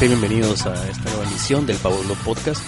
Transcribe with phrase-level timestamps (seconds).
[0.00, 2.64] Bienvenidos a esta nueva emisión del Pablo Podcast.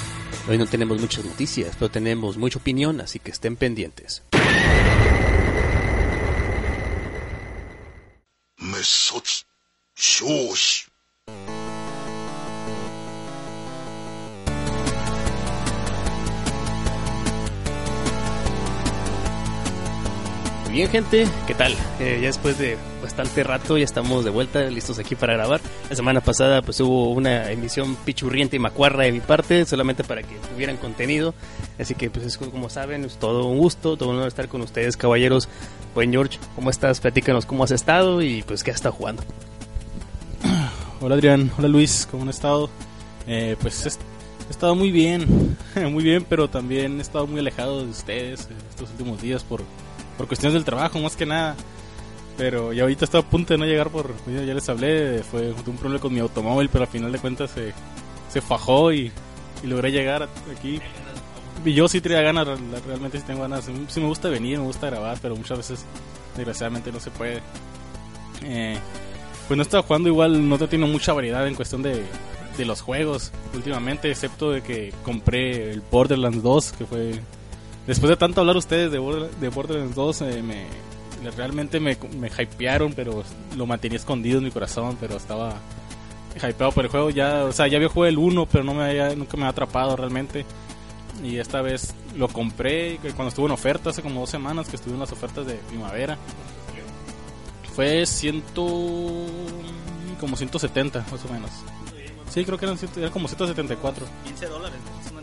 [0.51, 4.23] Hoy no tenemos muchas noticias, pero tenemos mucha opinión, así que estén pendientes.
[20.73, 21.75] Bien gente, ¿qué tal?
[22.01, 25.61] Eh, ya después de bastante rato ya estamos de vuelta, listos aquí para grabar.
[25.91, 30.23] La semana pasada pues hubo una emisión pichurriente y macuarra de mi parte, solamente para
[30.23, 31.35] que tuvieran contenido.
[31.79, 34.63] Así que pues es como saben, es todo un gusto, todo un honor estar con
[34.63, 35.47] ustedes caballeros.
[35.95, 37.01] Buen George, ¿cómo estás?
[37.01, 39.25] Platícanos cómo has estado y pues qué has estado jugando.
[41.03, 42.71] Hola Adrián, hola Luis, ¿cómo han estado?
[43.27, 45.59] Eh, pues he, he estado muy bien,
[45.91, 49.61] muy bien, pero también he estado muy alejado de ustedes eh, estos últimos días por,
[50.17, 51.57] por cuestiones del trabajo, más que nada.
[52.39, 55.77] Pero ya ahorita estaba a punto de no llegar por, ya les hablé, fue un
[55.77, 57.73] problema con mi automóvil, pero al final de cuentas se,
[58.31, 59.13] se fajó y,
[59.63, 60.81] y logré llegar aquí.
[61.65, 64.65] Y yo sí tenía ganas, re- realmente sí tengo ganas, sí me gusta venir, me
[64.65, 65.85] gusta grabar, pero muchas veces
[66.37, 67.43] desgraciadamente no se puede.
[68.45, 68.79] Eh,
[69.47, 72.03] pues no estaba jugando igual, no tengo mucha variedad en cuestión de,
[72.57, 77.21] de los juegos últimamente, excepto de que compré el Borderlands 2, que fue...
[77.87, 80.67] Después de tanto hablar ustedes de, Border- de Borderlands 2, eh, me,
[81.37, 83.25] realmente me, me hypearon, pero
[83.57, 85.55] lo mantenía escondido en mi corazón, pero estaba
[86.37, 87.11] hypeado por el juego.
[87.11, 89.51] Ya, o sea, ya había jugado el 1, pero no me había, nunca me había
[89.51, 90.45] atrapado realmente.
[91.23, 94.77] Y esta vez lo compré que cuando estuvo en oferta, hace como dos semanas que
[94.77, 96.17] estuve en las ofertas de primavera.
[97.75, 98.63] Fue ciento...
[100.21, 101.51] como 170 más o menos.
[102.31, 104.07] Sí, creo que eran, era como 174.
[104.25, 104.79] 15 dólares.
[104.97, 105.22] más o menos.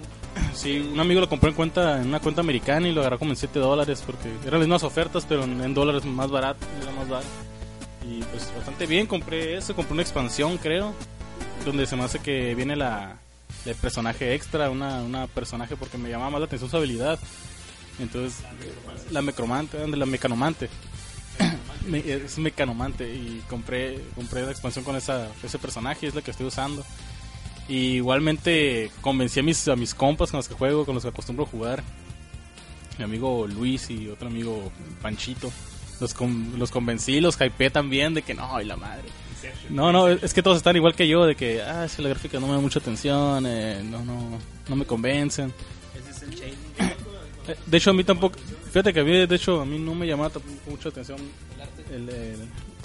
[0.54, 3.32] Sí, un amigo lo compró en cuenta en una cuenta americana y lo agarró como
[3.32, 6.66] en 7 dólares porque eran las mismas ofertas, pero en, dólares más barato,
[6.98, 7.28] más barato.
[8.10, 10.94] Y pues bastante bien, compré eso, compré una expansión, creo,
[11.66, 13.18] donde se me hace que viene la
[13.66, 17.20] el personaje extra, una, una personaje porque me llamaba más la atención su habilidad.
[18.00, 18.42] Entonces,
[19.12, 20.70] la mecromante, la mecanomante.
[21.88, 26.32] Me- es mecanomante y compré compré la expansión con esa ese personaje, es la que
[26.32, 26.84] estoy usando.
[27.70, 31.10] Y igualmente convencí a mis, a mis compas con los que juego, con los que
[31.10, 31.84] acostumbro jugar.
[32.98, 34.72] Mi amigo Luis y otro amigo
[35.02, 35.52] Panchito.
[36.02, 39.04] Los, con- los convencí, los hypeé también de que no, y la madre.
[39.70, 42.40] No, no, es que todos están igual que yo, de que, ah, si la gráfica
[42.40, 44.38] no me da mucha atención, eh, no, no,
[44.68, 45.54] no me convencen.
[45.98, 46.54] Ese es el chain.
[47.48, 48.38] Eh, De hecho, a mí tampoco,
[48.68, 50.32] fíjate que a mí, de hecho, a mí no me llamaba
[50.70, 51.20] mucha atención
[51.94, 52.40] el, el,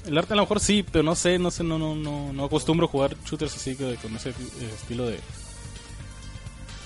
[0.06, 2.44] el arte a lo mejor sí, pero no sé, no sé, no, no, no, no
[2.44, 4.34] acostumbro a jugar shooters así que con ese eh,
[4.75, 5.19] estilo de...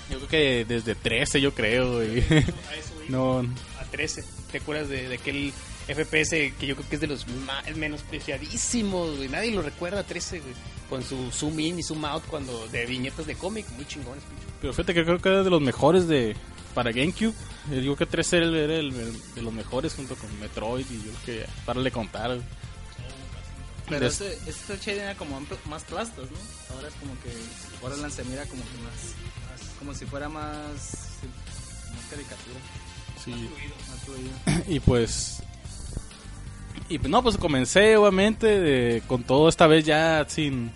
[0.09, 2.23] Yo creo que desde 13 yo creo, y
[3.09, 3.39] no,
[3.79, 5.53] A 13, ¿te acuerdas de, de aquel
[5.87, 9.29] FPS que yo creo que es de los más menospreciadísimos, güey?
[9.29, 10.53] Nadie lo recuerda, 13, güey.
[10.89, 14.45] Con su zoom in y zoom out cuando de viñetas de cómic, muy chingones, pinche.
[14.59, 16.35] pero fíjate que creo que era de los mejores de
[16.73, 17.33] para GameCube.
[17.69, 20.95] Yo digo que 13 era, el- el- el- de los mejores junto con Metroid y
[21.05, 22.39] yo creo que para le contar.
[23.89, 26.37] Pero ese, ese chain era como más plastos, ¿no?
[26.75, 27.29] Ahora es como que
[27.81, 30.93] Borderlands se mira como que más, más- como si fuera más,
[31.93, 32.59] más caricatura,
[33.23, 33.31] Sí.
[33.89, 34.63] más fluido.
[34.75, 35.41] Y pues.
[36.87, 40.71] Y pues no, pues comencé obviamente de- con todo esta vez ya sin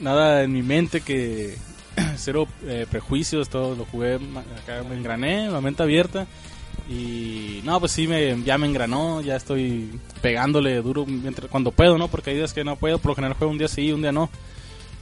[0.00, 1.56] nada en mi mente que
[2.16, 4.14] cero eh, prejuicios, todo lo jugué,
[4.62, 6.26] acá me engrané, la mente abierta.
[6.92, 9.88] Y no, pues sí, me, ya me engranó, ya estoy
[10.20, 12.08] pegándole duro mientras, cuando puedo, ¿no?
[12.08, 14.12] Porque hay días que no puedo, por lo general juego un día sí, un día
[14.12, 14.28] no.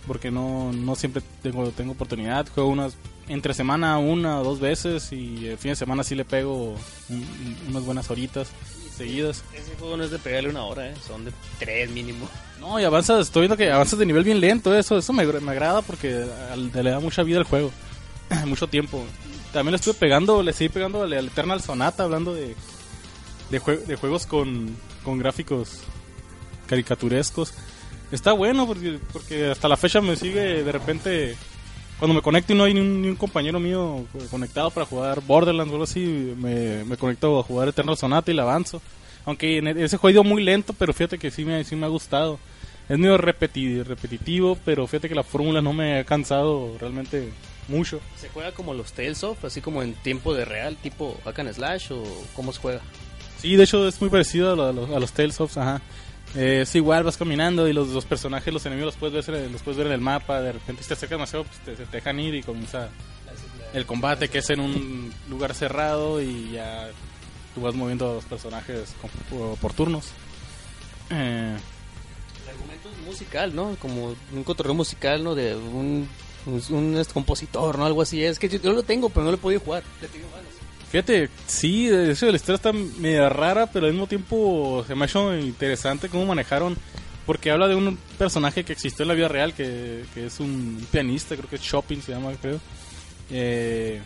[0.06, 2.96] Porque no, no siempre tengo, tengo oportunidad, juego unas
[3.28, 6.74] entre semana una o dos veces y el fin de semana sí le pego
[7.08, 8.48] un- unas buenas horitas
[8.96, 9.44] seguidas.
[9.54, 10.94] Ese juego no es de pegarle una hora, ¿eh?
[11.06, 12.28] Son de 3 mínimo.
[12.60, 15.50] No, y avanzas, estoy viendo que avanzas de nivel bien lento, eso eso me, me
[15.52, 16.24] agrada porque
[16.74, 17.70] le da mucha vida al juego,
[18.46, 19.04] mucho tiempo.
[19.52, 22.54] También le estuve pegando, le seguí pegando al, al Eternal Sonata, hablando de,
[23.50, 25.80] de, de juegos con, con gráficos
[26.66, 27.52] caricaturescos.
[28.12, 31.36] Está bueno porque, porque hasta la fecha me sigue de repente
[31.98, 35.20] cuando me conecto y no hay ni un, ni un compañero mío conectado para jugar
[35.20, 38.80] Borderlands o algo así, me, me conecto a jugar Eternal Sonata y la avanzo.
[39.26, 41.90] Aunque en ese juego ido muy lento, pero fíjate que sí me, sí me ha
[41.90, 42.38] gustado.
[42.88, 47.30] Es medio repeti- repetitivo, pero fíjate que la fórmula no me ha cansado realmente
[47.70, 48.00] mucho.
[48.16, 51.52] ¿Se juega como los Tales of, así como en tiempo de real, tipo hack and
[51.54, 52.02] slash o
[52.36, 52.80] cómo se juega?
[53.40, 55.80] Sí, de hecho es muy parecido a, lo- a los, a los Tales of, ajá.
[56.36, 59.62] Eh, es igual, vas caminando y los, los personajes, los enemigos los puedes, ver, los
[59.62, 60.40] puedes ver en el mapa.
[60.40, 62.88] De repente, si te acercas demasiado, pues te, te dejan ir y comienza
[63.72, 66.88] el combate, que es en un lugar cerrado y ya
[67.54, 70.08] tú vas moviendo a los personajes con- por, por turnos.
[71.10, 71.56] Eh,
[72.44, 73.74] El argumento es musical, ¿no?
[73.80, 75.34] Como un cotorreo musical, ¿no?
[75.34, 76.08] De un,
[76.46, 77.86] un, un, compositor, ¿no?
[77.86, 78.22] Algo así.
[78.22, 79.82] Es que yo, yo lo tengo, pero no lo he podido jugar.
[80.00, 80.50] Le tengo ganas.
[80.90, 85.04] Fíjate, sí, de hecho la historia está media rara, pero al mismo tiempo se me
[85.04, 86.76] ha hecho interesante cómo manejaron,
[87.26, 90.84] porque habla de un personaje que existió en la vida real, que, que es un
[90.90, 92.58] pianista, creo que es Shopping se llama, creo.
[93.30, 94.00] Eh,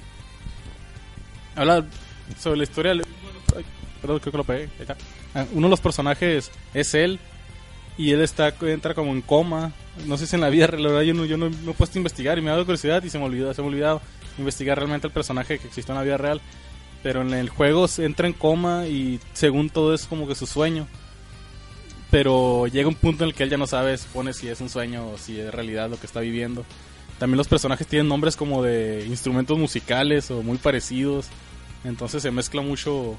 [1.57, 1.87] habla
[2.39, 2.93] sobre la historia...
[2.93, 3.65] ay,
[4.03, 4.65] perdón, creo que lo pegué.
[4.65, 4.97] ahí está.
[5.35, 7.19] Ah, Uno de los personajes es él,
[7.97, 9.73] y él está entra como en coma.
[10.07, 12.37] No sé si en la vida real, yo no, yo no he puesto a investigar
[12.39, 14.03] y me ha dado curiosidad y se me olvidó, se me ha olvidado
[14.39, 16.41] investigar realmente el personaje que existió en la vida real.
[17.03, 20.47] Pero en el juego se entra en coma y según todo es como que su
[20.47, 20.89] sueño.
[22.11, 24.69] Pero llega un punto en el que él ya no sabe, supone si es un
[24.69, 26.65] sueño o si es realidad lo que está viviendo.
[27.19, 31.27] También los personajes tienen nombres como de instrumentos musicales o muy parecidos.
[31.85, 33.17] Entonces se mezcla mucho.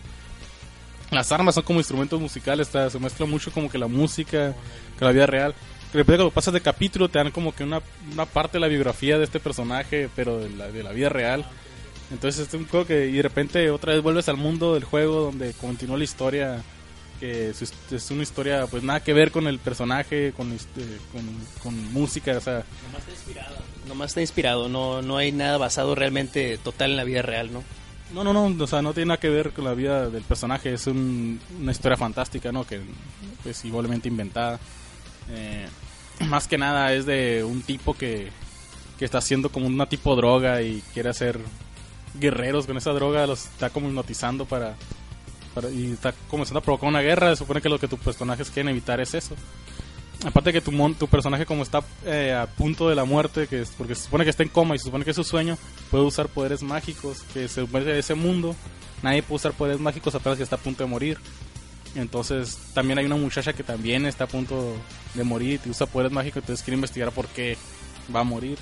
[1.12, 4.54] Las armas son como instrumentos musicales, está- se mezcla mucho como que la música
[4.98, 5.54] con la vida real.
[5.96, 7.82] De repente cuando pasas de capítulo te dan como que una,
[8.12, 11.46] una parte de la biografía de este personaje, pero de la, de la vida real.
[12.12, 15.22] Entonces es un juego que y de repente otra vez vuelves al mundo del juego
[15.22, 16.62] donde continúa la historia
[17.20, 17.62] que es,
[17.92, 20.82] es una historia pues nada que ver con el personaje, con, este,
[21.14, 21.24] con,
[21.64, 23.56] con música, o sea, Nomás está inspirado.
[23.88, 24.70] Nomás está inspirado.
[24.70, 27.64] No, no hay nada basado realmente total en la vida real, ¿no?
[28.14, 30.74] no, no, no, o sea, no tiene nada que ver con la vida del personaje,
[30.74, 32.66] es un- una historia fantástica, ¿no?
[32.68, 32.82] Que
[33.46, 34.60] es igualmente inventada.
[35.32, 35.66] Eh,
[36.28, 38.30] más que nada es de un tipo que,
[38.98, 41.40] que está haciendo como una tipo droga y quiere hacer
[42.20, 44.76] guerreros con esa droga, los está como hipnotizando para,
[45.54, 48.50] para- y está comenzando a provocar una guerra, se supone que lo que tus personajes
[48.50, 49.36] quieren evitar es eso.
[50.26, 53.64] Aparte que tu, mon- tu personaje como está eh, a punto de la muerte, que
[53.78, 55.58] porque se supone que está en coma y se supone que es su sueño,
[55.92, 58.56] puede usar poderes mágicos, que se supone de ese mundo
[59.04, 61.20] nadie puede usar poderes mágicos apenas que está a punto de morir.
[61.96, 64.76] Entonces también hay una muchacha que también está a punto
[65.14, 67.58] de morir y usa poderes mágicos, entonces quiere investigar por qué
[68.14, 68.58] va a morir.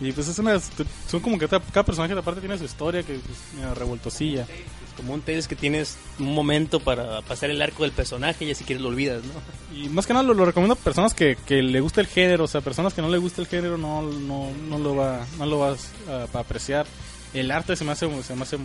[0.00, 3.20] Y pues es una, son como que cada personaje aparte tiene su historia que es
[3.56, 4.42] medio revoltosilla.
[4.42, 8.52] Es como un Tales que tienes un momento para pasar el arco del personaje y
[8.52, 9.76] así quieres lo olvidas, ¿no?
[9.76, 12.44] Y más que nada lo, lo recomiendo a personas que, que le gusta el género,
[12.44, 15.46] o sea, personas que no le gusta el género no, no, no lo va no
[15.46, 16.86] lo vas a, a apreciar.
[17.34, 18.56] El arte se me hace se me hace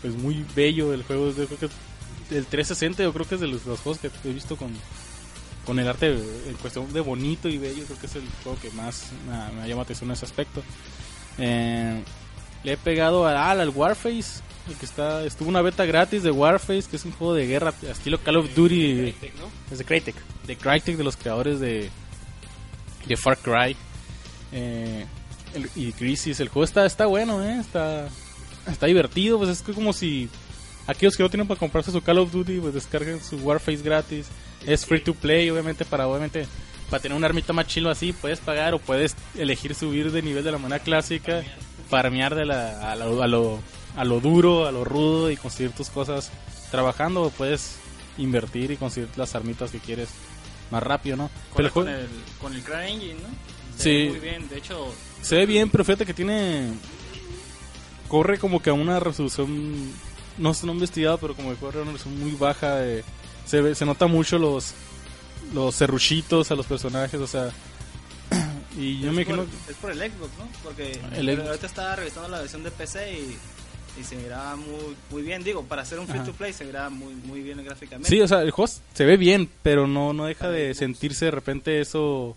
[0.00, 1.68] pues muy bello el juego, creo que
[2.30, 4.70] el 360 yo creo que es de los, los juegos que he visto con
[5.64, 6.12] con el arte
[6.48, 9.50] en cuestión de bonito y bello, creo que es el juego que más me, ha-
[9.50, 10.62] me ha llamado la atención en ese aspecto.
[11.36, 12.02] Eh,
[12.64, 16.30] le he pegado a, al al Warface, el que está estuvo una beta gratis de
[16.30, 19.14] Warface, que es un juego de guerra estilo Call of Duty
[19.70, 20.14] Es de Crytek.
[20.46, 21.90] de Crytek, de los creadores de,
[23.06, 23.76] de Far Cry
[24.52, 25.04] eh,
[25.54, 26.40] el- y Crisis.
[26.40, 27.58] El juego está, está bueno, ¿eh?
[27.60, 28.08] está,
[28.66, 29.36] está divertido.
[29.36, 30.30] Pues es que como si
[30.88, 34.26] aquellos que no tienen para comprarse su Call of Duty, pues descarguen su Warface gratis.
[34.66, 36.48] Es free to play, obviamente, para obviamente
[36.90, 40.42] para tener una armita más chilo así, puedes pagar o puedes elegir subir de nivel
[40.42, 41.42] de la manera clásica,
[41.90, 43.58] farmear de la, a, lo, a, lo,
[43.94, 46.30] a lo duro, a lo rudo y conseguir tus cosas
[46.70, 47.76] trabajando, o puedes
[48.16, 50.08] invertir y conseguir las armitas que quieres
[50.70, 51.30] más rápido, ¿no?
[51.52, 52.08] Corre el con el,
[52.40, 53.28] con el CryEngine, ¿no?
[53.76, 53.90] Se Sí.
[53.90, 56.72] ve Muy bien, de hecho, se ve bien, pero fíjate que tiene.
[58.08, 59.92] Corre como que a una resolución.
[60.38, 62.76] No no he investigado, pero como a una resolución muy baja.
[62.76, 63.04] de-
[63.46, 64.74] se, ve, se nota mucho los.
[65.54, 67.50] Los serruchitos a los personajes, o sea.
[68.76, 69.58] Y yo me por, imagino.
[69.68, 70.48] es por el Xbox, ¿no?
[70.62, 71.48] Porque El Xbox.
[71.48, 73.36] ahorita estaba revisando la versión de PC y,
[74.00, 75.42] y se miraba muy, muy bien.
[75.42, 76.26] Digo, para hacer un free Ajá.
[76.26, 78.08] to play se miraba muy, muy bien gráficamente.
[78.08, 81.30] Sí, o sea, el juego se ve bien, pero no, no deja de sentirse de
[81.32, 82.36] repente eso.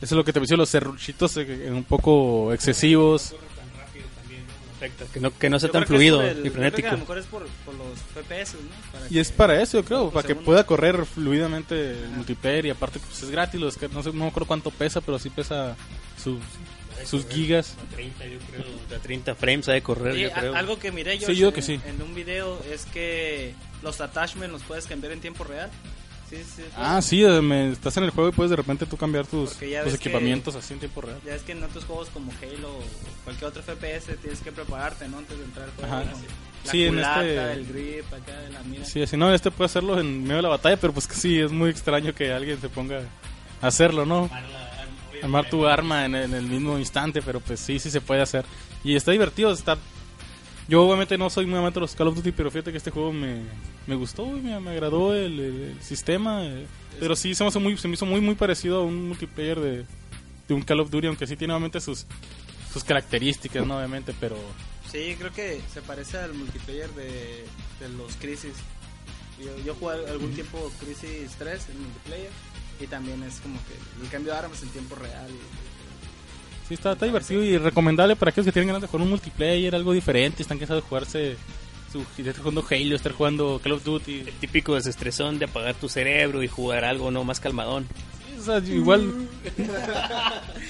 [0.00, 3.34] Eso es lo que te menciono, los serruchitos eh, un poco excesivos.
[4.78, 5.06] Perfecto.
[5.12, 6.88] Que no, que no sea Yo tan que es fluido el- y que frenético.
[6.88, 8.68] a lo mejor es por, por los FPS, ¿no?
[8.92, 10.46] Para Y es que- para eso, yo creo, para que segundo.
[10.46, 14.24] pueda correr fluidamente el multiplayer y aparte pues es gratis, lo descargas, no sé, no
[14.24, 15.76] me acuerdo cuánto pesa, pero sí pesa
[16.22, 16.38] sus,
[17.04, 17.76] sus gigas.
[17.92, 18.98] A 30, yo creo.
[18.98, 20.54] A 30 frames ha de correr, Sí, yo a- creo.
[20.54, 21.80] algo que miré yo Sí, yo en, que sí.
[21.86, 25.70] en un video es que los attachments los puedes cambiar en tiempo real.
[26.30, 26.62] Sí, sí.
[26.76, 29.50] Ah, sí, eh, me- estás en el juego y puedes de repente tú cambiar tus,
[29.50, 31.18] tus que- equipamientos así en tiempo real.
[31.24, 32.82] Ya es que en otros juegos como Halo o
[33.24, 35.18] cualquier otro FPS tienes que prepararte, ¿no?
[35.18, 35.94] Antes de entrar al juego.
[35.94, 36.04] Ajá.
[36.64, 38.84] La Sí, en este- el grip, acá de la mira.
[38.84, 41.38] Sí, así no, este puede hacerlo en medio de la batalla, pero pues que sí,
[41.40, 43.00] es muy extraño que alguien se ponga
[43.62, 44.28] a hacerlo, ¿no?
[45.22, 48.44] Armar tu arma en, en el mismo instante, pero pues sí, sí se puede hacer.
[48.84, 49.76] Y está divertido, está...
[50.68, 52.90] Yo obviamente no soy muy amante de los Call of Duty, pero fíjate que este
[52.90, 53.40] juego me,
[53.86, 56.44] me gustó, me, me agradó el, el- sistema.
[56.44, 56.66] eh,
[57.00, 59.58] pero sí, se me, hizo muy, se me hizo muy, muy parecido a un multiplayer
[59.60, 59.86] de,
[60.46, 62.04] de un Call of Duty, aunque sí tiene obviamente sus,
[62.72, 63.78] sus características, ¿no?
[63.78, 64.36] Obviamente, pero...
[64.90, 67.44] Sí, creo que se parece al multiplayer de,
[67.80, 68.52] de los Crisis.
[69.42, 72.30] Yo, yo jugué algún tiempo Crisis 3 en multiplayer
[72.80, 75.30] y también es como que el cambio de armas en tiempo real.
[76.68, 79.74] Sí, está, está divertido y recomendable para aquellos que tienen ganas de jugar un multiplayer,
[79.74, 81.36] algo diferente, están cansados de jugarse,
[81.90, 84.20] su, estar jugando Halo, estar jugando Call of Duty.
[84.26, 87.86] El típico desestresón de apagar tu cerebro y jugar algo no más calmadón.
[88.38, 89.12] O sea, igual...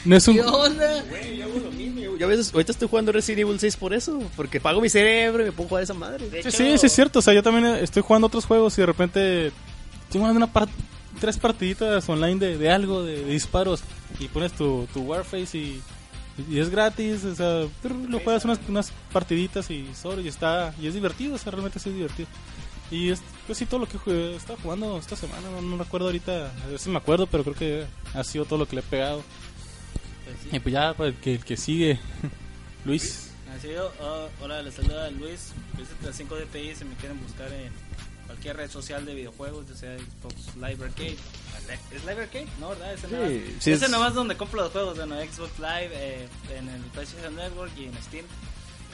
[0.05, 0.37] No es un...
[0.37, 2.17] Güey, yo hago lo mismo.
[2.17, 5.43] Yo, a veces, ahorita estoy jugando Resident Evil 6 por eso, porque pago mi cerebro
[5.43, 6.31] y me pongo a jugar esa madre.
[6.31, 7.19] De Sí, hecho, sí, sí, es cierto.
[7.19, 10.69] O sea, yo también estoy jugando otros juegos y de repente estoy jugando una par-
[11.19, 13.83] tres partiditas online de, de algo, de, de disparos,
[14.19, 15.83] y pones tu, tu Warface y,
[16.51, 17.25] y es gratis.
[17.25, 17.67] O sea,
[18.09, 21.35] lo juegas unas, unas partiditas y sobre, y está y es divertido.
[21.35, 22.29] O sea, realmente sí es divertido.
[22.91, 25.51] Y es casi todo lo que jugué, estaba jugando esta semana.
[25.51, 28.59] No, no recuerdo ahorita, a ver si me acuerdo, pero creo que ha sido todo
[28.59, 29.23] lo que le he pegado.
[30.25, 30.57] pues sí.
[30.57, 31.99] Y pues ya, para el que, el que sigue,
[32.85, 33.33] Luis.
[33.55, 37.73] Así yo, oh, hola, les saluda Luis, Luis 5 DPI, si me quieren buscar en
[38.29, 41.17] cualquier red social de videojuegos, ya sea Xbox Live Arcade.
[41.91, 42.47] ¿Es Live Arcade?
[42.61, 42.93] No, ¿verdad?
[42.95, 43.31] Ese, Sí, nomás,
[43.61, 47.35] sí ese es- nomás donde compro los juegos, bueno, Xbox Live, eh, en el PlayStation
[47.35, 48.25] Network y en Steam.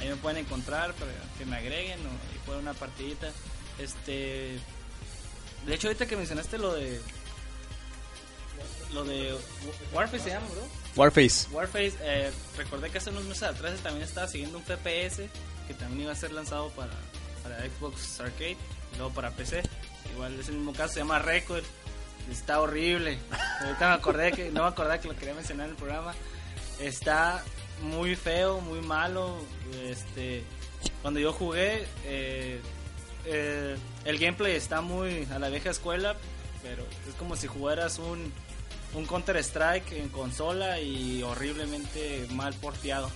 [0.00, 3.30] Ahí me pueden encontrar para que me agreguen o y jueguen una partidita.
[3.78, 4.58] Este,
[5.66, 7.00] de hecho, ahorita que mencionaste lo de
[8.92, 9.36] lo de
[9.92, 10.62] Warface se llama, bro.
[10.96, 11.48] Warface.
[11.50, 15.28] Warface, eh, recordé que hace unos meses atrás también estaba siguiendo un FPS
[15.66, 16.92] que también iba a ser lanzado para,
[17.42, 18.56] para Xbox Arcade
[18.96, 19.62] luego para PC.
[20.12, 21.64] Igual es el mismo caso, se llama Record.
[22.30, 23.18] Está horrible.
[23.60, 26.14] Ahorita me acordé que, no me acordaba que lo quería mencionar en el programa.
[26.80, 27.42] Está
[27.82, 29.36] muy feo, muy malo.
[29.84, 30.42] Este,
[31.02, 32.60] cuando yo jugué, eh,
[33.26, 36.16] eh, el gameplay está muy a la vieja escuela,
[36.62, 38.32] pero es como si jugaras un,
[38.94, 43.10] un Counter Strike en consola y horriblemente mal porteado.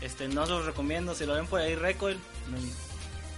[0.00, 2.18] Este, no os lo recomiendo, si lo ven por ahí Recoil,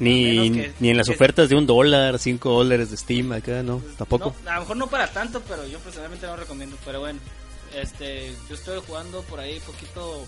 [0.01, 3.63] Ni, que- ni en las que- ofertas de un dólar, cinco dólares de Steam acá,
[3.63, 4.35] no, tampoco.
[4.45, 6.77] no, a lo mejor no para tanto, pero yo personalmente no lo recomiendo.
[6.85, 7.19] Pero bueno,
[7.75, 10.25] este, yo estoy jugando por ahí poquito.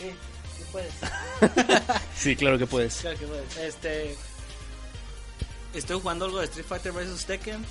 [0.00, 0.10] Sí,
[0.56, 0.92] sí puedes.
[2.16, 2.96] Sí, claro que puedes.
[2.96, 3.56] Claro que puedes.
[3.58, 4.16] Este,
[5.74, 7.64] estoy jugando algo de Street Fighter vs Tekken.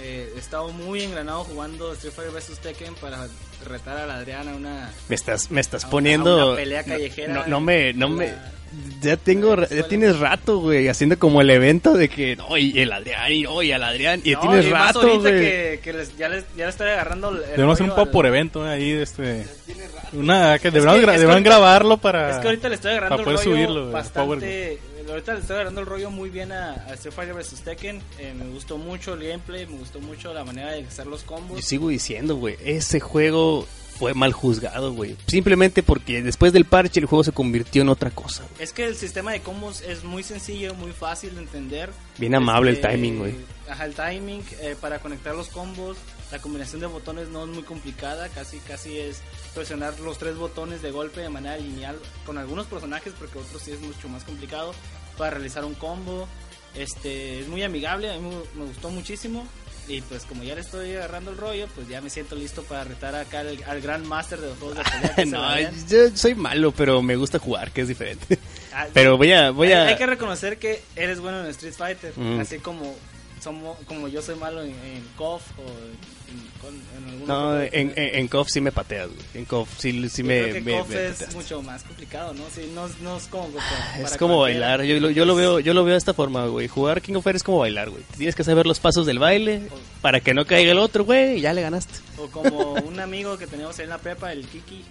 [0.00, 3.28] Eh, he estado muy engranado jugando Street Fighter vs Tekken para
[3.66, 6.40] retar a la Adriana una Me estás, me estás A poniendo.
[6.40, 7.34] a una pelea callejera.
[7.34, 8.32] No, no me, no me.
[9.02, 12.92] Ya tengo, ya tienes rato, güey, haciendo como el evento de que, no, y el
[12.92, 15.32] Adrián, y no, y el Adrián, y ya No, tienes y más rato, güey.
[15.34, 18.12] que, que les- ya, les, ya le estoy agarrando el Debemos hacer un rollo poco
[18.12, 19.44] por al- evento eh, ahí, este...
[20.12, 22.30] Una, que que- gra- es que deberían ahorita- grabarlo para...
[22.30, 24.78] Es que ahorita le estoy agarrando para poder el rollo subirlo, bastante.
[25.08, 28.00] Ahorita le estoy agarrando el rollo muy bien a, a Street Fighter vs Tekken.
[28.18, 31.56] Eh, me gustó mucho el gameplay, me gustó mucho la manera de hacer los combos.
[31.56, 33.66] Yo sigo diciendo, güey, ese juego
[33.98, 35.16] fue mal juzgado, güey.
[35.26, 38.62] Simplemente porque después del parche el juego se convirtió en otra cosa, güey.
[38.62, 41.90] Es que el sistema de combos es muy sencillo, muy fácil de entender.
[42.18, 43.34] Bien amable el Este, timing, güey.
[43.68, 45.96] Ajá, el timing eh, para conectar los combos.
[46.30, 49.20] La combinación de botones no es muy complicada, casi casi es
[49.54, 53.72] presionar los tres botones de golpe de manera lineal con algunos personajes, porque otros sí
[53.72, 54.72] es mucho más complicado
[55.18, 56.26] para realizar un combo.
[56.74, 59.46] Este es muy amigable, a mí me gustó muchísimo.
[59.88, 62.84] Y pues como ya le estoy agarrando el rollo, pues ya me siento listo para
[62.84, 65.14] retar acá al, al gran master de los juegos de pelea.
[65.16, 68.38] que no, yo soy malo, pero me gusta jugar, que es diferente.
[68.72, 69.86] Ah, Pero voy a, voy hay, a...
[69.88, 72.40] hay que reconocer que eres bueno en Street Fighter, Mm.
[72.40, 72.94] así como
[73.42, 75.30] somos, como yo soy malo en, en o
[76.68, 79.20] en, en No, en, en, KOF sí me pateas, güey.
[79.34, 81.34] En KOF sí, sí Yo me, creo que me- es pateas.
[81.34, 82.44] mucho más complicado, ¿no?
[82.54, 84.68] Sí, no, no es como para- Es como cualquiera.
[84.68, 86.68] bailar, yo, lo- yo lo veo yo lo veo de esta forma, güey.
[86.68, 88.02] Jugar King of Fighters es como bailar, güey.
[88.16, 89.62] Tienes que saber los pasos del baile
[90.00, 91.94] para que no caiga el otro, güey, y ya le ganaste.
[92.18, 94.84] O como un amigo que teníamos ahí en la prepa, el Kiki.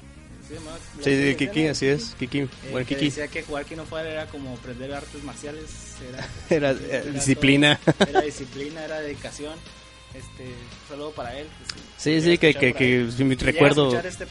[0.59, 1.03] ¿Sí?
[1.03, 3.05] Sí, ¿Sí, sí, sí, Kiki, sí, así es, Kiki, Eh, bueno, que Kiki.
[3.05, 5.69] decía que jugar King of Fighters era como aprender artes marciales.
[6.01, 7.79] Era, Era, eh, disciplina.
[7.83, 9.53] todo- era disciplina, era dedicación.
[10.13, 11.47] Este, un saludo para él.
[11.47, 14.27] que sí, Sí, que, que, que Si recuerdo, este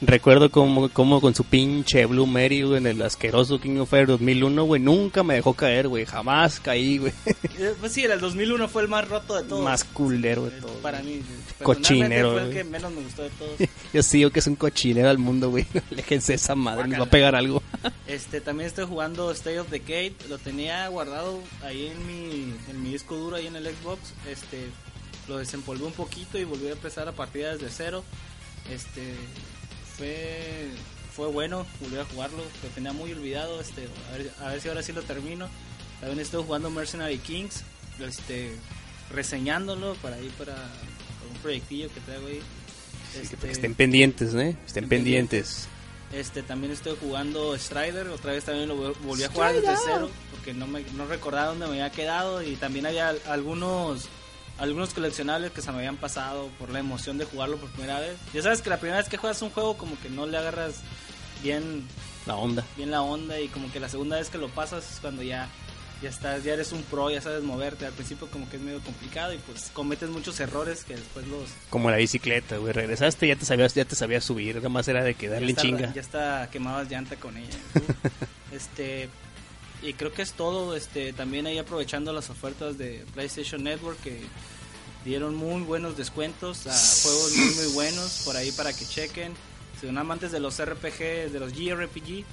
[0.00, 4.06] recuerdo como, como con su pinche Blue Mary, güey, en el asqueroso King of Fire
[4.06, 7.12] 2001, güey, nunca me dejó caer, güey, jamás caí, güey,
[7.58, 9.64] eh, pues sí, el 2001 fue el más roto de todos.
[9.64, 10.72] más culero de Eh, todo.
[10.74, 11.20] Para mí,
[11.62, 12.58] Cochinero, fue el güey.
[12.58, 13.52] que menos me gustó de todos.
[13.92, 17.04] Yo sí, yo que es un cochinero al mundo, güey, déjense esa madre, me va
[17.06, 17.62] a pegar algo.
[18.06, 22.92] Este, también estoy jugando State of Decay, lo tenía guardado ahí en mi, en mi
[22.92, 24.66] disco duro, ahí en el Xbox, este,
[25.28, 28.04] lo desempolvé un poquito y volví a empezar a partir desde cero,
[28.70, 29.14] este,
[29.96, 30.68] fue,
[31.14, 34.68] fue bueno, volví a jugarlo, lo tenía muy olvidado, este, a ver, a ver si
[34.68, 35.48] ahora sí lo termino,
[36.00, 37.62] también estoy jugando Mercenary Kings,
[38.00, 38.52] este,
[39.10, 42.40] reseñándolo para ir para, para un proyectillo que traigo ahí.
[43.20, 44.50] Este, Estén pendientes, ¿eh?
[44.50, 45.68] Estén Estén pendientes.
[46.12, 50.10] este, también estoy jugando Strider, otra vez también lo vol- volví a jugar desde cero,
[50.30, 54.08] porque no me no recordaba dónde me había quedado y también había algunos
[54.58, 58.16] algunos coleccionables que se me habían pasado por la emoción de jugarlo por primera vez.
[58.32, 60.76] Ya sabes que la primera vez que juegas un juego como que no le agarras
[61.42, 61.86] bien
[62.26, 62.64] La onda.
[62.76, 65.48] bien la onda y como que la segunda vez que lo pasas es cuando ya
[66.02, 67.86] ya estás, ya eres un pro, ya sabes moverte.
[67.86, 71.48] Al principio como que es medio complicado y pues cometes muchos errores que después los
[71.70, 72.72] Como la bicicleta, güey.
[72.72, 74.56] Regresaste ya te sabías, ya te sabías subir.
[74.56, 75.94] Nada más era de que darle ya está, chinga.
[75.94, 77.58] Ya está quemadas llanta con ella.
[78.52, 79.08] este
[79.82, 80.76] y creo que es todo.
[80.76, 84.20] Este también ahí aprovechando las ofertas de PlayStation Network que
[85.04, 89.34] dieron muy buenos descuentos a juegos muy muy buenos por ahí para que chequen.
[89.80, 92.24] Si son amantes de los RPG, de los JRPG,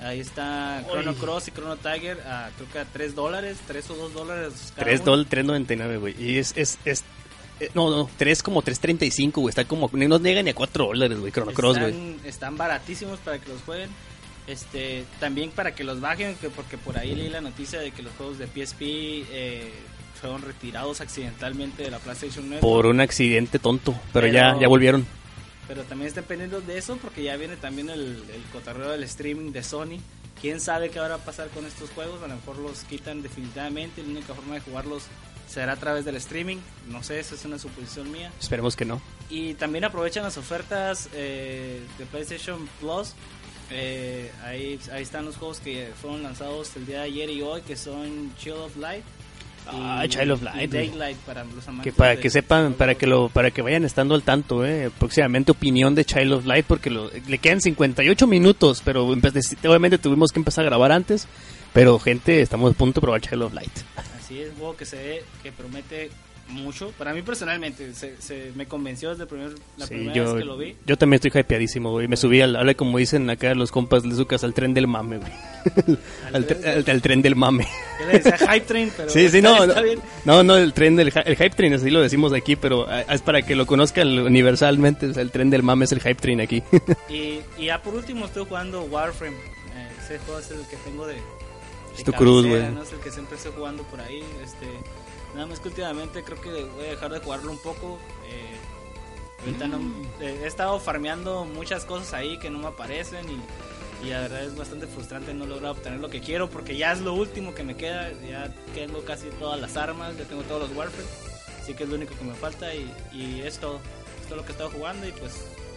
[0.00, 3.94] ahí está Chrono Cross y Chrono Tiger a creo que a 3 dólares, 3 o
[3.94, 4.72] 2 dólares.
[4.74, 5.10] cada 3 uno.
[5.16, 6.14] dólares, 3.99, güey.
[6.18, 7.04] Y es, es, es,
[7.60, 9.50] eh, no, no, 3 como 3.35, güey.
[9.50, 12.16] Está como, no nos llega ni a 4 dólares, güey, Chrono Cross, güey.
[12.24, 13.90] están baratísimos para que los jueguen.
[14.46, 18.02] Este, también para que los bajen, que porque por ahí leí la noticia de que
[18.02, 19.72] los juegos de PSP eh,
[20.20, 22.60] fueron retirados accidentalmente de la PlayStation Network.
[22.62, 25.06] Por un accidente tonto, pero, ya, Pero- ya volvieron.
[25.68, 28.00] Pero también estén pendientes de eso porque ya viene también el,
[28.32, 29.98] el cotarreo del streaming de Sony.
[30.40, 32.22] Quién sabe qué va a pasar con estos juegos.
[32.22, 34.00] A lo mejor los quitan definitivamente.
[34.02, 35.02] La única forma de jugarlos
[35.48, 36.58] será a través del streaming.
[36.88, 38.30] No sé, esa es una suposición mía.
[38.40, 39.00] Esperemos que no.
[39.28, 43.14] Y también aprovechan las ofertas eh, de PlayStation Plus.
[43.70, 47.62] Eh, ahí, ahí están los juegos que fueron lanzados el día de ayer y hoy,
[47.62, 49.04] que son Chill of Light.
[49.68, 50.76] Ah, Child of Light, y.
[50.76, 51.92] Daylight para los amantes.
[51.92, 54.90] Que para que sepan, para que lo, para que vayan estando al tanto, eh.
[54.96, 59.98] Próximamente opinión de Child of Light, porque lo- le quedan 58 minutos, pero empe- obviamente
[59.98, 61.26] tuvimos que empezar a grabar antes.
[61.72, 63.72] Pero gente, estamos a punto de probar Child of Light.
[64.20, 66.10] Así es, juego que se ve, que promete
[66.48, 66.92] mucho.
[66.98, 70.34] Para mí personalmente, se, se me convenció desde el primer, la Sí, primera yo, vez
[70.42, 70.76] que lo vi.
[70.86, 72.08] yo también estoy hypeadísimo, güey.
[72.08, 75.18] Me subí al, ahora como dicen acá los compas de Zucas, al tren del mame,
[75.18, 75.32] güey.
[76.32, 77.66] al, tre- al- al tren del mame.
[78.00, 79.98] Yo le decía Hype Train, pero Sí, sí, está- no, está no, bien.
[80.24, 83.22] no, no, el tren del el hype train, así lo decimos aquí, pero ah, es
[83.22, 86.40] para que lo conozcan universalmente, o sea, el tren del mame es el hype train
[86.40, 86.62] aquí.
[87.08, 89.36] Y, y ya por último estoy jugando Warframe.
[89.36, 91.14] Eh, ese juego es el que tengo de.
[91.14, 91.20] de
[91.98, 92.62] Es tu cruz, güey.
[92.72, 92.82] ¿no?
[92.82, 94.22] Es el que siempre estoy jugando por ahí.
[94.44, 94.66] Este,
[95.36, 97.98] nada más que últimamente creo que voy a dejar de jugarlo un poco.
[98.26, 98.56] eh,
[99.40, 99.78] ahorita no-
[100.20, 104.42] eh, he estado farmeando muchas cosas ahí que no me aparecen y, y la verdad
[104.44, 107.62] es bastante frustrante no lograr obtener lo que quiero porque ya es lo último que
[107.62, 108.10] me queda.
[108.28, 111.08] Ya tengo casi todas las armas, ya tengo todos los Warframe.
[111.62, 113.78] Así que es lo único que me falta y, y es todo.
[114.22, 115.32] Es todo lo que he estado jugando y pues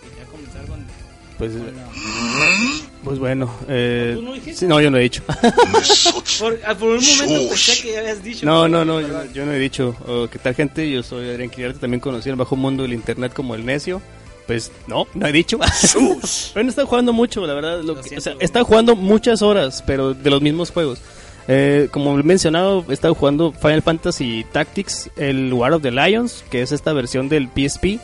[0.09, 0.85] quería comenzar con
[1.39, 1.53] Pues,
[3.03, 4.59] pues bueno, eh, ¿Tú no dijiste?
[4.59, 5.23] sí, no, yo no he dicho.
[6.39, 8.45] Por, ah, por un momento pensé que ya habías dicho.
[8.45, 9.95] No, no, no, yo, yo no he dicho.
[10.07, 10.89] Oh, ¿Qué tal, gente?
[10.91, 14.01] Yo soy Adrián Quiriarte, también conocido en el bajo mundo del internet como el necio.
[14.47, 15.59] Pues no, no he dicho.
[16.53, 17.77] pero no he estado jugando mucho, la verdad.
[17.81, 20.99] Lo Lo que- siento, o sea, estado jugando muchas horas, pero de los mismos juegos.
[21.47, 26.43] Eh, como he mencionado, he estado jugando Final Fantasy Tactics, el War of the Lions,
[26.51, 27.99] que es esta versión del PSP.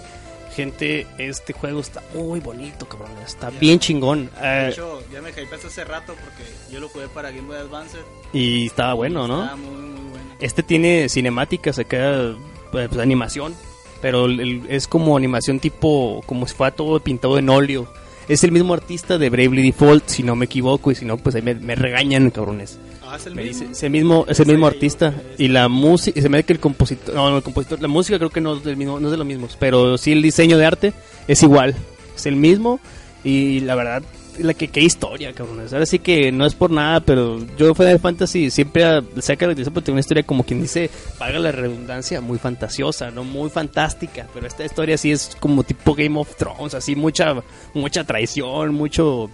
[0.55, 3.11] Gente, este juego está muy bonito, cabrón.
[3.25, 3.59] Está Ya.
[3.59, 4.29] bien chingón.
[4.41, 7.57] De Eh, hecho, ya me hypeaste hace rato porque yo lo jugué para Game Boy
[7.57, 7.97] Advance.
[8.31, 9.41] y estaba bueno, ¿no?
[9.43, 10.25] Estaba muy, muy bueno.
[10.39, 12.33] Este tiene cinemáticas acá,
[12.71, 13.53] pues, pues, animación,
[14.01, 17.87] pero el- el- es como animación tipo, como si fuera todo pintado en óleo.
[18.27, 21.35] Es el mismo artista de Bravely Default, si no me equivoco, y si no, pues
[21.35, 22.79] ahí me, me regañan, cabrones.
[23.03, 23.59] Ah, es el Me mismo.
[23.61, 25.13] dice, ese mismo, es el mismo artista.
[25.37, 28.17] Y la música, se me ve que el compositor, no, no, el compositor, la música
[28.17, 30.57] creo que no es del mismo, no es de los mismos, pero sí el diseño
[30.57, 30.93] de arte
[31.27, 31.75] es igual,
[32.15, 32.79] es el mismo,
[33.23, 34.01] y la verdad,
[34.39, 35.73] la que qué historia, cabrones.
[35.73, 38.83] Ahora sí que no es por nada, pero yo Final Fantasy siempre
[39.19, 43.11] se ha caracterizado por tener una historia como quien dice, paga la redundancia, muy fantasiosa,
[43.11, 47.35] no muy fantástica, pero esta historia sí es como tipo Game of Thrones, así mucha
[47.73, 49.29] mucha traición, mucho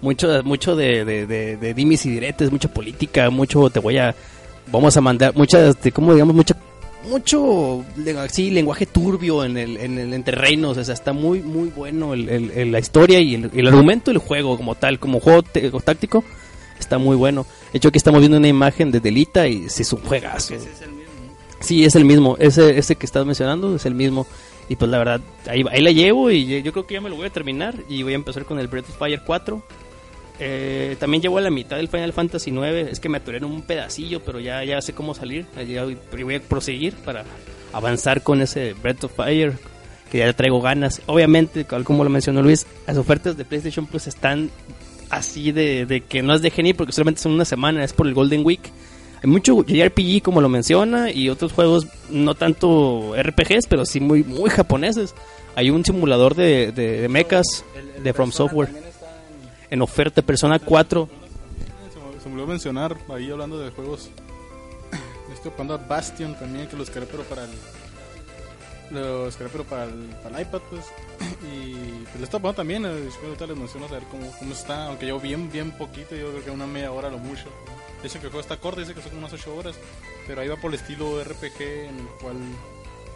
[0.00, 4.14] mucho mucho de, de, de, de y diretes, mucha política, mucho te voy a
[4.66, 6.56] vamos a mandar muchas de cómo digamos mucha
[7.08, 7.84] mucho
[8.30, 12.14] sí, lenguaje turbio en el, en el entre reinos, o sea, está muy muy bueno
[12.14, 16.24] el, la historia y el, argumento del juego como tal, como juego táctico,
[16.78, 17.46] está muy bueno.
[17.72, 20.54] De hecho, aquí estamos viendo una imagen de Delita y sí es un juegazo.
[20.54, 21.12] Ese es el mismo.
[21.26, 21.56] ¿no?
[21.60, 22.36] Sí, es el mismo.
[22.38, 24.26] Ese, ese que estás mencionando es el mismo.
[24.68, 27.10] Y pues la verdad, ahí, ahí la llevo y yo- yo creo que ya me
[27.10, 27.74] lo voy a terminar.
[27.88, 29.62] Y voy a empezar con el Breath of Fire 4.
[30.44, 32.88] Eh, también llevo a la mitad del Final Fantasy 9.
[32.90, 35.46] Es que me atoré en un pedacillo, pero ya, ya sé cómo salir.
[35.68, 37.24] Ya voy, a proseguir para
[37.72, 39.52] avanzar con ese Breath of Fire.
[40.10, 41.00] Que ya traigo ganas.
[41.06, 44.50] Obviamente, como lo mencionó Luis, las ofertas de PlayStation Plus están
[45.10, 47.84] así de, de que no es de genio porque solamente son una semana.
[47.84, 48.60] Es por el Golden Week.
[49.22, 54.24] Hay mucho JRPG como lo menciona y otros juegos no tanto RPGs, pero sí muy
[54.24, 55.14] muy japoneses.
[55.54, 58.68] Hay un simulador de, de, de mechas El- el de From Software
[59.72, 61.08] en- oferta Persona 4.
[62.22, 64.10] Se me, olvidó mencionar, ahí hablando de juegos,
[65.32, 67.50] estoy jugando a Bastion también, que lo descargué pero para el...
[68.90, 70.84] Lo descargué pero para el, para el iPad, pues.
[71.42, 74.86] Y pues lo estoy jugando también, eh, ahorita les menciono a ver cómo, cómo está,
[74.86, 77.46] aunque yo bien, bien poquito, yo creo que una media hora lo mucho.
[78.02, 79.76] Dicen que el juego está corto, dice que son como unas 8 horas,
[80.26, 82.36] pero ahí va por el estilo RPG en el cual...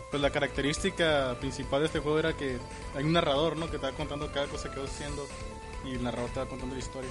[0.08, 2.58] Pues la característica principal de este juego era que
[2.94, 3.68] hay un narrador, ¿no?
[3.68, 5.26] Que te va contando cada cosa que vas haciendo
[5.87, 7.11] y el narrador te va contando la historia.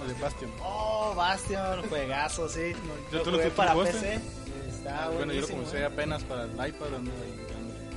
[0.00, 0.50] El de Bastion.
[0.62, 2.72] Oh, Bastion, juegazo, sí.
[3.10, 3.98] ¿Ya Lo tú lo- jugué para jugaste?
[3.98, 4.20] PC.
[4.68, 5.84] Está bueno, yo lo comencé ¿eh?
[5.84, 6.86] apenas para el iPad.
[6.92, 7.10] dando.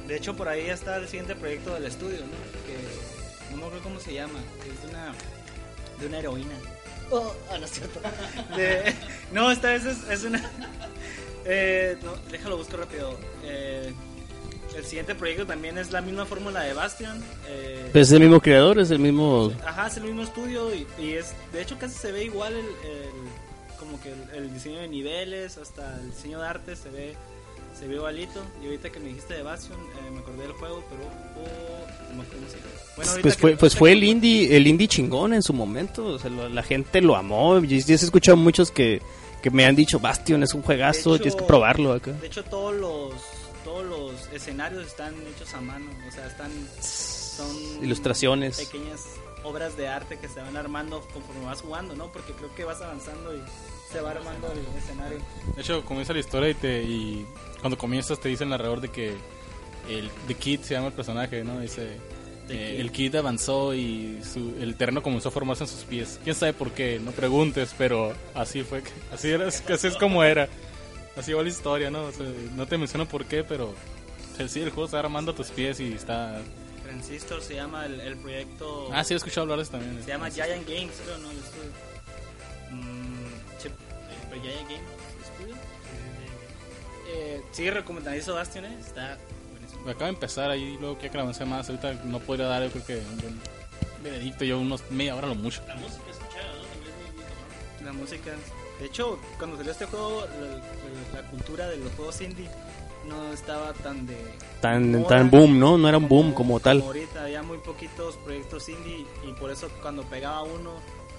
[0.07, 2.25] De hecho, por ahí está el siguiente proyecto del estudio, ¿no?
[2.67, 4.39] Que no me acuerdo cómo se llama.
[4.71, 5.13] Es de una,
[5.99, 6.55] de una heroína.
[7.11, 7.99] Oh, ah, no es cierto.
[8.55, 8.93] De-
[9.31, 10.41] no, esta vez es, es una.
[11.47, 13.15] Eh, no, déjalo busco rápido.
[13.43, 13.93] Eh,
[14.77, 17.23] el siguiente proyecto también es la misma fórmula de Bastion.
[17.47, 19.51] Eh, Pues es el mismo creador, es el mismo...
[19.65, 22.59] Ajá, es el mismo estudio y, y es, de hecho casi se ve igual el,
[22.65, 23.45] el-
[23.79, 27.15] como que el, el diseño de niveles, hasta el diseño de arte se ve,
[27.77, 28.41] se ve igualito.
[28.61, 32.15] Y ahorita que me dijiste de Bastion, eh, me acordé del juego, pero oh, no
[32.17, 32.45] me acuerdo.
[32.95, 36.05] Bueno, ahorita Pues fue, pues fue el indie, el indie chingón en su momento.
[36.05, 37.59] O sea, lo- la gente lo amó.
[37.59, 39.01] Yo, yo he escuchado muchos que,
[39.43, 42.11] que me han dicho Bastion es un juegazo, hecho- tienes que probarlo acá.
[42.13, 43.13] De hecho, todos los
[43.75, 46.49] todos los escenarios están hechos a mano, o sea, están
[46.81, 48.57] son Ilustraciones.
[48.57, 49.01] pequeñas
[49.43, 52.09] obras de arte que se van armando conforme vas jugando, ¿no?
[52.11, 53.41] Porque creo que vas avanzando y
[53.91, 55.17] se va armando el escenario.
[55.55, 57.25] De hecho, comienza la historia y, te, y
[57.59, 59.09] cuando comienzas te dice el narrador de que
[59.89, 61.59] el The Kid se llama el personaje, ¿no?
[61.59, 61.97] Dice,
[62.49, 66.17] eh, el Kid avanzó y su- el terreno comenzó a formarse en sus pies.
[66.23, 66.99] ¿Quién sabe por qué?
[67.03, 68.81] No preguntes, pero así fue.
[69.13, 70.47] Así, era, así es como era.
[71.15, 72.05] Así va la historia, ¿no?
[72.05, 72.25] O sea,
[72.55, 75.47] no te menciono por qué, pero o sea, sí, el juego está armando a tus
[75.47, 76.41] pies y está...
[76.83, 78.89] Transistor se llama el, el proyecto.
[78.91, 80.03] Ah, sí, he escuchado hablar de eso también.
[80.03, 81.31] Se llama Giant Games, creo, ¿no?
[81.31, 81.71] El estudio.
[82.71, 84.83] Mm, chip, eh, pero Giant Games
[85.33, 85.55] Studio.
[87.07, 88.77] Eh, sí, recomendadizo Bastion, ¿eh?
[88.79, 89.17] Está
[89.51, 89.89] buenísimo.
[89.89, 91.69] Acaba de empezar ahí, luego que avancé más.
[91.69, 93.39] Ahorita no podría dar, yo creo que un buen
[94.03, 94.43] veredicto.
[94.43, 95.63] Yo unos media hora lo mucho.
[95.67, 96.63] La música escuchada, ¿no?
[96.65, 97.85] También es muy, muy cabrón.
[97.85, 98.31] La música.
[98.79, 100.25] De hecho, cuando salió este juego,
[101.13, 102.49] la, la cultura de los juegos indie
[103.07, 104.17] no estaba tan de.
[104.61, 105.77] Tan, moda tan boom, ¿no?
[105.77, 106.81] No era un boom como tal.
[106.81, 110.71] ahorita había muy poquitos proyectos indie y por eso cuando pegaba uno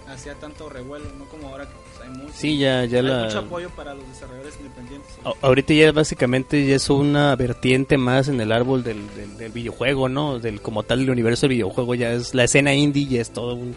[0.09, 2.33] hacía tanto revuelo, no como ahora que pues, hay mucho.
[2.35, 3.25] Sí, ya, ya hay la...
[3.25, 5.11] mucho apoyo para los desarrolladores independientes.
[5.42, 10.09] Ahorita ya básicamente ya es una vertiente más en el árbol del, del, del videojuego,
[10.09, 10.38] ¿no?
[10.38, 13.55] Del como tal del universo del videojuego ya es la escena indie ya es todo
[13.55, 13.75] un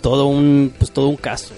[0.00, 1.54] todo un pues todo un caso.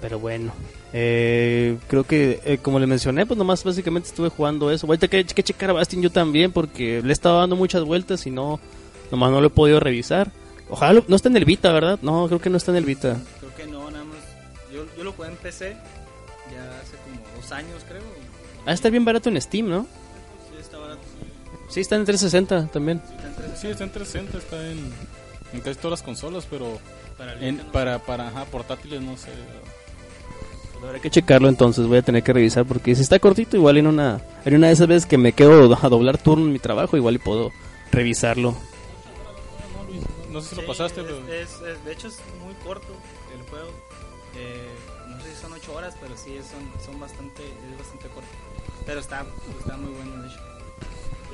[0.00, 0.52] Pero bueno,
[0.92, 4.86] eh, creo que eh, como le mencioné, pues nomás básicamente estuve jugando eso.
[4.86, 8.26] Ahorita que, que checar a Bastin yo también porque le he estado dando muchas vueltas
[8.26, 8.60] y no
[9.10, 10.30] nomás no lo he podido revisar.
[10.70, 11.98] Ojalá lo- no está en el Vita, ¿verdad?
[12.02, 13.16] No, creo que no está en el Vita.
[13.40, 14.18] Creo que no, nada más.
[14.72, 15.70] Yo, yo lo jugué en PC
[16.52, 18.02] ya hace como dos años, creo.
[18.66, 19.82] Ah, está bien barato en Steam, ¿no?
[20.52, 21.00] Sí, está barato.
[21.70, 23.02] Sí, está en 360 también.
[23.04, 23.60] Sí, está en 360.
[23.60, 24.92] Sí, está en 360, está en,
[25.54, 26.78] en casi todas las consolas, pero
[27.16, 29.30] Para en, para, para ajá, portátiles no sé.
[30.82, 33.86] Habrá que checarlo entonces, voy a tener que revisar porque si está cortito, igual en
[33.86, 36.96] una, en una de esas veces que me quedo a doblar turno en mi trabajo,
[36.96, 37.52] igual y puedo
[37.92, 38.54] revisarlo.
[40.32, 41.16] No, sé si lo pasaste, pero...
[41.32, 42.86] es- es- de hecho es muy corto
[43.34, 43.68] el juego.
[44.36, 44.68] Eh,
[45.08, 48.28] no sé si son 8 horas, pero sí son, son bastante, es bastante corto.
[48.86, 49.24] Pero está,
[49.58, 50.38] está muy bueno, de hecho.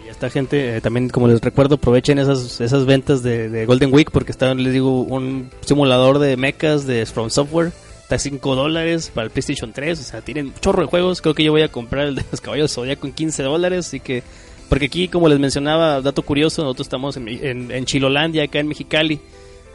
[0.04, 3.92] Y esta gente, eh, también como les recuerdo, aprovechen esas, esas ventas de, de Golden
[3.92, 7.72] Week porque está, les digo, un simulador de mechas de From Software.
[8.04, 11.20] Está a 5 dólares para el PlayStation 3, o sea, tienen chorro de juegos.
[11.20, 14.00] Creo que yo voy a comprar el de los caballos Zodiaco en 15 dólares, así
[14.00, 14.22] que...
[14.68, 18.68] Porque aquí, como les mencionaba, dato curioso, nosotros estamos en, en, en Chilolandia, acá en
[18.68, 19.20] Mexicali.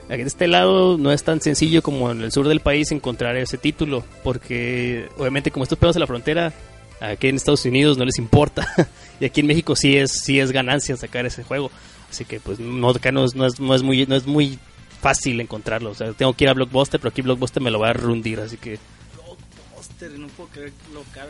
[0.09, 3.35] Aquí de este lado no es tan sencillo como en el sur del país encontrar
[3.37, 6.53] ese título, porque obviamente como estos pedos de la frontera,
[6.99, 8.67] Aquí en Estados Unidos no les importa.
[9.19, 11.71] y aquí en México sí es, sí es ganancia sacar ese juego.
[12.09, 14.59] Así que pues no, acá no es, no es, no es muy, no es muy
[15.01, 15.91] fácil encontrarlo.
[15.91, 18.39] O sea, tengo que ir a Blockbuster, pero aquí Blockbuster me lo va a rundir,
[18.39, 18.79] así que...
[19.15, 21.29] Blockbuster, no puedo creer lo caro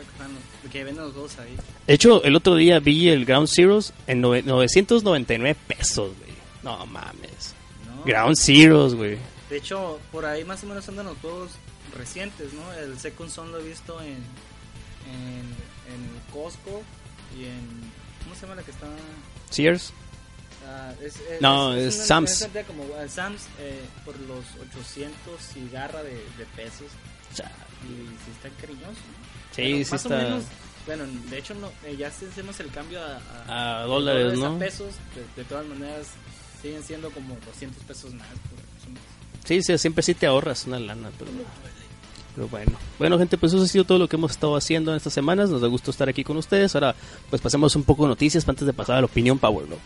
[0.70, 1.56] que, venden los juegos ahí.
[1.86, 6.30] De hecho, el otro día vi el Ground Zeroes en nove- 999 pesos, güey.
[6.62, 7.54] No mames.
[7.86, 8.04] ¿no?
[8.04, 9.16] Ground Zeroes, güey.
[9.48, 11.50] De hecho, por ahí más o menos andan los juegos
[11.96, 12.72] recientes, ¿no?
[12.74, 15.44] El Second Son lo he visto en, en,
[15.88, 16.82] en Costco
[17.38, 17.90] y en...
[18.22, 18.86] ¿Cómo se llama la que está...?
[19.50, 19.92] Sears.
[20.72, 22.48] Ah, es, es- No, es Sam's.
[22.66, 26.86] como eh, Sam's eh, por los 800 y garra de, de pesos.
[27.32, 28.86] Y si está cariñoso.
[28.90, 29.54] ¿no?
[29.56, 30.44] Sí, Bueno, sí más está- O menos,
[30.86, 34.46] bueno, de hecho no, eh, ya hacemos el cambio a, a- A de dólares, ¿no?
[34.54, 34.94] a pesos.
[35.14, 36.06] De, de todas maneras
[36.62, 38.28] siguen siendo como 200 pesos más.
[38.28, 38.60] por-.
[39.46, 41.30] Sí, sí, siempre sí te ahorras una lana, pero,
[42.36, 42.72] pero bueno.
[42.98, 45.50] Bueno, gente, pues eso ha sido todo lo que hemos estado haciendo en estas semanas.
[45.50, 46.74] Nos da gusto estar aquí con ustedes.
[46.76, 46.94] Ahora,
[47.28, 49.76] pues pasemos un poco de noticias antes de pasar a la opinión Power, ¿no?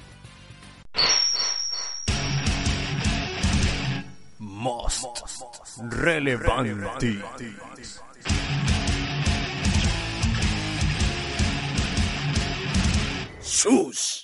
[4.38, 5.22] Most
[5.90, 7.20] relevante.
[13.40, 14.23] Sus.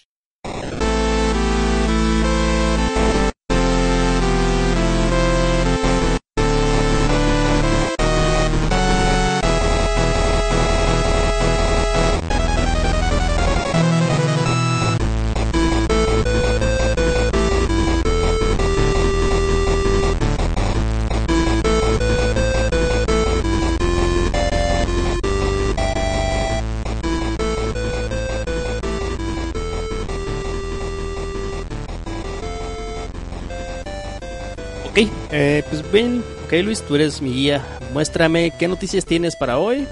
[35.92, 37.64] Bien, ok Luis, tú eres mi guía.
[37.92, 39.87] Muéstrame qué noticias tienes para hoy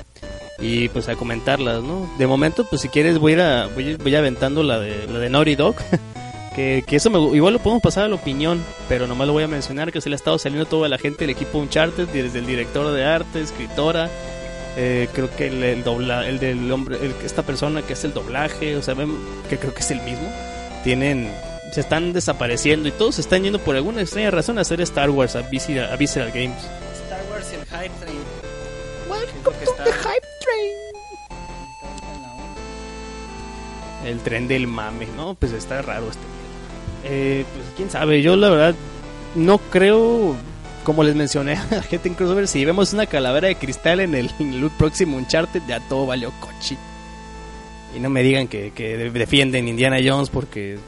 [0.59, 2.11] y pues a comentarlas, ¿no?
[2.19, 5.55] De momento, pues si quieres voy a voy, voy aventando la de, la de Naughty
[5.55, 5.77] Dog.
[6.55, 9.45] que, que eso me, igual lo podemos pasar a la opinión, pero nomás lo voy
[9.45, 12.41] a mencionar que se le ha estado saliendo toda la gente del equipo Uncharted, desde
[12.41, 14.11] el director de arte, escritora,
[14.77, 18.13] eh, creo que el, el dobla, el del hombre, el, esta persona que es el
[18.13, 19.17] doblaje, o sea, ven
[19.49, 20.29] que creo que es el mismo,
[20.85, 21.31] tienen,
[21.73, 25.11] se están desapareciendo y todos se están yendo por alguna extraña razón a hacer Star
[25.11, 26.59] Wars a Visceral, a Visceral Games.
[27.05, 28.19] Star Wars y el Hype Train.
[29.09, 30.73] Welcome to the Hype Train.
[34.07, 35.35] El tren del mame, ¿no?
[35.35, 36.23] Pues está raro este.
[37.05, 38.75] Eh, pues quién sabe, yo la verdad
[39.35, 40.37] no creo,
[40.85, 44.31] como les mencioné a gente en crossover, si vemos una calavera de cristal en el,
[44.39, 46.77] en el próximo Uncharted, ya todo valió cochi.
[47.97, 50.79] Y no me digan que, que defienden Indiana Jones porque,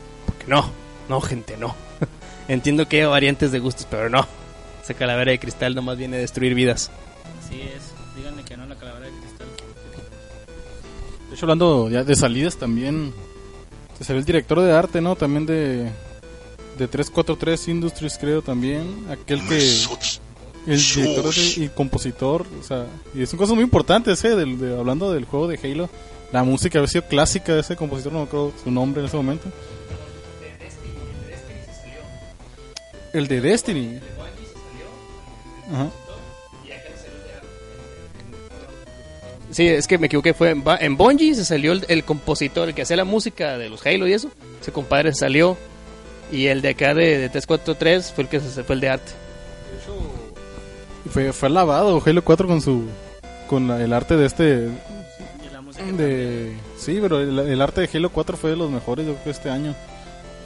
[0.47, 0.71] no,
[1.09, 1.75] no gente, no.
[2.49, 4.27] Entiendo que hay variantes de gustos, pero no.
[4.83, 6.91] Esa calavera de cristal nomás viene a destruir vidas.
[7.45, 7.93] Así es.
[8.17, 9.47] Díganle que no la calavera de cristal.
[11.29, 13.13] De hecho, hablando ya de salidas también,
[13.99, 15.15] se salió el director de arte, ¿no?
[15.17, 15.91] También de,
[16.79, 19.07] de 343 Industries, creo también.
[19.11, 19.59] Aquel que...
[20.67, 24.37] El director de- y compositor, o sea, y son cosas muy importantes, ¿eh?
[24.37, 25.89] Del, de- hablando del juego de Halo.
[26.33, 29.17] La música había sido clásica de ese compositor, no me acuerdo su nombre en ese
[29.17, 29.49] momento.
[33.13, 34.01] El de Destiny.
[35.73, 35.89] Ajá.
[39.51, 40.33] Sí, es que me equivoqué.
[40.33, 43.59] Fue en, Ba- en Bungie se salió el, el compositor, el que hacía la música
[43.59, 44.31] de los Halo y eso.
[44.61, 45.57] Ese compadre salió.
[46.31, 49.13] Y el de acá de, de 343 fue el que se fue el de arte.
[51.11, 52.85] Fue, fue alabado Halo 4 con su
[53.49, 54.69] con la- el arte de este
[55.45, 58.71] Y la música de sí, pero el, el arte de Halo 4 fue de los
[58.71, 59.75] mejores yo creo que este año.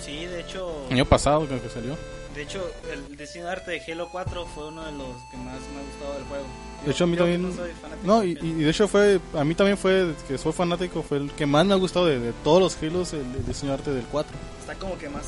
[0.03, 1.97] Sí, de hecho, Año pasado creo que salió.
[2.45, 5.55] De hecho, el diseño de arte de Halo 4 fue uno de los que más
[5.73, 6.45] me ha gustado del juego.
[6.85, 7.43] De hecho, a mí también-
[8.05, 11.31] No, No, y, de hecho fue, a mí también fue, que soy fanático, fue el
[11.33, 13.91] que más me ha gustado de, de todos los Halos, el, el diseño de arte
[13.93, 14.37] del 4.
[14.61, 15.25] Está como que más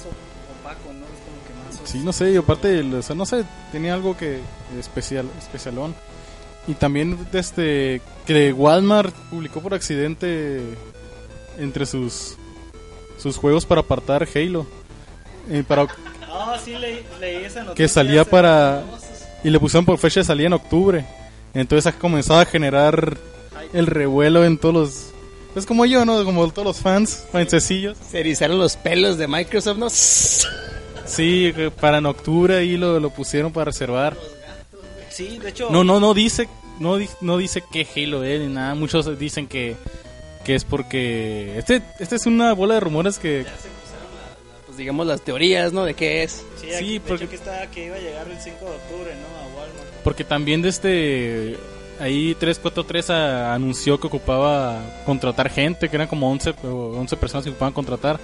[0.60, 1.04] opaco, ¿no?
[1.06, 1.88] Es como que más...
[1.90, 4.40] Sí, no sé, y aparte, el- o sea, no sé, tenía algo que
[4.78, 5.94] especial, especialón.
[6.68, 10.60] Y también desde que Walmart publicó por accidente
[11.58, 12.34] entre sus
[13.18, 14.66] sus juegos para apartar Halo.
[15.48, 15.86] eh, para,
[16.38, 17.74] Ah, sí, leí, leí esa noticia.
[17.74, 18.82] que salía para
[19.42, 21.04] y le pusieron por fecha de salida en octubre.
[21.54, 23.16] Entonces ha comenzado a generar
[23.72, 25.12] el revuelo en todos los
[25.56, 26.22] es como yo, ¿no?
[26.24, 27.96] Como todos los fans, francecillos.
[28.10, 29.88] Se erizaron los pelos de Microsoft, ¿no?
[29.88, 34.16] Sí, para en octubre ahí lo, lo pusieron para reservar.
[35.08, 35.70] Sí, de hecho...
[35.70, 36.46] No, no, no dice,
[36.78, 38.74] no, no dice qué Halo es ni nada.
[38.74, 39.76] Muchos dicen que,
[40.44, 43.46] que es porque este, este es una bola de rumores que
[44.76, 45.86] Pues digamos las teorías, ¿no?
[45.86, 46.44] De qué es.
[46.60, 49.10] Sí, Sí, de porque- hecho que, estaba, que iba a llegar el 5 de octubre,
[49.14, 49.26] ¿no?
[49.38, 49.86] A Walmart.
[50.04, 51.56] porque también de este
[51.98, 57.44] ahí 343 a- anunció que ocupaba contratar gente, que eran como 11, o 11 personas
[57.44, 58.20] que ocupaban contratar.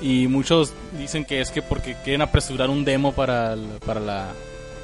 [0.00, 4.28] Y muchos dicen que es que porque quieren apresurar un demo para, el- para la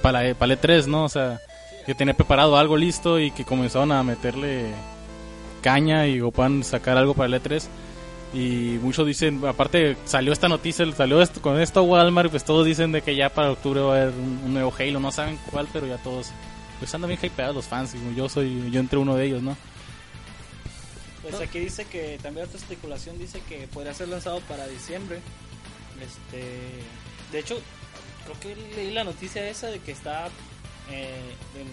[0.02, 1.04] para, la- para el E3, ¿no?
[1.04, 1.40] O sea,
[1.86, 4.64] que tenía preparado algo listo y que comenzaron a meterle
[5.62, 7.68] caña y ocupan sacar algo para el E3.
[8.34, 12.92] Y muchos dicen, aparte salió esta noticia, salió esto, con esto Walmart, pues todos dicen
[12.92, 15.68] de que ya para octubre va a haber un, un nuevo Halo, no saben cuál,
[15.72, 16.32] pero ya todos
[16.78, 19.56] pues andan bien hypeados los fans, y yo soy yo entre uno de ellos, ¿no?
[21.22, 25.18] Pues aquí dice que también otra especulación dice que podría ser lanzado para diciembre.
[26.00, 26.44] Este,
[27.32, 27.58] de hecho,
[28.24, 30.26] creo que leí la noticia esa de que está
[30.90, 31.66] eh, en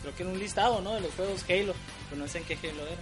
[0.00, 0.94] creo que en un listado, ¿no?
[0.94, 1.74] De los juegos Halo,
[2.08, 3.00] pero no sé en qué Halo era.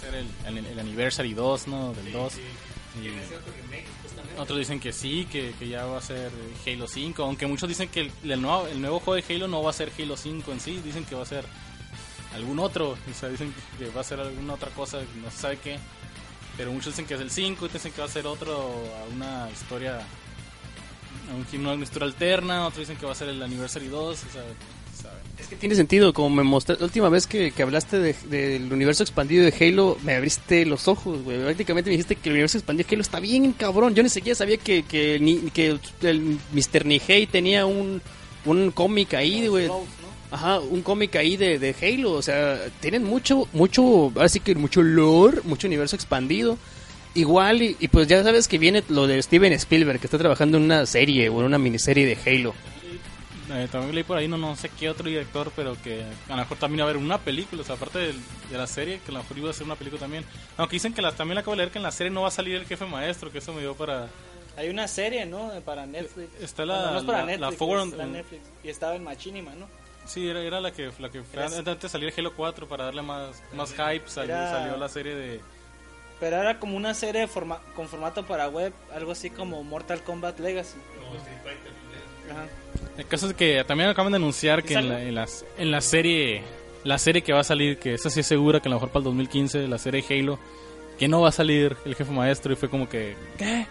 [0.00, 1.92] Ser el, el, el Anniversary 2, ¿no?
[1.94, 2.32] Del 2.
[3.02, 3.08] Y
[4.40, 6.30] otros dicen que sí, que, que ya va a ser
[6.66, 9.62] Halo 5, aunque muchos dicen que el, el nuevo, el nuevo juego de Halo no
[9.62, 11.44] va a ser Halo 5 en sí, dicen que va a ser
[12.34, 15.58] algún otro, o sea, dicen que va a ser alguna otra cosa, no se sabe
[15.58, 15.78] qué,
[16.56, 19.14] pero muchos dicen que es el 5, otros dicen que va a ser otro, a
[19.14, 23.88] una historia, a un- una historia alterna, otros dicen que va a ser el Anniversary
[23.88, 24.42] 2, o sea.
[25.40, 28.72] Es que tiene sentido, como me mostraste, la última vez que, que hablaste de- del
[28.72, 31.38] universo expandido de Halo, me abriste los ojos, güey.
[31.42, 33.94] Prácticamente me dijiste que el universo expandido de Halo está bien cabrón.
[33.94, 36.84] Yo ni siquiera sabía que, que, ni, que el, Mr.
[36.86, 38.02] Nihei tenía un,
[38.44, 39.68] un cómic ahí, güey.
[40.32, 44.80] Ajá, un cómic ahí de, de Halo, o sea, tienen mucho, mucho, así que mucho
[44.82, 46.56] lore, mucho universo expandido.
[47.14, 50.58] Igual, y, y pues ya sabes que viene lo de Steven Spielberg, que está trabajando
[50.58, 52.54] en una serie o en una miniserie de Halo.
[53.52, 56.36] Eh, también leí por ahí, no, no sé qué otro director, pero que a lo
[56.36, 58.14] mejor también va a haber una película, o sea, aparte de,
[58.56, 60.24] la serie, que a lo mejor iba a ser una película también.
[60.56, 62.30] Aunque dicen que la, también acabo de leer que en la serie no va a
[62.30, 64.08] salir el jefe maestro, que eso me dio para...
[64.56, 65.50] Hay una serie, ¿no?
[65.64, 66.28] Para Netflix.
[66.40, 68.42] Está la- Bueno, no es para la- Netflix, la Forward- está en Netflix.
[68.62, 69.66] Y estaba en Machinima, ¿no?
[70.06, 73.02] Sí, era, era la que, la que fue antes de salir Halo 4 para darle
[73.02, 75.40] más, más hype, salió, Era- salió la serie de...
[76.20, 80.38] Pero era como una serie forma- con formato para web, algo así como Mortal Kombat
[80.38, 80.76] Legacy.
[82.30, 82.46] Ajá.
[82.98, 85.80] El caso es que también acaban de anunciar que en la, en, las- en la
[85.80, 86.42] serie,
[86.84, 88.90] la serie que va a salir, que esa sí es segura que a lo mejor
[88.90, 90.38] para el 2015, la serie Halo,
[90.98, 93.16] que no va a salir el jefe maestro y fue como que...
[93.38, 93.66] ¿Qué?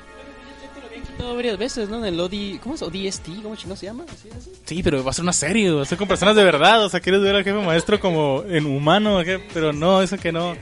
[1.36, 1.98] Varias veces, ¿no?
[2.00, 2.82] En el OD, ¿cómo es?
[2.82, 4.06] ODST, ¿cómo chino se llama?
[4.22, 4.30] ¿Sí?
[4.66, 6.84] Sí, pero va a ser una serie, va a ser con personas de verdad.
[6.86, 9.40] O sea, quieres ver al jefe maestro como en humano, ¿qué?
[9.54, 10.56] pero no, eso que no.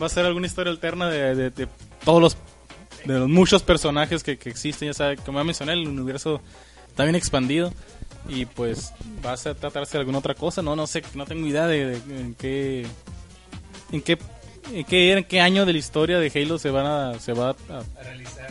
[0.00, 1.68] Va a ser alguna historia alterna de, de- de
[2.04, 2.36] todos los,
[3.04, 4.88] de los muchos personajes que, que existen.
[4.88, 6.40] Ya sabes, como ya mencioné, el universo
[7.00, 7.72] está bien expandido.
[8.28, 8.92] Y pues
[9.24, 11.98] va a ser- tratarse de alguna otra cosa, no, no sé, no tengo idea de,
[12.00, 12.86] de en qué,
[13.90, 14.18] en qué,
[14.72, 17.56] en qué, en qué año de la historia de Halo se van a, se va
[17.70, 17.82] a,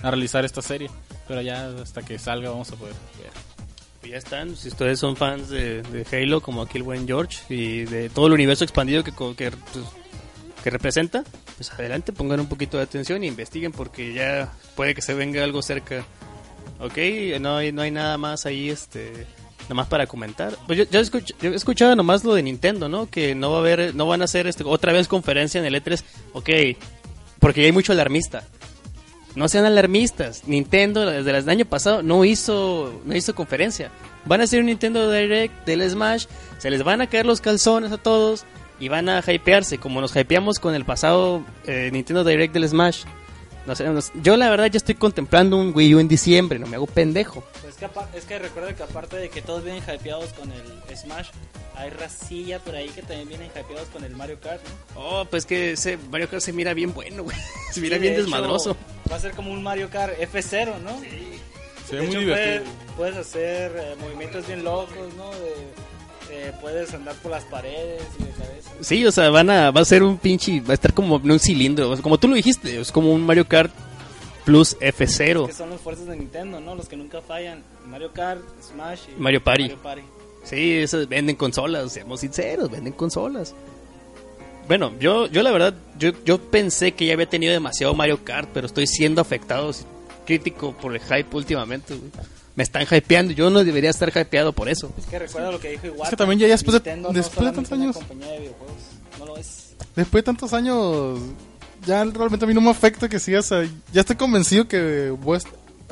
[0.08, 0.90] a realizar esta serie.
[1.28, 3.30] Pero ya hasta que salga vamos a poder ver.
[4.00, 7.38] Pues ya están, si ustedes son fans de, de Halo, como aquí el buen George,
[7.54, 9.86] y de todo el universo expandido que, que, pues,
[10.64, 11.24] que representa,
[11.58, 15.44] pues adelante, pongan un poquito de atención e investiguen porque ya puede que se venga
[15.44, 16.04] algo cerca.
[16.80, 16.98] Ok,
[17.40, 19.28] no hay, no hay nada más ahí, este,
[19.64, 20.56] nada más para comentar.
[20.66, 23.10] Pues yo, yo, yo he escuchado nomás lo de Nintendo, ¿no?
[23.10, 25.76] Que no va a haber, no van a hacer este, otra vez conferencia en el
[25.76, 26.02] E3.
[26.34, 26.50] Ok,
[27.40, 28.44] porque hay mucho alarmista.
[29.36, 30.48] No sean alarmistas.
[30.48, 33.92] Nintendo desde el año pasado no hizo no hizo conferencia.
[34.26, 36.26] Van a hacer un Nintendo Direct del Smash,
[36.58, 38.46] se les van a caer los calzones a todos
[38.80, 43.04] y van a hypearse como nos hypeamos con el pasado eh, Nintendo Direct del Smash.
[43.70, 44.12] No sé, no sé.
[44.24, 47.44] yo la verdad ya estoy contemplando un Wii U en diciembre, no me hago pendejo.
[47.62, 50.98] Pues que apa- es que recuerda que aparte de que todos vienen hypeados con el
[50.98, 51.28] Smash,
[51.76, 54.60] hay racilla por ahí que también vienen hypeados con el Mario Kart,
[54.96, 55.00] ¿no?
[55.00, 57.38] Oh, pues que ese Mario Kart se mira bien bueno, güey.
[57.72, 58.76] Se mira Sí, bien de hecho, desmadroso.
[59.12, 61.00] Va a ser como un Mario Kart F0, ¿no?
[61.88, 62.64] Se De ve muy hecho, divertido.
[62.64, 65.30] Puedes, puedes hacer eh, movimientos bien locos, ¿no?
[65.30, 65.99] De-
[66.32, 68.72] eh, puedes andar por las paredes y de cabeza.
[68.82, 71.40] Sí, o sea, van a, va a ser un pinche, va a estar como un
[71.40, 73.72] cilindro, como tú lo dijiste, es como un Mario Kart
[74.46, 75.48] Plus F0.
[75.48, 76.76] Que son los fuerzas de Nintendo, ¿no?
[76.76, 77.64] Los que nunca fallan.
[77.88, 79.64] Mario Kart, Smash y Mario Party.
[79.64, 80.02] Mario Party.
[80.44, 83.54] Sí, esos venden consolas, seamos sinceros, venden consolas.
[84.68, 88.50] Bueno, yo, yo la verdad, yo, yo pensé que ya había tenido demasiado Mario Kart,
[88.54, 89.72] pero estoy siendo afectado,
[90.26, 92.12] crítico por el hype últimamente, güey.
[92.56, 94.92] Me están hypeando, yo no debería estar hypeado por eso.
[94.98, 96.04] Es que recuerda lo que dijo Iwata.
[96.04, 98.76] Es que también ya después de- Nintendo no después de tantos años- compañía de videojuegos,
[99.20, 99.76] no lo es.
[99.96, 101.20] Después de tantos años,
[101.86, 103.40] ya realmente a mí no me afecta que siga.
[103.40, 105.48] O sea, ya estoy convencido que voy a, est-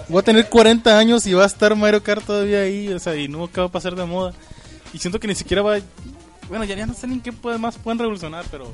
[0.10, 2.90] voy a tener 40 años y va a estar Mario Kart todavía ahí.
[2.92, 4.34] O sea, y no va a pasar de moda.
[4.94, 5.78] Y siento que ni siquiera va.
[6.50, 8.74] Bueno, ya, ya no sé ni qué puede- más pueden revolucionar, pero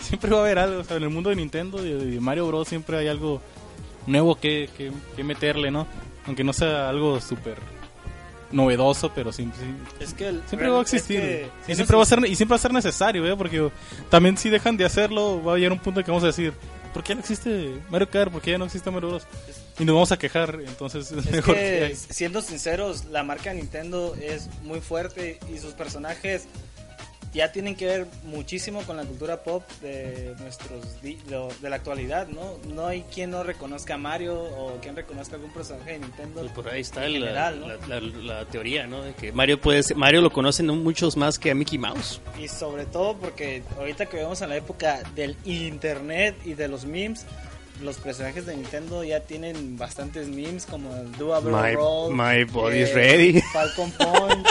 [0.00, 0.80] siempre va a haber algo.
[0.80, 2.68] O sea, en el mundo de Nintendo y de Mario Bros.
[2.68, 3.40] siempre hay algo
[4.06, 5.86] nuevo que, que, que meterle, ¿no?
[6.26, 7.58] Aunque no sea algo súper
[8.52, 9.60] novedoso, pero siempre,
[10.00, 11.48] Es que el- siempre va a es que, existir.
[11.68, 13.36] y, siempre va a ser, y siempre va a ser necesario, ¿eh?
[13.36, 13.70] porque
[14.08, 16.52] también si dejan de hacerlo, va a llegar un punto en que vamos a decir,
[16.94, 18.30] ¿por qué no existe Mario Kart?
[18.32, 19.26] ¿Por qué ya no existe Mario Bros?
[19.78, 21.60] Y nos vamos a quejar, entonces es Es mejor que,
[21.90, 21.96] que...
[21.96, 26.46] siendo sinceros, la marca Nintendo es muy fuerte y sus personajes
[27.36, 32.56] ya tienen que ver muchísimo con la cultura pop de nuestros de la actualidad, ¿no?
[32.74, 36.40] No hay quien no reconozca a Mario o quien reconozca algún personaje de Nintendo.
[36.40, 37.68] Pues por ahí está en la, general, ¿no?
[37.68, 39.02] la- la- la teoría, ¿no?
[39.02, 42.20] De que Mario puede ser- Mario lo conocen muchos más que a Mickey Mouse.
[42.42, 46.84] Y sobre todo porque ahorita que vemos en la época del internet y de los
[46.84, 47.26] memes,
[47.82, 52.88] los personajes de Nintendo ya tienen bastantes memes como el Double My- Roll, my body's
[52.90, 53.40] eh, ready.
[53.52, 54.46] Falcon Punch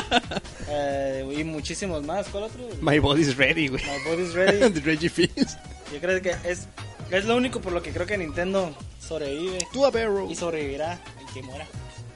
[0.70, 2.28] eh, y muchísimos más.
[2.28, 2.68] ¿Cuál otro?
[2.82, 3.82] My body's ready, güey.
[3.84, 4.70] My Body's Ready.
[4.74, 5.58] De Reggie Fils.
[5.94, 6.68] Yo creo que es,
[7.12, 10.30] es lo único por lo que creo que Nintendo sobrevive To a barrel.
[10.30, 11.00] y sobrevivirá
[11.30, 11.66] y que muera.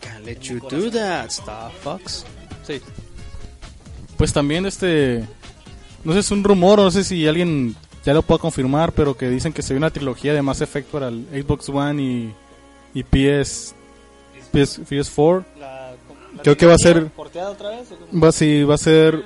[0.01, 2.25] Can't let you do that, Star Fox.
[2.65, 2.81] Sí.
[4.17, 5.23] Pues también este...
[6.03, 7.75] No sé, es un rumor, no sé si alguien
[8.09, 10.89] ya lo pueda confirmar, pero que dicen que se viene una trilogía de Mass Effect
[10.89, 12.33] para el Xbox One y,
[12.93, 13.73] y PS,
[14.51, 15.45] PS, PS4.
[15.59, 15.91] La,
[16.35, 17.09] la Creo que va a ser-.
[18.11, 19.23] Va, sí, va a ser...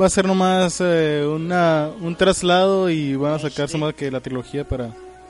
[0.00, 4.20] Va a ser nomás eh, una, un traslado y van a sacar nomás que la
[4.20, 4.88] trilogía para,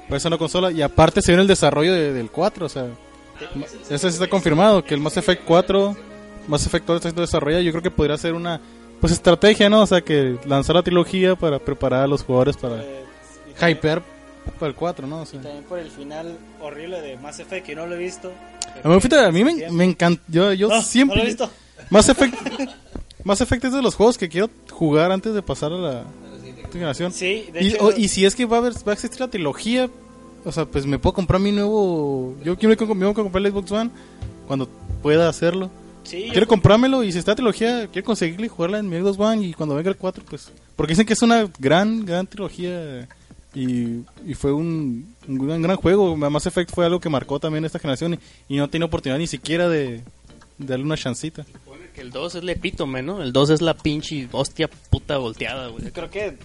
[0.08, 0.72] para esa nueva consola.
[0.72, 2.86] Y aparte se viene el desarrollo de- del 4, o sea...
[3.88, 5.96] Eso sí está confirmado, que el Mass Effect 4,
[6.48, 7.62] Mass Effect 4 está siendo desarrollado.
[7.62, 8.60] Yo creo que podría ser una
[9.00, 9.82] pues estrategia, ¿no?
[9.82, 13.04] O sea, que lanzar la trilogía para preparar a los jugadores para Eh,
[13.70, 14.02] hyper
[14.58, 15.22] para el 4, ¿no?
[15.22, 18.30] O sea, También por el final horrible de Mass Effect, que no lo he visto.
[18.82, 20.22] a mí, a mí me, me encanta.
[20.28, 21.16] Yo, yo No, siempre.
[21.16, 21.50] no lo he visto.
[21.90, 22.34] Mass Effect,
[23.24, 26.04] Mass Effect es de los juegos que quiero jugar antes de pasar a la
[26.72, 27.12] generación.
[27.12, 29.20] Sí, de y, hecho, o- y si es que va a, haber, va a existir
[29.20, 29.88] la trilogía,
[30.44, 32.34] o sea, pues me puedo comprar mi nuevo.
[32.44, 33.90] Yo quiero que- me voy a comprar el Xbox One
[34.46, 34.68] cuando
[35.02, 35.70] pueda hacerlo.
[36.06, 38.96] Sí, yo- Quiero comprármelo y si está la trilogía, quiero conseguirla y jugarla en mi
[38.98, 40.50] Xbox One y cuando venga el 4, pues...
[40.76, 43.08] Porque dicen que es una gran, gran trilogía
[43.54, 46.16] y, y fue un, un gran, gran juego.
[46.16, 48.14] Mass Effect fue algo que marcó también esta generación
[48.48, 50.02] y, y no tiene oportunidad ni siquiera de,
[50.58, 51.44] de darle una chancita.
[51.94, 53.22] Que el 2 es el epítome, ¿no?
[53.22, 55.90] El 2 es la pinche hostia puta volteada, güey.
[55.90, 56.36] creo que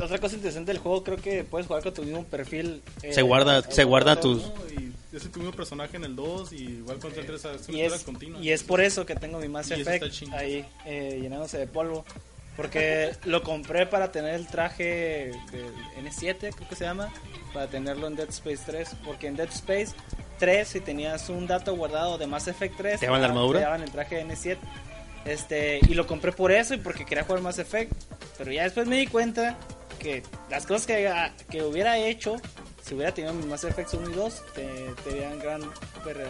[0.00, 2.80] otra cosa interesante del juego, creo que puedes jugar con tu mismo perfil.
[3.02, 4.44] eh, Se guarda, eh, se guarda tus...
[4.78, 8.06] Y es tu mismo personaje en el 2 y igual con el 3 Y es,
[8.40, 12.04] y es por eso que tengo mi Mass Effect ahí eh, llenándose de polvo.
[12.56, 17.12] Porque lo compré para tener el traje del N7, creo que se llama,
[17.52, 18.96] para tenerlo en Dead Space 3.
[19.04, 19.94] Porque en Dead Space
[20.38, 23.58] 3, si tenías un dato guardado de Mass Effect 3, ¿Te daban la armadura?
[23.60, 24.58] Te daban el traje de N7.
[25.24, 27.92] Este, y lo compré por eso y porque quería jugar Mass Effect.
[28.38, 29.56] Pero ya después me di cuenta
[29.98, 31.10] que las cosas que,
[31.50, 32.36] que hubiera hecho,
[32.84, 34.66] si hubiera tenido Mass Effect 1 y 2, te,
[35.08, 35.62] tenían gran
[36.04, 36.26] per-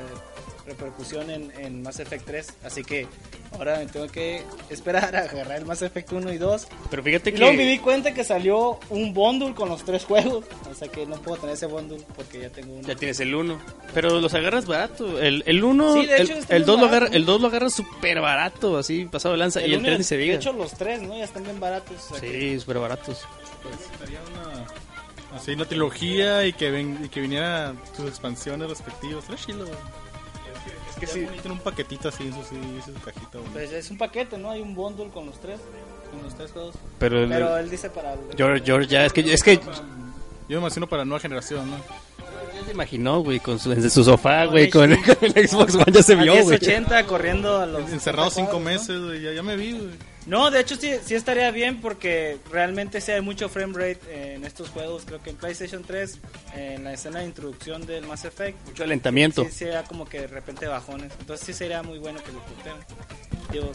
[0.67, 2.47] repercusión en, en Mass Effect 3.
[2.65, 3.07] Así que
[3.53, 6.69] ahora me tengo que esperar a agarrar el Mass Effect 1 y 2.
[6.91, 7.71] Pero fíjate Y luego me que...
[7.71, 10.45] di cuenta que salió un bundle con los tres juegos.
[10.71, 12.87] O sea que no puedo tener ese bundle porque ya tengo uno.
[12.87, 13.61] Ya tienes el 1.
[13.93, 15.21] Pero los agarras barato.
[15.21, 17.47] El, el 1, Sí, de hecho, el, el muy 2 lo agarra, el 2 lo
[17.49, 19.61] agarras súper barato, así pasado de lanza.
[19.61, 20.35] y el uno 3 ni se De diga.
[20.37, 21.17] hecho, los tres, ¿no?
[21.17, 21.97] Ya están bien baratos.
[22.11, 23.19] o sea que- Sí, súper baratos.
[24.01, 24.65] Sería una...
[25.35, 29.25] Así una trilogía y que, ven, y que viniera sus expansiones respectivas.
[29.29, 29.65] Era chilo.
[29.65, 31.27] Es que sí.
[31.43, 33.39] Tiene un paquetito así, eso sí, eso es su cajita.
[33.39, 33.53] bonita.
[33.53, 34.51] Pues es un paquete, ¿no?
[34.51, 35.59] Hay un bundle con los tres.
[36.11, 36.77] Con los tres juegos.
[36.99, 38.13] Pero, el- Pero él dice para...
[38.13, 39.57] el- George, George ya, es que, es que
[40.49, 41.77] Yo me imagino para la nueva generación, ¿no?
[41.79, 45.87] ya se imaginó, güey, con su, en su sofá, güey, con, con el Xbox One
[45.93, 46.45] ya se vio, güey.
[46.61, 47.91] 1080 corriendo a los...
[47.91, 48.65] Encerrado 60 cinco ¿no?
[48.71, 49.91] meses, güey, ya, ya me vi, güey.
[50.27, 54.45] No, de hecho sí, sí estaría bien porque realmente sí hay mucho frame rate en
[54.45, 55.03] estos juegos.
[55.05, 56.19] Creo que en PlayStation 3,
[56.57, 59.45] en la escena de introducción del Mass Effect, Mucho alentamiento.
[59.45, 61.13] sí sería como que de repente bajones.
[61.21, 62.41] Entonces sí sería muy bueno que lo.
[63.53, 63.71] Digo,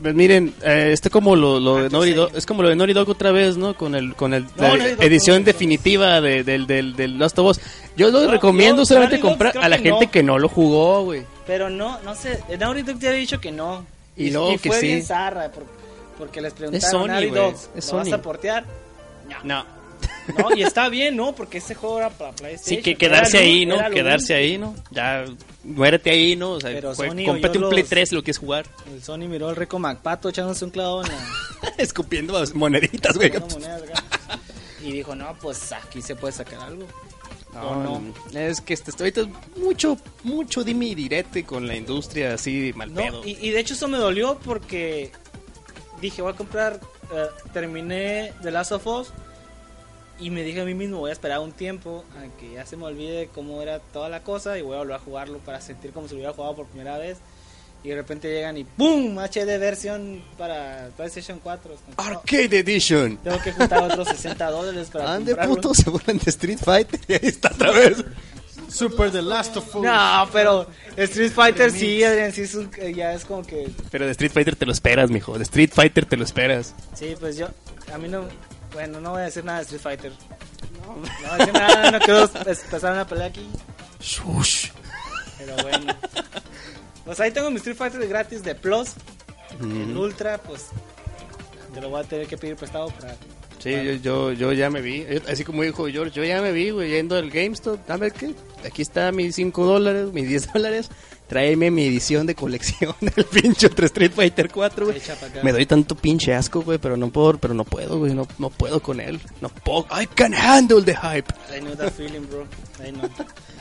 [0.00, 2.14] Pues miren, eh, está como lo, lo de Ah, Naughty sí.
[2.14, 3.76] Dog, es como lo de Naughty Dog otra vez, ¿no?
[3.76, 7.38] Con el con el la Naughty Dog edición no, definitiva de, del, del, del Last
[7.38, 7.60] of Us.
[7.96, 10.10] Yo lo No, recomiendo solamente Naughty comprar a la que gente no.
[10.10, 11.24] que no lo jugó, güey.
[11.46, 12.42] pero no, no sé.
[12.48, 13.84] El Naughty Dog te había dicho que no.
[14.16, 14.86] Y luego que fue sí.
[14.88, 15.64] bien zarra por-
[16.22, 18.14] porque les preguntaron, Sony, Naughty güey, Dog, es ¿lo vas Sony.
[18.14, 18.64] a portear?
[19.42, 19.64] No.
[20.38, 21.34] No, y está bien, ¿no?
[21.34, 22.76] Porque ese juego era para PlayStation.
[22.76, 23.76] Sí, que quedarse ahí, ¿no?
[23.90, 24.72] Quedarse ahí, ¿no?
[24.92, 25.24] Ya,
[25.64, 26.52] muérete ahí, ¿no?
[26.52, 28.66] O sea, Pero Sony oyó un Play los- 3 si lo quieres jugar.
[28.92, 31.18] El Sony miró al Rico MacPato echándose un clavo en la...
[31.78, 33.30] Escupiendo moneditas, güey.
[33.30, 34.04] Una moneda acá.
[34.84, 36.86] Y dijo, no, pues aquí se puede sacar algo.
[37.54, 38.00] ¿O No,
[38.32, 38.38] no.
[38.40, 42.94] Es que este, ahorita es mucho, mucho dime y direte con la industria así mal
[42.94, 43.22] No, pedo.
[43.26, 45.10] y, y de hecho eso me dolió porque
[46.02, 46.78] dije, voy a comprar,
[47.14, 49.08] eh, terminé The Last of Us
[50.20, 52.76] y me dije a mí mismo, voy a esperar un tiempo a que ya se
[52.76, 55.92] me olvide cómo era toda la cosa y voy a volver a jugarlo para sentir
[55.92, 57.16] como si lo hubiera jugado por primera vez.
[57.82, 59.18] y de repente llegan y ¡pum!
[59.18, 61.74] HD versión para PlayStation 4.
[61.74, 63.16] Es como, no, Arcade Edition.
[63.16, 65.54] tengo que juntar otros 60 dólares para Ande comprarlo.
[65.56, 68.04] puto, se burlan de Street Fighter y ahí está otra vez.
[68.72, 69.82] Super The Last of Us.
[69.82, 70.66] No, pero
[70.96, 73.70] Street Fighter sí, Adrián, sí es un- eh, ya es como que...
[73.90, 75.36] Pero de Street Fighter te lo esperas, mijo.
[75.36, 76.74] De Street Fighter te lo esperas.
[76.94, 77.48] Sí, pues yo,
[77.92, 78.24] a mí no...
[78.72, 80.12] Bueno, no voy a decir nada de Street Fighter.
[80.80, 83.46] No, no voy a decir nada, no quiero empezar una pelea aquí.
[84.00, 84.70] Shush.
[85.38, 85.94] Pero bueno.
[87.04, 88.92] Pues ahí tengo mi Street Fighter gratis de Plus.
[89.60, 90.66] El Ultra, pues.
[91.74, 93.14] Te lo voy a tener que pedir prestado para.
[93.62, 95.06] Sí, yo, yo, yo ya me vi.
[95.28, 97.86] Así como dijo George, yo ya me vi, güey, yendo al GameStop.
[97.86, 98.34] Dame qué.
[98.66, 100.88] Aquí está mis 5 dólares, mis 10 dólares.
[101.28, 105.00] Tráeme mi edición de colección del pinche otro Street Fighter 4, güey.
[105.42, 108.50] Me doy tanto pinche asco, güey, pero no puedo, pero no puedo, güey, no, no
[108.50, 109.20] puedo con él.
[109.40, 109.86] No puedo.
[109.98, 111.32] I can handle the hype.
[111.56, 112.46] I know that feeling, bro.
[112.84, 113.08] I know.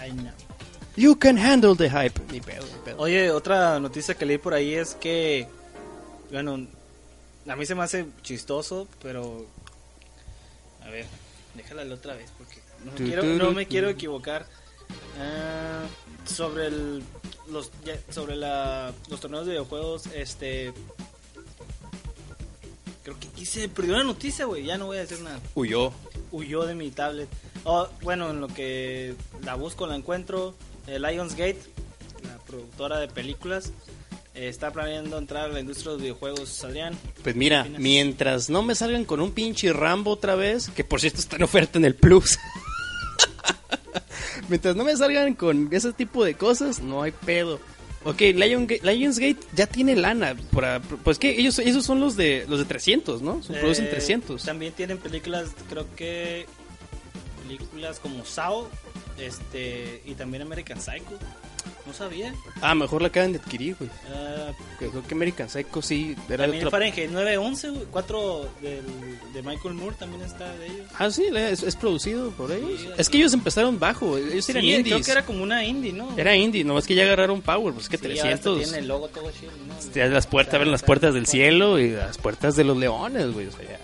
[0.04, 0.32] I know.
[0.97, 2.20] You can handle the hype.
[2.32, 2.97] Ni pedo, ni pedo.
[2.97, 5.47] Oye, otra noticia que leí por ahí es que.
[6.32, 6.68] Bueno,
[7.47, 9.45] a mí se me hace chistoso, pero.
[10.92, 11.06] A ver,
[11.56, 14.46] déjala la otra vez porque no, quiero, no me quiero equivocar.
[15.18, 15.86] Ah,
[16.26, 17.02] sobre el.
[17.50, 17.72] Los,
[18.10, 20.74] sobre la, los torneos de videojuegos, este.
[23.04, 24.66] Creo que se perdió la noticia, güey.
[24.66, 25.39] Ya no voy a decir nada.
[25.56, 25.94] Huyó.
[26.30, 27.30] Huyó de mi tablet.
[27.64, 30.56] Oh, bueno, en lo que la busco, la encuentro.
[30.88, 31.62] eh, Lionsgate,
[32.24, 33.72] la productora de películas,
[34.34, 36.64] está planeando entrar a la industria de los videojuegos.
[36.64, 41.00] Adrián, Pues mira, mientras no me salgan con un pinche Rambo otra vez, que por
[41.02, 42.40] cierto está en oferta en el Plus.
[44.50, 47.60] mientras no me salgan con ese tipo de cosas, no hay pedo.
[48.04, 50.36] Ok, Lion, Lionsgate ya tiene lana.
[50.52, 53.44] Para, pues que ellos, esos son los de los de 300, ¿no?
[53.44, 54.44] Son- producen eh, 300.
[54.44, 56.48] También tienen películas, creo que
[57.44, 58.70] películas como Sao,
[59.20, 61.20] este, y también American Psycho.
[61.86, 62.34] No sabía.
[62.62, 63.90] Ah, mejor la acaban de adquirir, güey.
[64.14, 66.72] Ah, Creo que American Psycho sí era también otra...
[66.80, 68.82] Fahrenheit 911, güey, 4 del,
[69.34, 70.88] de Michael Moore también está de ellos.
[70.98, 72.80] Ah, sí, es, es producido por ellos.
[72.82, 74.94] Sí, es que ellos empezaron bajo, ellos eran Sí, indies.
[74.94, 76.16] creo que era como una indie, ¿no?
[76.18, 78.64] Era indie, nomás que ya agarraron Power, pues que Sí, ahora hasta 300.
[78.64, 80.10] Tiene el logo todo chido, ¿no?
[80.14, 83.48] Las puertas, abren las puertas del cielo y las puertas de los leones, güey.
[83.48, 83.80] O sea, ya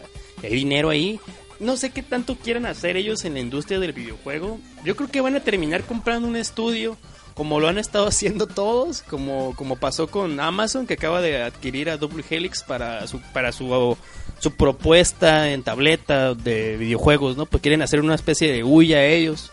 [0.48, 1.20] hay dinero ahí.
[1.60, 4.60] No sé qué tanto quieran hacer ellos en la industria del videojuego.
[4.86, 6.98] Yo creo que van a terminar comprando un estudio,
[7.38, 11.90] como lo han estado haciendo todos, como, como pasó con Amazon, que acaba de adquirir
[11.90, 13.96] a Double Helix para su, para su,
[14.40, 17.46] su propuesta en tableta de videojuegos, ¿no?
[17.46, 19.52] Pues quieren hacer una especie de huya ellos.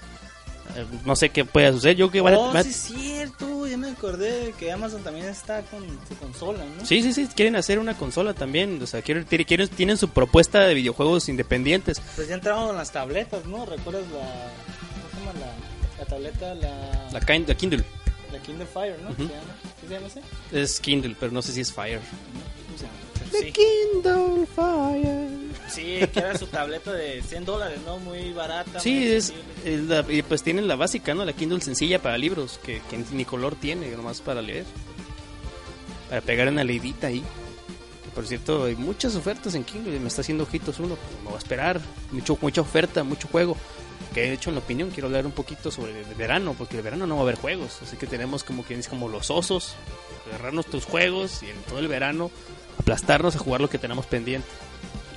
[0.76, 1.96] Eh, No sé qué pueda suceder.
[1.96, 5.02] Yo que van a- Oh, van a- sí es cierto, ya me acordé que Amazon
[5.02, 6.84] también está con su consola, ¿no?
[6.86, 10.08] Sí, sí, sí, quieren hacer una consola también, o sea, quieren, tienen- quieren- tienen su
[10.08, 12.00] propuesta de videojuegos independientes.
[12.16, 13.66] Pues ya entraron en las tabletas, ¿no?
[13.66, 14.18] ¿Recuerdas la...
[14.18, 15.52] ¿Cómo se llama la,
[15.98, 16.54] la tableta?
[16.54, 17.84] La, La, Kind- la Kindle
[18.32, 19.10] la Kindle Fire, ¿no?
[19.10, 19.16] Ujú.
[19.28, 19.54] ¿Se llama?
[19.80, 20.20] ¿Sí se llama así?
[20.50, 22.00] es Kindle, pero no sé si es Fire.
[22.66, 22.98] ¿Cómo se llama?
[23.30, 23.52] Sí.
[23.52, 25.28] Kindle Fire.
[25.68, 27.98] sí, que era su tableta de 100 dólares, ¿no?
[27.98, 28.80] Muy barata.
[28.80, 29.32] Sí, muy es,
[29.64, 31.24] es la- y pues tienen la básica, ¿no?
[31.24, 34.64] La Kindle sencilla para libros, que, que ni color tiene, nomás para leer.
[36.08, 37.22] Para pegar una leidita ahí.
[38.14, 41.34] Por cierto, hay muchas ofertas en Kindle, me está haciendo ojitos uno, pues, me voy
[41.34, 41.80] a esperar.
[42.12, 43.56] Mucho, mucha oferta, mucho juego.
[44.14, 46.82] Que de hecho, en la opinión, quiero hablar un poquito sobre el verano, porque el
[46.82, 47.80] verano no va a haber juegos.
[47.82, 49.74] Así que tenemos como quien es como los osos,
[50.28, 52.30] agarrar nuestros juegos y en todo el verano
[52.78, 54.48] aplastarnos a jugar lo que tenemos pendiente.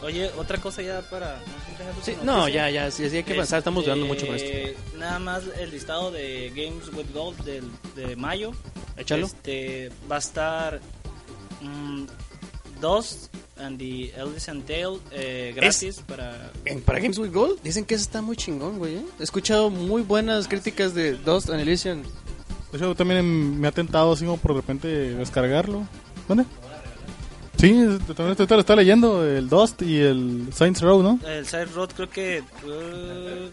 [0.01, 1.37] Oye, otra cosa ya para...
[1.37, 2.03] ¿no?
[2.03, 4.79] ¿Sí no, ya, ya, sí, sí hay que avanzar, estamos Este, durando mucho con esto.
[4.97, 8.51] Nada más el listado de Games with Gold del, de mayo.
[8.95, 9.25] Échalo.
[9.25, 10.81] Este, va a estar
[11.61, 12.05] mm,
[12.79, 16.51] Dust and the Elysian Tale eh, gratis para...
[16.65, 18.95] En- para Games with Gold dicen que eso está muy chingón, güey.
[18.97, 19.05] ¿eh?
[19.19, 22.03] He escuchado muy buenas críticas de Dust and Elysian.
[22.71, 25.87] De hecho, también me ha tentado así como por de repente descargarlo.
[26.27, 26.45] ¿Dónde?
[27.59, 27.69] Sí,
[28.15, 31.19] también estoy, lo está leyendo, el Dust y el Saints Row, ¿no?
[31.27, 32.43] El Side Road creo que...
[32.63, 33.49] uh,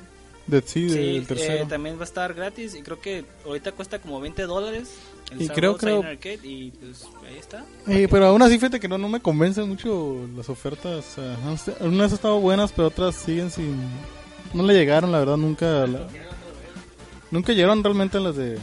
[0.47, 1.67] De, sí, sí, del eh, tercero.
[1.69, 4.91] también va a estar gratis y creo que ahorita cuesta como 20 dólares.
[5.31, 7.65] El Y creo- creo- Arcade y pues ahí está.
[7.89, 11.17] Eh, pero aún así, fíjate que no, no me convencen mucho las ofertas.
[11.81, 13.77] Algunas han estado buenas, pero otras siguen sin...
[14.53, 15.87] No le llegaron, la verdad, nunca...
[15.87, 16.07] la-
[17.31, 18.59] Nunca llegaron realmente a las de...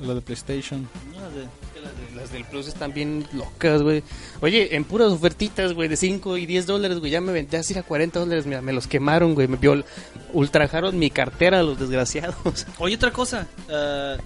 [0.00, 0.88] las de PlayStation.
[1.12, 4.02] No, de- Las del Plus están bien locas, güey.
[4.40, 7.76] Oye, en puras ofertitas, güey, de 5 y 10 dólares, güey, ya me venté así
[7.76, 8.46] a 40 dólares.
[8.46, 9.48] Mira, me los quemaron, güey.
[9.48, 9.84] Me viol
[10.32, 12.66] ultrajaron mi cartera, los desgraciados.
[12.78, 13.46] Oye, otra cosa.
[13.68, 14.16] eh,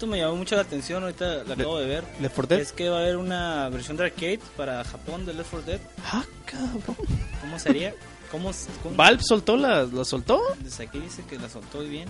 [0.00, 2.04] esto me llamó mucho la atención, ahorita la acabo de ver.
[2.22, 2.60] ¿Left 4 Dead?
[2.60, 5.80] Es que va a haber una versión de arcade para Japón de Left 4 Dead.
[6.06, 6.96] Ah, cabrón.
[7.42, 7.94] ¿Cómo sería?
[8.30, 8.50] ¿Cómo,
[8.82, 8.96] cómo?
[8.96, 10.40] ¿Valve soltó la, la soltó?
[10.60, 12.08] Desde aquí dice que la soltó bien.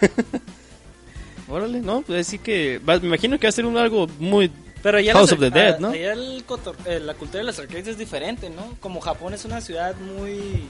[1.48, 4.50] Órale, no, pues así que va- me imagino que va a ser un algo muy
[4.82, 5.88] Pero ya House of the Dead, a- ¿no?
[5.90, 6.44] allá el
[6.86, 8.74] eh, la cultura de los arcades es diferente, ¿no?
[8.80, 10.62] Como Japón es una ciudad muy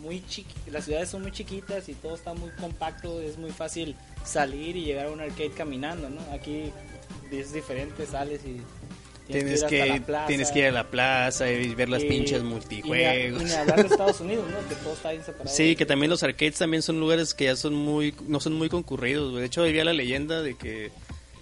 [0.00, 3.94] muy chiqui las ciudades son muy chiquitas y todo está muy compacto, es muy fácil
[4.24, 6.20] salir y llegar a un arcade caminando, ¿no?
[6.32, 6.70] Aquí
[7.30, 8.60] es diferente, sales y
[9.26, 10.26] Tienes ir hasta que, la plaza.
[10.28, 13.42] tienes que ir a la plaza y ver las Y- pinches multijuegos.
[13.42, 14.68] y ni hablar de Estados Unidos, ¿no?
[14.68, 15.50] Que todo está bien separado.
[15.56, 18.68] Sí, que también los arcades también son lugares que ya son muy no son muy
[18.68, 19.34] concurridos.
[19.34, 20.92] De hecho, había la leyenda de que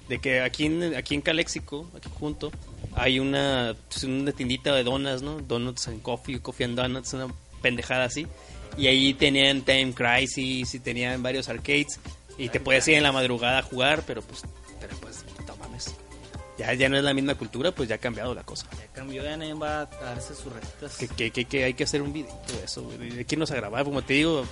[0.08, 2.50] de que aquí en aquí en Calexico, aquí junto,
[2.94, 5.40] hay una pues, una tiendita de donuts, ¿no?
[5.40, 7.28] Donuts and coffee, coffee and donuts, una
[7.64, 8.26] pendejada así.
[8.76, 11.98] Y ahí tenían Time Crisis y tenían varios arcades
[12.36, 14.42] y te puedes ir en la madrugada a jugar, pero pues
[14.78, 15.94] pero pues no mames.
[16.58, 18.68] Ya, ya no es la misma cultura, pues ya ha cambiado la cosa.
[18.78, 20.96] Ya cambió, ya nadie va a darse sus recetas.
[20.98, 23.56] Que, que, que, que hay que hacer un video de eso, güey, de irnos a
[23.56, 23.84] grabar.
[23.84, 24.44] Como te digo,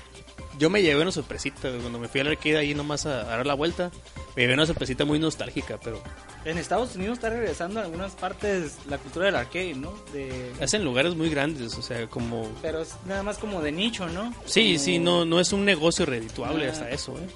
[0.58, 3.46] yo me llevé una sorpresita cuando me fui al arcade ahí nomás a, a dar
[3.46, 3.90] la vuelta.
[4.36, 6.00] Me llevé una sorpresita muy nostálgica, pero
[6.46, 9.92] En Estados Unidos está regresando en algunas partes la cultura del arcade, ¿no?
[10.12, 10.52] De...
[10.58, 12.48] es en lugares muy grandes, o sea, como...
[12.62, 14.34] Pero es nada más como de nicho, ¿no?
[14.46, 16.72] Sí, Como- sí, no, no es un negocio redituable Ah.
[16.72, 17.26] hasta eso, ¿eh?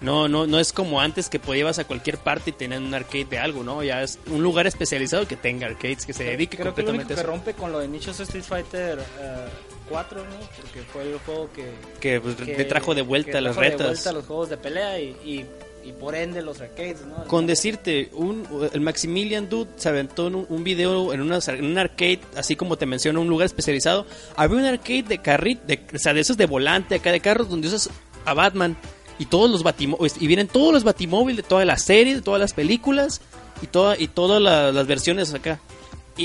[0.00, 3.26] No, no, no es como antes que podías a cualquier parte y tenían un arcade
[3.26, 3.82] de algo, ¿no?
[3.82, 7.02] Ya es un lugar especializado que tenga arcades, que se dedique Creo que lo único
[7.08, 9.46] completamente que rompe con lo de nicho es Street Fighter eh,
[9.90, 10.30] 4, ¿no?
[10.62, 11.66] Porque fue el juego que...
[12.00, 13.86] Que, pues, que- trajo de que vuelta las trajo de retas.
[13.88, 15.44] vuelta los juegos de pelea y, y,
[15.86, 17.24] y por ende los arcades, ¿no?
[17.24, 21.64] Con decirte, un, el Maximilian Dude se aventó en un, un video en, una, en
[21.64, 24.06] un arcade, así como te menciono, un lugar especializado.
[24.36, 27.48] Había un arcade de carrito, de, o sea, de esos de volante acá de carros,
[27.50, 27.90] donde usas
[28.24, 28.76] a Batman
[29.18, 32.40] y todos los batimóviles, y vienen todos los batimóviles de todas las series, de todas
[32.40, 33.20] las películas
[33.60, 35.60] y, toda, y todas la- las versiones acá.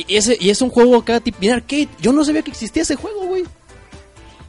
[0.07, 1.87] Y, ese, y es un juego acá, tipo, bien arcade.
[1.99, 3.45] Yo no sabía que existía ese juego, güey.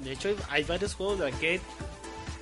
[0.00, 1.60] De hecho, hay- varios juegos de arcade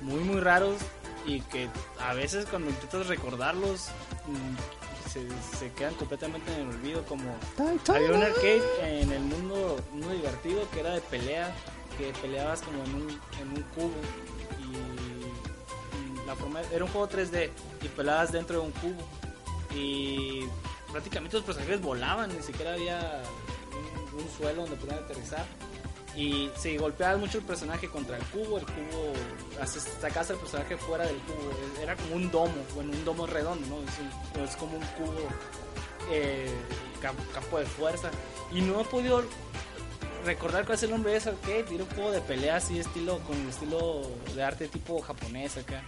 [0.01, 0.77] muy, muy raros
[1.25, 1.67] y que
[1.99, 3.87] a veces cuando intentas recordarlos
[4.27, 5.27] mm, se,
[5.57, 7.03] se quedan completamente en el olvido.
[7.05, 7.35] Como
[7.95, 11.53] había un arcade en el mundo, mundo divertido que era de pelea,
[11.97, 13.09] que peleabas como en un,
[13.41, 13.93] en un cubo
[14.59, 17.49] y la forma era un juego 3D
[17.83, 19.01] y peleabas dentro de un cubo
[19.75, 20.41] y
[20.95, 23.21] prácticamente los personajes volaban, ni siquiera había
[24.17, 25.45] un, suelo donde pudieran aterrizar.
[26.15, 29.11] Y si golpeabas mucho el personaje contra el cubo, el cubo
[29.99, 31.51] sacabas al personaje fuera del cubo.
[31.83, 34.41] Era como un domo, bueno, un domo redondo, ¿no?
[34.41, 35.27] Es, como un cubo
[36.13, 36.49] eh,
[37.01, 38.09] cam- campo de fuerza.
[38.53, 39.21] Y no he podido
[40.23, 41.65] recordar cuál es el nombre de ese arcade.
[41.75, 45.83] Era un juego de pelea así, estilo, con estilo de arte tipo japonés acá.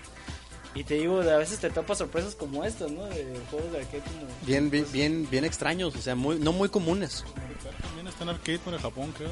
[0.80, 3.05] Y te digo, a veces te topas sorpresas como estas, ¿no?
[3.05, 4.28] De juegos de arcade como...
[4.45, 7.23] Bien, bien, bien, bien extraños, o sea, muy, no muy comunes.
[7.82, 9.32] También está en arcade para Japón, creo.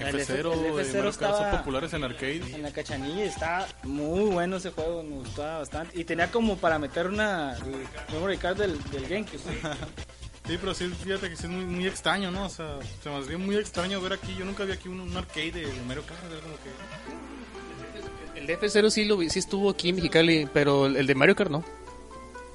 [0.00, 2.36] El F- F0 el y F0 Mario Kart estaba- son populares en arcade.
[2.54, 5.98] En la cachanilla está muy bueno ese juego, me gustaba bastante.
[6.00, 7.58] Y tenía como para meter una
[8.12, 9.38] memory card del, del GameCube.
[10.46, 10.56] ¿sí?
[10.60, 12.46] Pero sí, fíjate que sí es muy, muy extraño, ¿no?
[12.46, 14.34] O sea, se me hace muy extraño ver aquí.
[14.38, 16.20] Yo nunca vi aquí un, un arcade de, de Mario Kart.
[16.30, 17.27] era como que...
[18.48, 21.36] El de F0 sí, lo, vi- sí estuvo aquí en Mexicali, pero el de Mario
[21.36, 21.62] Kart no.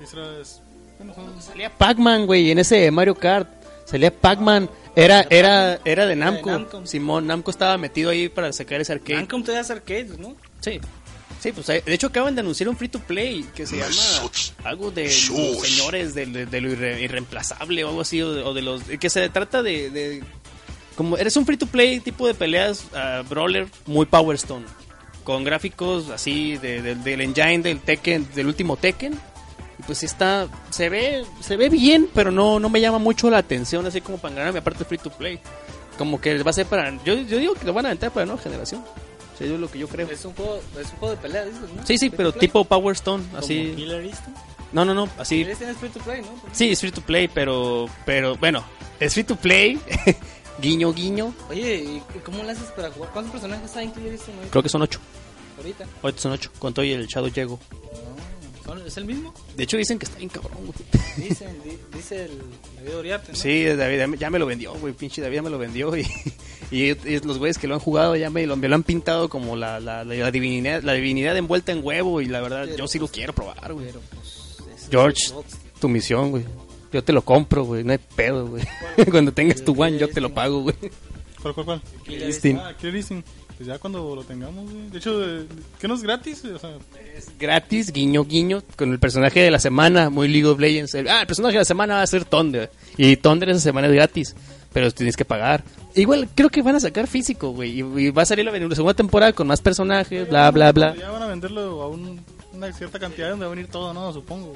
[0.01, 0.61] Esa es-
[0.97, 3.47] bueno, son- Salía Pac-Man, güey, en ese Mario Kart.
[3.85, 4.69] Salía Pac-Man.
[4.95, 6.49] Era, era, era de Namco.
[6.51, 6.85] Namco.
[6.85, 9.15] Simón, Namco estaba metido ahí para sacar ese arcade.
[9.15, 10.35] Namco todavía hace arcades, ¿no?
[10.61, 10.79] Sí.
[11.39, 14.29] Sí, pues eh, de hecho acaban de anunciar un free to play que se llama
[14.63, 18.43] algo de los señores de, de- de lo irre- irreemplazable o algo así, o de,
[18.43, 18.83] o de los.
[18.83, 20.23] que se trata de, de-
[20.95, 24.65] Como eres un free to play tipo de peleas ah, brawler muy Power Stone.
[25.23, 29.13] Con gráficos así de- de- del engine del Tekken, del último Tekken.
[29.79, 30.47] Y pues está.
[30.69, 34.17] Se ve, se ve bien, pero no, no me llama mucho la atención, así como
[34.17, 35.39] para ganarme aparte free to play.
[35.97, 36.91] Como que va a ser para.
[37.03, 38.81] Yo, yo digo que lo van a aventar para la nueva generación.
[38.81, 40.07] O sea, yo es lo que yo creo.
[40.09, 41.85] Es un juego, es un juego de pelea, dices, ¿no?
[41.85, 43.73] Sí, sí, Free pero tipo Power Stone, así.
[43.75, 44.09] Killer.
[44.71, 45.37] No, no, no, así.
[45.43, 46.27] Killer es free to play, ¿no?
[46.51, 48.63] Sí, es free to play, pero, pero bueno,
[48.99, 49.79] es free to play.
[50.61, 51.33] guiño, guiño.
[51.49, 51.75] Oye,
[52.15, 53.09] ¿y cómo le haces para jugar?
[53.11, 54.51] ¿Cuántos personajes hay en Instinct ahorita?
[54.51, 54.99] Creo que son ocho.
[55.57, 55.85] ahorita?
[56.01, 56.51] Ahorita son ocho.
[56.59, 57.59] Con todo y el Shadow Llego.
[58.65, 59.33] No, ¿son- ¿Es el mismo?
[59.55, 61.27] De hecho, dicen que está bien cabrón, güey.
[61.29, 62.39] Dicen, di- dice el
[62.77, 63.37] David Oriarte, ¿no?
[63.37, 64.93] Sí, David ya me- lo vendió, güey.
[64.93, 65.95] Pinche David ya me lo vendió.
[65.97, 66.01] Y,
[66.71, 69.29] y, y los güeyes que lo han jugado ya me lo, me lo han pintado
[69.29, 72.21] como la, la, la, divinidad, la divinidad envuelta en huevo.
[72.21, 73.87] Y la verdad, yo sí lo quiero probar, güey.
[73.87, 74.83] Pero pues...
[74.83, 75.33] es- George,
[75.79, 76.45] tu misión, güey.
[76.93, 77.83] Yo te lo compro, güey.
[77.83, 78.63] No hay pedo, güey.
[79.11, 80.75] Cuando tengas tu one, yo te lo pago, güey.
[81.41, 81.81] ¿Cuál, cuál, cuál?
[82.05, 82.61] Killer Instinct.
[82.63, 83.27] Ah, Killer Instinct.
[83.57, 84.89] Pues ya cuando lo tengamos, güey.
[84.89, 85.45] De hecho, de-
[85.79, 86.43] ¿qué no es gratis?
[86.45, 86.71] O sea,
[87.39, 90.95] gratis, guiño, guiño, con el personaje de la semana, muy League of Legends.
[90.95, 92.71] El- ah, el personaje de la semana va a ser Thunder.
[92.97, 94.35] Y Thunder esa semana es gratis,
[94.71, 95.63] pero tienes que pagar.
[95.95, 97.79] Igual creo que van a sacar físico, güey.
[97.79, 100.95] Y, y va a salir la, la segunda temporada con más personajes, bla, bla, bla.
[100.95, 102.21] Ya van a venderlo a un-
[102.53, 104.11] una cierta cantidad donde va a venir todo, ¿no?
[104.13, 104.55] Supongo.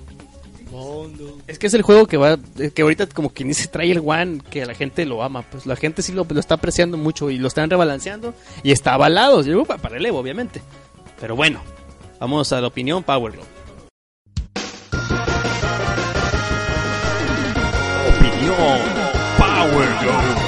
[1.48, 4.02] Es que es el juego que va, eh, que ahorita como quien dice trae el
[4.06, 7.30] one, que la gente lo ama, pues la gente sí lo, lo está apreciando mucho
[7.30, 10.62] y lo están rebalanceando y está avalado, yo para, para el Evo, obviamente.
[11.20, 11.62] Pero bueno,
[12.20, 13.48] vamos a la opinión Power Glove.
[18.08, 18.80] Opinión
[19.38, 20.48] Power Glove.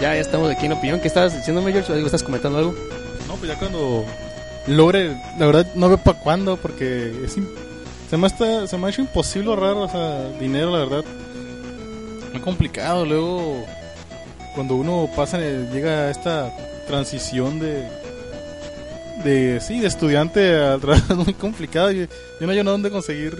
[0.00, 1.00] Ya, ya estamos aquí en opinión.
[1.00, 1.84] ¿Qué estabas diciendo, Major?
[1.88, 2.74] ¿Algo ¿Estás comentando algo?
[3.26, 4.04] No, pues ya cuando
[4.68, 7.36] logre, la verdad no veo para cuándo, porque es
[8.08, 11.04] se, me está, se me ha hecho imposible ahorrar dinero, la verdad.
[12.32, 13.66] Muy complicado, luego
[14.54, 16.52] cuando uno pasa, eh, llega a esta
[16.86, 17.88] transición de,
[19.24, 21.90] de sí, de estudiante a trabajo, es muy complicado.
[21.90, 22.04] Yo,
[22.40, 23.36] yo no hay dónde conseguir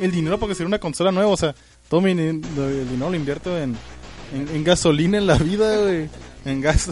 [0.00, 1.54] el dinero para conseguir una consola nueva, o sea,
[1.88, 3.76] todo mi, el dinero lo invierto en,
[4.32, 6.08] en, en gasolina en la vida, güey,
[6.44, 6.88] en gas.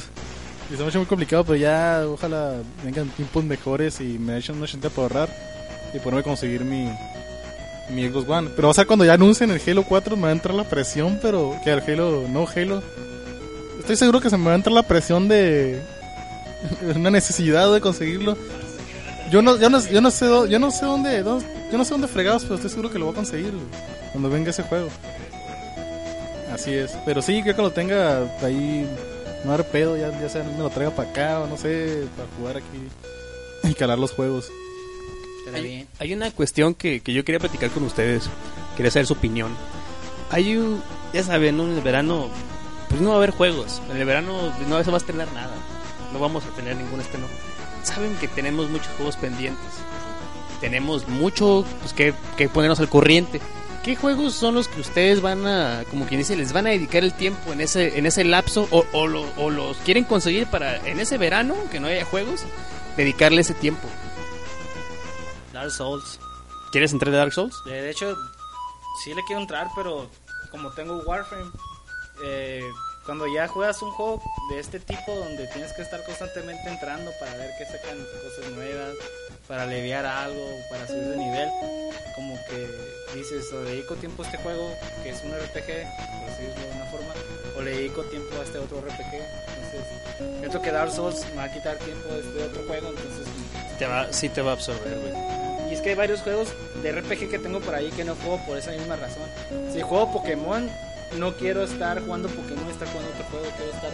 [0.70, 2.54] Y se me ha hecho muy complicado, pero ya ojalá
[2.84, 5.28] vengan tiempos mejores y me echen una chance para ahorrar
[5.94, 6.88] y poderme conseguir mi,
[7.90, 8.50] mi Xbox One.
[8.56, 11.18] Pero o sea, cuando ya anuncien el Halo 4 me va a entrar la presión,
[11.20, 12.82] pero que el Halo, no Halo.
[13.80, 15.82] Estoy seguro que se me va a entrar la presión de
[16.94, 18.36] una necesidad de conseguirlo.
[19.30, 21.90] Yo no, yo no, yo no sé, yo no sé dónde, dó- yo no sé
[21.90, 23.52] dónde fregados, pero estoy seguro que lo voy a conseguir
[24.12, 24.88] cuando venga ese juego.
[26.53, 26.96] Así es.
[27.05, 28.88] Pero sí, creo que lo tenga ahí.
[29.44, 32.28] No dar pedo, ya, ya sea me lo traiga para acá o no sé, para
[32.38, 32.88] jugar aquí
[33.68, 34.50] y calar los juegos.
[35.38, 35.86] Estará bien.
[35.98, 38.28] Hay una cuestión que, que yo quería platicar con ustedes.
[38.76, 39.55] Quería saber su opinión.
[40.30, 40.82] Hay un,
[41.12, 41.64] ya saben, ¿no?
[41.64, 42.28] en el verano,
[42.88, 43.82] pues no va a haber juegos.
[43.90, 45.55] En el verano pues, no se va a estrenar nada.
[46.12, 47.26] No vamos a tener ningún estreno.
[47.82, 49.72] Saben que tenemos muchos juegos pendientes.
[50.61, 53.40] Tenemos mucho pues, que, que ponernos al corriente.
[53.84, 57.02] ¿Qué juegos son los que ustedes van a, como quien dice, les van a dedicar
[57.02, 60.76] el tiempo en ese, en ese lapso o, o, lo- o los quieren conseguir para
[60.86, 62.42] en ese verano, que no haya juegos,
[62.96, 63.88] dedicarle ese tiempo?
[65.52, 66.20] Dark Souls.
[66.70, 67.54] ¿Quieres entrar de Dark Souls?
[67.66, 68.16] De hecho,
[69.02, 70.08] sí le quiero entrar, pero
[70.52, 71.50] como tengo Warframe,
[72.24, 72.62] eh,
[73.04, 77.36] cuando ya juegas un juego de este tipo donde tienes que estar constantemente entrando para
[77.36, 78.94] ver que sacan cosas nuevas,
[79.53, 81.50] para aliviar algo, para subir de nivel,
[82.14, 82.66] como que
[83.14, 86.70] dices, o le dedico tiempo a este juego, que es un RPG, por decirlo de
[86.74, 87.12] una forma,
[87.59, 89.12] o le dedico tiempo a este otro RPG.
[89.12, 93.26] Entonces, siento que Dark Souls me va a quitar tiempo de este otro juego, entonces
[93.78, 95.70] Te va, sí te va a absorber, güey.
[95.70, 96.48] y es que hay varios juegos
[96.82, 99.28] de RPG que tengo por ahí que no juego por esa misma razón.
[99.70, 100.70] Si juego Pokémon,
[101.18, 103.92] no quiero estar jugando Pokémon, estar jugando otro juego, quiero estar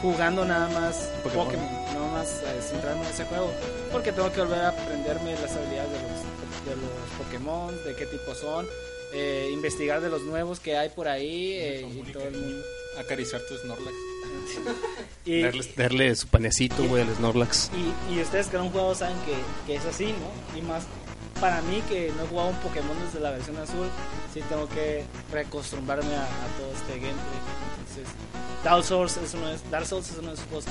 [0.00, 1.46] jugando nada más Pokémon.
[1.46, 3.52] Pokémon, nada más eh, centrarme en ese juego,
[3.92, 6.10] porque tengo que volver a aprenderme las habilidades de los,
[6.64, 8.66] de los Pokémon, de qué tipo son,
[9.12, 12.64] eh, investigar de los nuevos que hay por ahí eh, y todo el mundo.
[12.98, 13.96] Acariciar tu Snorlax.
[15.26, 17.70] Y, Darle, darle su panecito, güey, al Snorlax.
[17.72, 19.32] Y, y ustedes que no han jugado saben que,
[19.66, 20.58] que es así, ¿no?
[20.58, 20.84] Y más
[21.44, 23.86] para mí que no he jugado un Pokémon desde la versión azul,
[24.32, 27.40] sí tengo que reacostumbrarme a, a todo este gameplay.
[27.80, 28.14] Entonces,
[28.64, 30.70] Dark Souls es uno de, Dark Souls es uno de esos juegos que-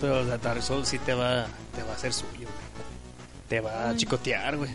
[0.00, 3.48] Pero la Dark Souls sí te va, te va a hacer suyo, güey.
[3.48, 4.70] Te va a chicotear, güey.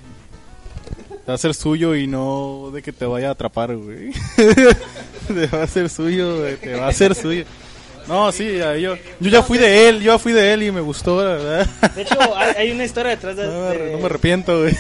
[1.28, 4.14] Va a ser suyo y no de que te vaya a atrapar, güey.
[5.28, 7.44] te va a ser suyo, güey, te va a ser suyo.
[8.08, 10.72] No, sí, ya, yo, yo ya fui de él, yo ya fui de él y
[10.72, 11.68] me gustó, la verdad.
[11.96, 13.46] De hecho, hay, hay una historia detrás de...
[13.46, 14.76] No me, de- no me arrepiento, güey.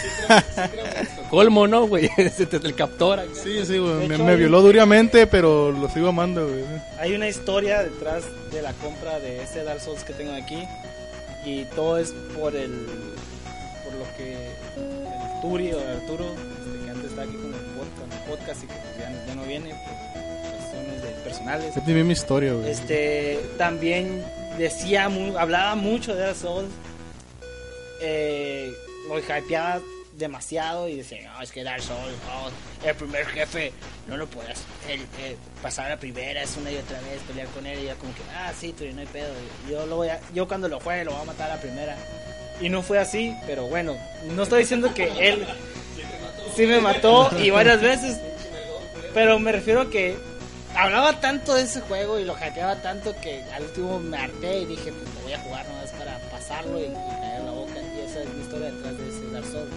[1.30, 2.09] Colmo, ¿no, güey?
[2.17, 3.19] El captor.
[3.19, 3.32] acá.
[3.34, 4.07] Sí, sí, güey.
[4.07, 6.63] Me, violó duramente, pero lo sigo amando, güey.
[6.99, 10.63] Hay una historia detrás de la compra de este Dark Souls que tengo aquí
[11.45, 12.71] y todo es por el
[13.84, 14.34] por lo que
[14.78, 18.67] el Turi o Arturo este, que antes estaba aquí con el podcast, el podcast y
[18.67, 19.74] que pues, ya, ya no viene
[21.34, 21.73] personales.
[21.75, 22.69] Yo mi historia, güey.
[22.69, 24.23] Este también
[24.57, 26.69] decía mu- hablaba mucho de Dark Souls
[28.01, 28.73] eh,
[29.07, 29.81] lo hypeaba
[30.17, 32.49] demasiado y decía no es que Dark Souls oh,
[32.88, 33.71] el primer jefe
[34.07, 37.47] no lo puedes el, eh, pasar a la primera es una y otra vez pelear
[37.47, 39.34] con él y ya como que ah sí tú no hay pedo
[39.67, 41.95] yo lo voy a, yo cuando lo juegue lo voy a matar a la primera
[42.61, 43.97] y no fue así pero bueno
[44.36, 45.47] no estoy diciendo que él
[46.55, 48.19] sí me mató y varias veces
[49.15, 50.15] pero me refiero a que
[50.76, 54.65] hablaba tanto de ese juego y lo hackeaba tanto que al último me harté y
[54.65, 57.74] dije, pues lo voy a jugar nomás para pasarlo y, y caer la boca.
[57.95, 59.71] Y esa es mi historia detrás de ese Dark Souls.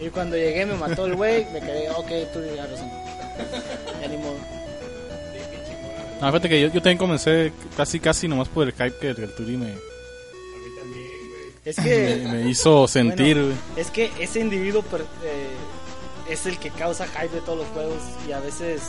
[0.00, 2.90] Y cuando llegué me mató el güey, me quedé, ok, tú tienes razón.
[4.00, 4.36] Ya ni modo.
[6.20, 9.34] No, fíjate que yo, yo también comencé casi, casi nomás por el hype que el
[9.34, 9.74] Turi me,
[11.64, 15.48] Es que, Me, me hizo sentir, Bueno, es que ese individuo per- eh,
[16.30, 18.82] es el que causa hype de todos los juegos y a veces,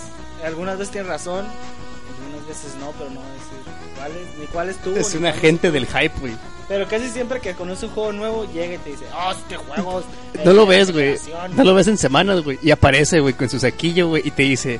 [0.46, 4.78] algunas veces tiene razón, algunas veces no, pero no voy a decir cuáles, ni cuáles
[4.82, 4.96] tuvo.
[4.98, 6.34] Es ni un cuáles agente del hype, güey.
[6.68, 10.00] Pero casi siempre que conoce un juego nuevo, llega y te dice, oh, este juego
[10.40, 11.18] es No lo ves, güey.
[11.18, 11.56] generación".
[11.58, 12.60] No lo ves en semanas, güey.
[12.62, 14.26] Y aparece, güey, con su saquillo, güey.
[14.26, 14.80] Y te dice.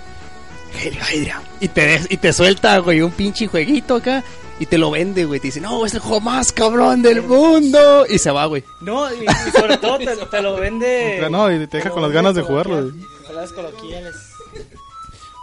[1.60, 4.24] Y te, des- y te suelta, güey, un pinche jueguito acá.
[4.58, 5.40] Y te lo vende, güey.
[5.42, 8.06] Te dice, no, es el juego más cabrón del mundo.
[8.08, 8.64] Y se va, güey.
[8.80, 11.28] No, y, y sobre todo te, te lo vende.
[11.30, 12.94] No, y te deja lo con las vende ganas de jugarlo, güey.
[13.28, 14.16] Palabras coloquiales.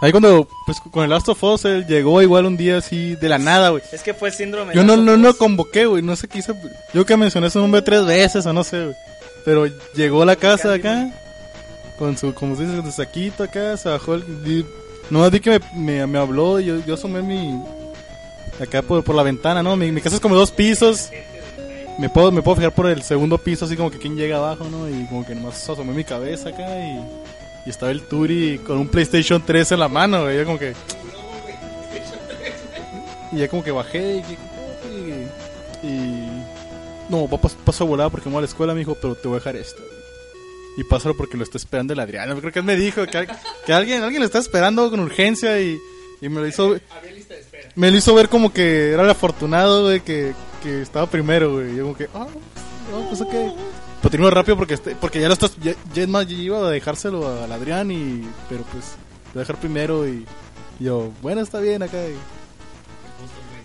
[0.01, 3.29] Ahí cuando, pues con el Last of Us, él llegó igual un día así de
[3.29, 3.83] la nada, güey.
[3.93, 4.73] Es que fue el síndrome.
[4.73, 6.03] Yo de no, no, no convoqué, güey.
[6.03, 6.53] No sé qué hice.
[6.95, 8.97] Yo que mencioné su nombre tres veces o no sé, güey.
[9.45, 11.11] Pero llegó a la casa acá.
[11.99, 13.77] Con su, como se dice, su saquito acá.
[13.77, 14.65] Se bajó el.
[15.11, 16.61] No, di que me, me, me habló.
[16.61, 17.61] y Yo, yo asomé mi.
[18.61, 19.77] Acá por, por la ventana, ¿no?
[19.77, 21.11] Mi, mi casa es como dos pisos.
[21.99, 24.69] Me puedo, me puedo fijar por el segundo piso, así como que quién llega abajo,
[24.71, 24.89] ¿no?
[24.89, 27.01] Y como que nomás asomé mi cabeza acá y.
[27.69, 30.39] Y estaba el Turi con un PlayStation 3 en la mano, güey.
[30.39, 30.73] Yo como que.
[33.31, 34.23] Y ya como que bajé
[35.83, 35.87] y...
[35.87, 36.43] y,
[37.11, 39.15] no, va pas- paso a volar porque me voy a la escuela, me dijo, pero
[39.15, 39.83] te voy a dejar esto.
[40.79, 42.39] Y pásalo porque lo está esperando el Adriano.
[42.41, 43.29] Creo que él me dijo que, al-
[43.67, 45.79] que alguien, alguien lo está esperando con urgencia y,
[46.23, 46.75] y me lo hizo...
[47.75, 51.77] Me lo hizo ver como que era el afortunado, güey, que, que estaba primero, güey.
[51.77, 52.27] Yo como que, ah,
[52.91, 53.35] no, pues ok.
[54.01, 55.57] Pero termino rápido porque, este- porque ya lo estás...
[55.61, 58.29] Ya, ya es más, yo iba a dejárselo al Adrián y...
[58.49, 58.85] Pero pues,
[59.29, 60.25] lo voy a dejar primero y...
[60.79, 61.99] y yo, bueno, está bien acá.
[62.07, 62.15] y-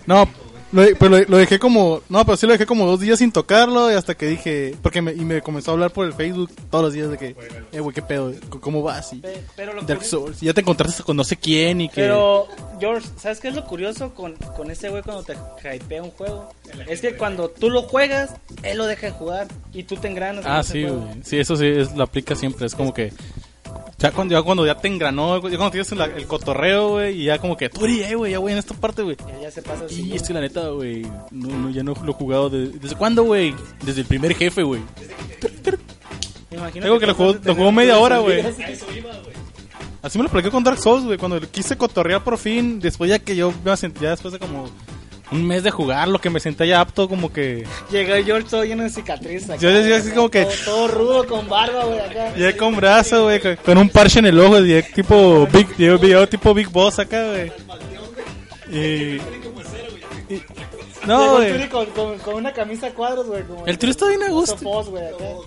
[0.05, 0.27] no,
[0.73, 2.01] lo, pero lo, lo dejé como.
[2.09, 3.91] No, pero sí lo dejé como dos días sin tocarlo.
[3.91, 4.75] Y hasta que dije.
[4.81, 7.35] Porque me, y me comenzó a hablar por el Facebook todos los días de que.
[7.71, 8.33] Eh, güey, qué pedo.
[8.61, 9.13] ¿Cómo vas?
[9.13, 10.43] Y, Pe- Pero lo Dark curi- Souls.
[10.43, 11.95] Y ya te encontraste con no sé quién y que.
[12.01, 12.47] Pero,
[12.79, 15.33] George, ¿sabes qué es lo curioso con, con ese güey cuando te
[15.75, 16.51] hypea un juego?
[16.87, 18.31] Es que cuando tú lo juegas,
[18.63, 20.45] él lo deja de jugar y tú te engranas.
[20.45, 21.21] en Ah, sí, güey.
[21.23, 22.65] Sí, eso sí, es, lo aplica siempre.
[22.65, 23.13] Es como que.
[23.97, 27.21] Ya cuando ya, cuando ya te engranó, güey, ya cuando tienes la- el cotorreo, güey,
[27.21, 29.15] y ya como que tú eh, güey, ya voy en esta parte, güey.
[29.27, 30.01] Ya, ya se pasa así.
[30.09, 32.49] Y es que la neta, güey, no, no, ya no lo he jugado.
[32.49, 33.53] de- ¿Desde cuándo, güey?
[33.85, 34.81] Desde el primer jefe, güey.
[36.51, 38.41] Me imagino Digo que lo jugó, lo jugó media hora, güey.
[40.01, 41.17] Así me lo platicé con Dark Souls, güey.
[41.17, 44.65] Cuando quise cotorrear por fin, después ya que yo me sentía después de como
[45.33, 47.65] un mes de jugar, lo que me sentía ya apto, como que.
[47.91, 49.49] Llegó George todo lleno de cicatrices.
[49.49, 52.35] acá, Yo decía así como que- Todo, todo rudo con barba, güey, acá.
[52.37, 56.53] Ya con brazo, güey, con- un parche en el ojo, ya tipo Big, video tipo
[56.53, 57.51] Big Boss acá, güey.
[58.71, 58.75] Y,
[60.33, 60.41] y-
[61.05, 61.51] no, Llegó el güey.
[61.57, 63.43] Turi con, con, con una camisa a cuadros, güey.
[63.43, 64.55] como- El Turi está bien a como gusto.
[64.55, 64.63] Acá.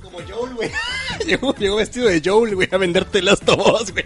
[0.03, 0.71] Como Joel, güey.
[1.27, 4.05] llegó, llegó vestido de Joel, güey, a venderte las tobos, güey.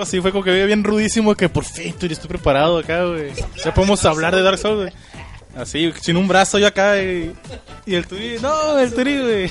[0.00, 3.04] Algo así, fue como que veía bien rudísimo que por fin, Turi, estoy preparado acá,
[3.04, 3.32] güey.
[3.62, 4.92] Ya podemos hablar de Dark Souls, güey.
[5.54, 7.34] Así, sin un brazo yo acá y,
[7.84, 9.50] y el Turi, no, el Turi, güey.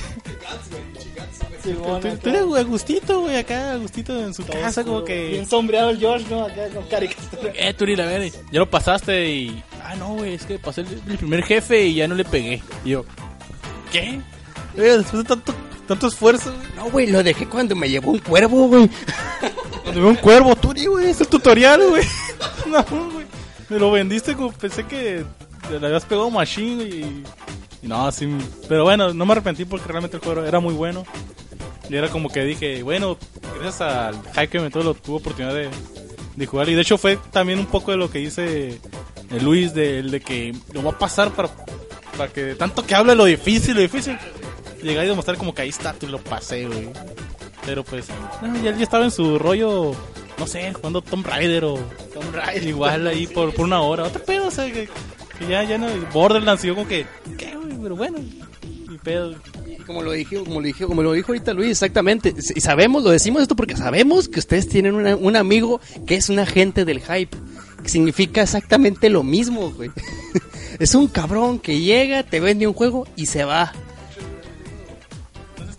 [1.64, 2.16] El Turi, acá.
[2.16, 5.04] Turi, güey, a gustito, güey, acá, a gustito en su Todo casa, como oscuro.
[5.14, 5.28] que...
[5.28, 6.42] Bien sombreado el George, ¿no?
[6.46, 7.52] Acá con caricatura.
[7.54, 8.36] Eh, Turi, la verga.
[8.50, 9.62] Ya lo pasaste y.
[9.84, 12.60] Ah, no, güey, es que pasé el, el primer jefe y ya no le pegué.
[12.84, 13.04] Y yo,
[13.92, 14.20] ¿qué?
[14.76, 15.54] Eh, después de tanto,
[15.86, 16.68] tanto esfuerzo, güey.
[16.74, 18.90] No, güey, lo dejé cuando me llevó un cuervo, güey.
[19.94, 22.04] Veo un cuervo, Turi, güey, es el tutorial, güey.
[22.66, 23.26] no, güey.
[23.68, 25.24] Me lo vendiste como pensé que
[25.70, 27.24] le habías pegado machine y.
[27.82, 28.28] y no, así.
[28.68, 31.04] Pero bueno, no me arrepentí porque realmente el juego era muy bueno.
[31.88, 33.18] Y era como que dije, bueno,
[33.58, 36.68] gracias al hype que me lo tuve oportunidad de, jugar.
[36.68, 38.68] Y de hecho fue también un poco de lo que dice
[39.30, 41.50] eh, Luis, de, que lo va a pasar para,
[42.16, 44.16] para que tanto que habla de lo difícil, lo difícil.
[44.82, 46.88] Llegar y demostrar como que ahí está, tú lo pasé, güey.
[47.66, 48.06] Pero pues,
[48.42, 49.92] no, ya, ya estaba en su rollo,
[50.38, 51.74] no sé, jugando Tomb Raider o
[52.14, 52.68] Tomb Raider.
[52.68, 54.04] igual ahí por, por una hora.
[54.04, 54.88] Otro pedo, o sea, que,
[55.38, 57.06] que ya, ya no, Borderlands, y yo como que,
[57.38, 57.76] ¿qué, güey?
[57.82, 59.34] Pero bueno, y pedo.
[59.86, 62.32] Como lo dije, como lo dije, como lo dijo ahorita Luis, exactamente.
[62.54, 66.28] Y sabemos, lo decimos esto porque sabemos que ustedes tienen una- un amigo que es
[66.28, 67.36] un agente del hype.
[67.82, 69.90] Que significa exactamente lo mismo, güey.
[70.78, 73.72] es un cabrón que llega, te vende un juego y se va.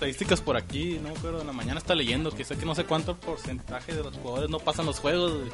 [0.02, 2.74] Estadísticas por aquí, no me acuerdo, en la mañana está leyendo que sé que no
[2.74, 5.32] sé cuánto porcentaje de los jugadores no pasan los juegos.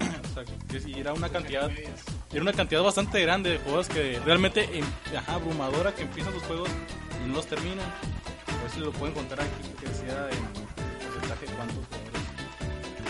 [0.00, 1.70] o sea, que era una cantidad,
[2.32, 4.84] era una cantidad bastante grande de juegos que realmente, em,
[5.14, 6.70] ajá, abrumadora, que empiezan los juegos
[7.22, 7.84] y no los terminan.
[7.84, 12.22] A ver si lo pueden contar aquí, que decía en porcentaje cuántos jugadores.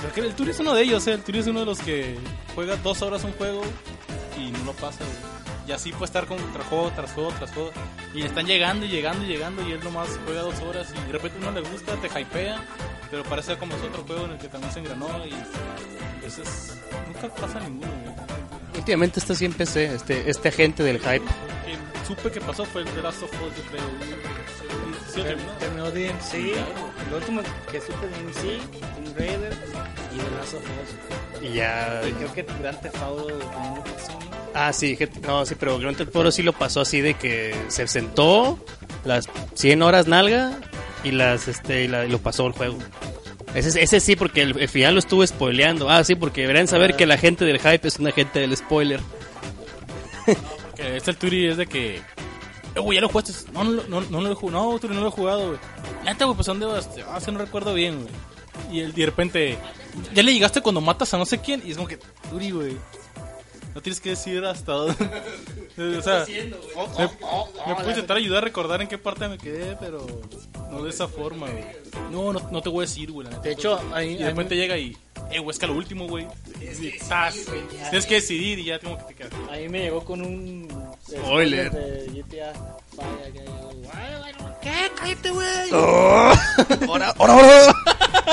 [0.01, 1.13] Pero que el Turi es uno de ellos, ¿eh?
[1.13, 2.19] el Turi es uno de los que
[2.57, 3.63] juega dos horas un juego
[4.37, 5.05] y no lo pasa.
[5.71, 7.71] Y así puede estar con tras juego, tras juego, tras juego.
[8.13, 11.13] Y están llegando y llegando y llegando y él nomás juega dos horas y de
[11.13, 12.61] repente uno le gusta, te hypea,
[13.09, 15.33] pero parece como es otro juego en el que también se engranó y
[16.17, 17.93] entonces nunca pasa ninguno.
[18.03, 18.15] güey.
[18.79, 21.23] Últimamente está así en PC, este, este agente del hype.
[22.17, 23.83] Que supe que pasó fue el The Last of Us, yo creo.
[25.15, 25.23] Sí, sí,
[25.59, 25.91] terminó.
[25.91, 26.57] DMC,
[27.11, 27.41] lo último
[27.71, 29.53] que supe de DMC, Tomb Raider
[30.15, 31.43] y The Last of Us.
[31.45, 32.03] Y ya.
[32.09, 34.31] Y creo que Grand Theft Auto también lo pasó, ¿no?
[34.55, 37.87] Ah, sí, no, sí, pero Grand Theft Auto sí lo pasó así de que se
[37.87, 38.59] sentó
[39.05, 40.53] las 100 horas nalga
[41.05, 42.79] y las este y, la- y lo pasó el juego.
[43.55, 45.89] Ese, ese sí, porque el, el final lo estuvo spoileando.
[45.91, 49.01] Ah, sí, porque deberían saber que la gente del hype es una gente del spoiler.
[50.81, 51.97] Este el Turi es de que.
[51.97, 53.33] Eh, güey, ya lo jugaste.
[53.53, 54.73] No, no, no, no lo he jugado.
[54.73, 55.59] No, Turi, no lo he jugado, güey.
[56.05, 56.89] Neta, güey, pues dónde vas.
[57.09, 58.15] Ah, es que no recuerdo bien, güey.
[58.73, 59.59] Y, el, y de repente.
[60.15, 61.63] Ya le llegaste cuando matas a no sé quién.
[61.65, 61.99] Y es como que.
[62.31, 62.77] Turi, güey.
[63.75, 64.95] No tienes que decir hasta dónde.
[65.99, 70.07] o sea, me, me puedes intentar ayudar a recordar en qué parte me quedé, pero
[70.71, 71.65] no de esa forma, güey.
[72.11, 73.29] No, no, no te voy a decir, güey.
[73.43, 74.97] De hecho, ahí, Y de repente llega y.
[75.31, 76.27] Eh, güey, es que a lo último, güey.
[76.61, 77.37] Estás.
[77.83, 79.33] Tienes que decidir y ya como que te quedas.
[79.51, 80.69] ahí me llegó con un
[81.09, 81.71] Spoiler.
[81.71, 82.53] de GTA
[82.97, 83.45] Vaya, que
[84.63, 84.91] ¿Qué?
[84.97, 85.71] Cállate, güey.
[85.73, 87.75] ¡Ahora, ahora, ahora!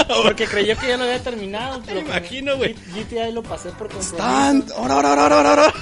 [0.24, 1.82] Porque creyó que ya lo había terminado.
[1.86, 2.74] Pero Me imagino, güey.
[2.74, 4.16] GTA lo pasé por compromiso.
[4.16, 4.72] ¡Stand!
[4.74, 5.74] ¡Ahora, ahora, ahora, ahora, ahora!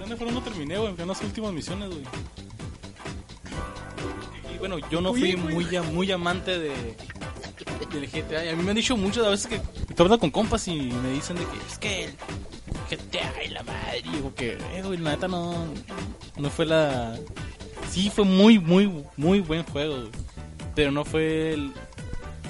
[0.00, 0.34] ¿dónde fueron?
[0.34, 0.94] No terminé, güey.
[0.98, 2.02] A las últimas misiones, güey.
[4.54, 6.72] Y bueno, yo no fui muy, muy amante de
[7.78, 8.44] del GTA.
[8.44, 11.10] Y a mí me han dicho muchas veces que estoy hablando con compas y me
[11.10, 12.12] dicen de que es que el
[12.90, 14.02] GTA y la madre.
[14.04, 15.66] Y digo que, eh, güey, la neta no,
[16.36, 17.16] no fue la.
[17.90, 20.08] Sí, fue muy, muy, muy buen juego.
[20.74, 21.72] Pero no fue el.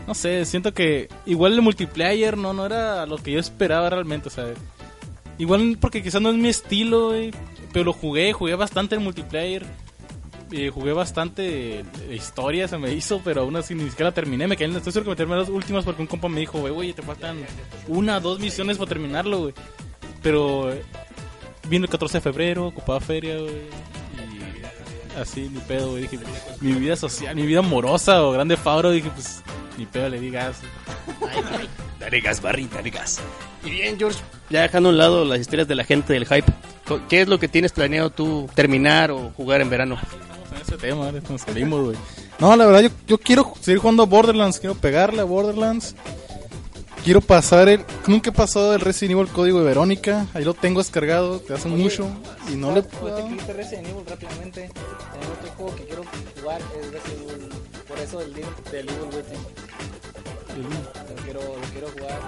[0.06, 4.28] No sé, siento que igual el multiplayer no, no era lo que yo esperaba realmente,
[4.28, 4.46] o sea.
[5.38, 7.30] Igual porque quizás no es mi estilo, güey,
[7.72, 9.66] pero lo jugué, jugué bastante el multiplayer.
[10.52, 11.84] Eh, jugué bastante eh,
[12.14, 14.46] historia, se me hizo, pero aún así ni siquiera la terminé.
[14.46, 16.58] Me quedé, en- estoy seguro que me terminé las últimas porque un compa me dijo,
[16.60, 17.38] güey, güey, te faltan
[17.88, 19.54] una, dos misiones para terminarlo, güey.
[20.22, 20.82] Pero eh,
[21.68, 23.54] vino el 14 de febrero, ocupaba feria, güey.
[25.14, 26.02] Y así, ni pedo, güey.
[26.02, 26.18] Dije,
[26.60, 29.42] mi vida social, mi vida amorosa o grande Fauro, dije, pues,
[29.78, 30.60] ni pedo le digas.
[31.98, 33.20] Dale gas, Barry, dale gas.
[33.64, 34.18] Y bien, George,
[34.50, 36.52] ya dejando a un lado las historias de la gente del hype,
[37.08, 39.98] ¿qué es lo que tienes planeado tú terminar o jugar en verano?
[40.66, 41.96] Ese tema, nos salimos, güey.
[42.40, 45.94] No, la verdad, yo, yo quiero seguir jugando a Borderlands, quiero pegarle a Borderlands.
[47.04, 47.84] Quiero pasar el.
[48.08, 50.26] Nunca he pasado el Resident Evil Código de Verónica.
[50.34, 52.08] Ahí lo tengo descargado de hace mucho.
[52.52, 53.28] Y no le puedo.
[53.46, 54.68] Resident Evil rápidamente.
[55.12, 56.02] También otro juego que quiero
[56.40, 57.48] jugar es Resident Evil.
[57.86, 59.06] Por eso el del Evil.
[60.56, 62.20] Lo quiero, lo quiero jugar.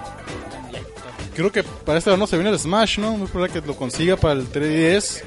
[1.35, 3.17] Creo que para este verano se viene el Smash, ¿no?
[3.17, 5.23] Muy probable que lo consiga para el 3DS.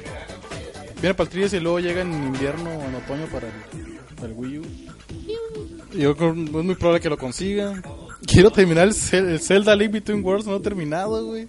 [1.03, 3.53] Viene para el 3DS y luego llega en invierno o en otoño para el,
[4.15, 4.63] para el Wii U.
[5.97, 7.73] Yo es muy probable que lo consiga.
[8.25, 11.45] Quiero terminar el, Zel- el Zelda Link Between Worlds, no terminado, güey.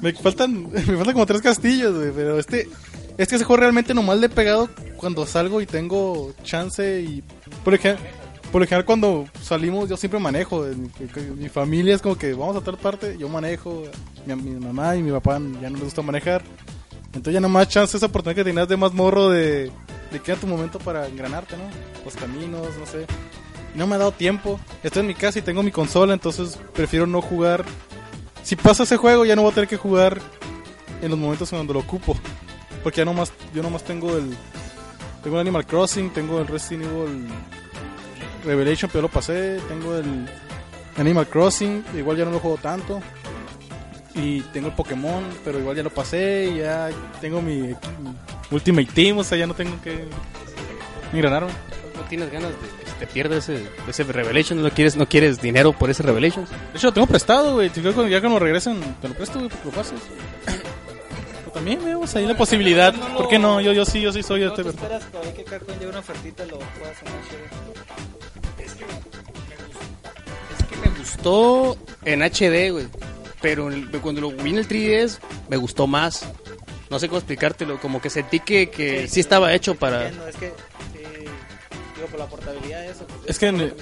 [0.00, 2.10] Me faltan, me faltan como tres castillos, güey.
[2.10, 2.68] Pero este,
[3.18, 7.22] es que ese juego realmente nomás le he pegado cuando salgo y tengo chance y...
[7.62, 8.02] Por ejemplo,
[8.50, 10.64] por lo general cuando salimos yo siempre manejo.
[10.64, 13.82] Mi- mi familia es como que vamos a tal parte, yo manejo.
[14.24, 16.42] Mi, mi mamá y mi papá ya no les gusta manejar.
[17.12, 19.72] Entonces ya nomás chance esa oportunidad que tenías de más morro de,
[20.12, 21.64] de que era tu momento para engranarte, ¿no?
[22.04, 23.06] Los caminos, no sé.
[23.74, 24.60] No me ha dado tiempo.
[24.82, 27.64] Estoy en mi casa y tengo mi consola, entonces prefiero no jugar.
[28.42, 30.20] Si pasa ese juego ya no voy a tener que jugar
[31.02, 32.16] en los momentos en donde lo ocupo.
[32.82, 34.36] Porque ya nomás, yo nomás tengo el...
[35.22, 37.28] Tengo el Animal Crossing, tengo el Resident Evil
[38.44, 39.60] Revelation, pero lo pasé.
[39.68, 40.26] Tengo el
[40.96, 43.00] Animal Crossing, igual ya no lo juego tanto.
[44.14, 46.50] Y tengo el Pokémon, pero igual ya lo pasé.
[46.54, 46.90] Y ya
[47.20, 47.76] tengo mi, mi
[48.50, 50.04] Ultimate Team, o sea, ya no tengo que
[51.12, 51.50] engranarme.
[51.96, 54.62] ¿No tienes ganas de que te pierda ese, ese Revelation?
[54.62, 56.44] ¿No quieres, ¿No quieres dinero por ese Revelation?
[56.46, 57.70] De hecho, lo tengo prestado, güey.
[57.70, 60.00] Que Ya cuando regresen, te lo presto, güey, porque lo pases.
[60.46, 62.94] Pero también vemos ahí la posibilidad.
[63.14, 63.60] ¿Por qué no?
[63.60, 64.64] Yo, yo sí, yo sí soy ¿No este.
[64.64, 68.64] te esperas todavía que Capcom lleve una ofertita y lo puedas en HD?
[68.64, 68.74] Es
[70.64, 72.88] que me gustó en HD, güey.
[73.40, 73.70] Pero
[74.02, 75.18] cuando lo vi en el 3DS,
[75.48, 76.24] me gustó más.
[76.90, 77.80] No sé cómo explicártelo.
[77.80, 80.08] Como que sentí que, que sí estaba hecho para...
[80.08, 81.04] Entiendo, es que, sí,
[81.96, 83.06] digo, por la portabilidad de eso.
[83.06, 83.72] pues, Es que en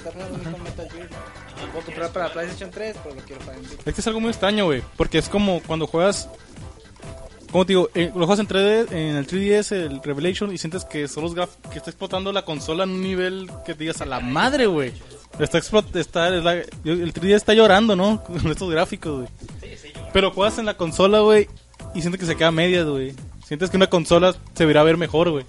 [1.85, 4.65] comprar para PlayStation 3, pero lo quiero para en Es que es algo muy extraño,
[4.65, 4.83] güey.
[4.95, 6.29] Porque es como cuando juegas.
[7.51, 10.85] Como te digo, eh, lo juegas en 3D, en el 3DS, el Revelation, y sientes
[10.85, 14.05] que son los graf que está explotando la consola en un nivel que digas a
[14.05, 14.93] la madre, güey.
[15.39, 18.23] Está está, el 3D está llorando, ¿no?
[18.27, 19.29] Con estos gráficos, güey.
[20.13, 21.47] Pero juegas en la consola, güey,
[21.95, 23.13] y sientes que se queda medias, güey.
[23.45, 25.45] Sientes que una consola se verá ver mejor, güey.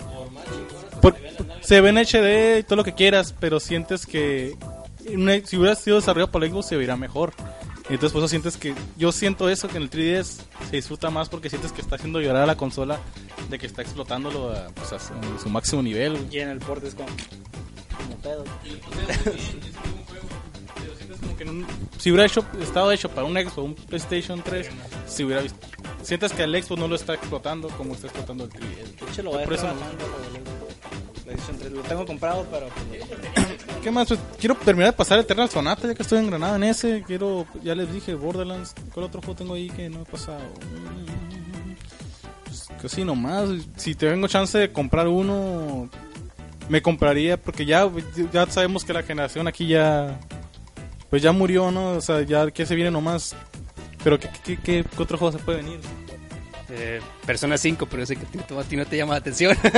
[1.61, 4.57] Se ve en HD y todo lo que quieras, pero sientes que
[5.45, 7.33] si hubiera sido desarrollado por Xbox se verá mejor.
[7.91, 11.11] Y entonces por eso sientes que, yo siento eso, que en el 3DS se disfruta
[11.11, 13.01] más porque sientes que está haciendo llorar a la consola
[13.51, 14.99] de que está explotándolo a, pues, a
[15.43, 16.13] su, máximo nivel.
[16.13, 16.37] güey.
[16.37, 17.09] Y en el port es como.
[17.09, 18.45] Como pedo.
[21.21, 21.67] Como que en un-
[21.99, 24.69] si hubiera hecho, estado hecho para un Xbox o un PlayStation 3,
[25.07, 25.59] si hubiera visto.
[26.03, 29.05] Sientes que el Xbox no lo está explotando como está explotando el 3DS.
[29.05, 29.75] De hecho, lo voy a Por eso no.
[31.31, 31.73] Lo del PlayStation 3.
[31.73, 32.69] Lo tengo comprado, pero.
[32.69, 34.09] pues, ¿Qué más?
[34.39, 37.03] Quiero terminar de pasar Eternal Sonata ya que estoy en Granada en ese.
[37.07, 38.75] Quiero, ya les dije, Borderlands.
[38.93, 40.41] ¿Cuál otro juego tengo ahí que no he pasado?
[42.45, 43.49] Pues casi nomás.
[43.77, 45.89] Si te vengo chance de comprar uno,
[46.69, 47.91] me compraría porque ya,
[48.33, 50.19] ya sabemos que la generación aquí ya,
[51.09, 51.93] pues ya murió, ¿no?
[51.93, 53.35] O sea, ya que se viene nomás.
[54.03, 55.81] Pero ¿qué, qué, qué, qué otro juego se puede venir?
[56.73, 59.57] Eh, Persona 5, pero ese que a ti- no te llama la atención.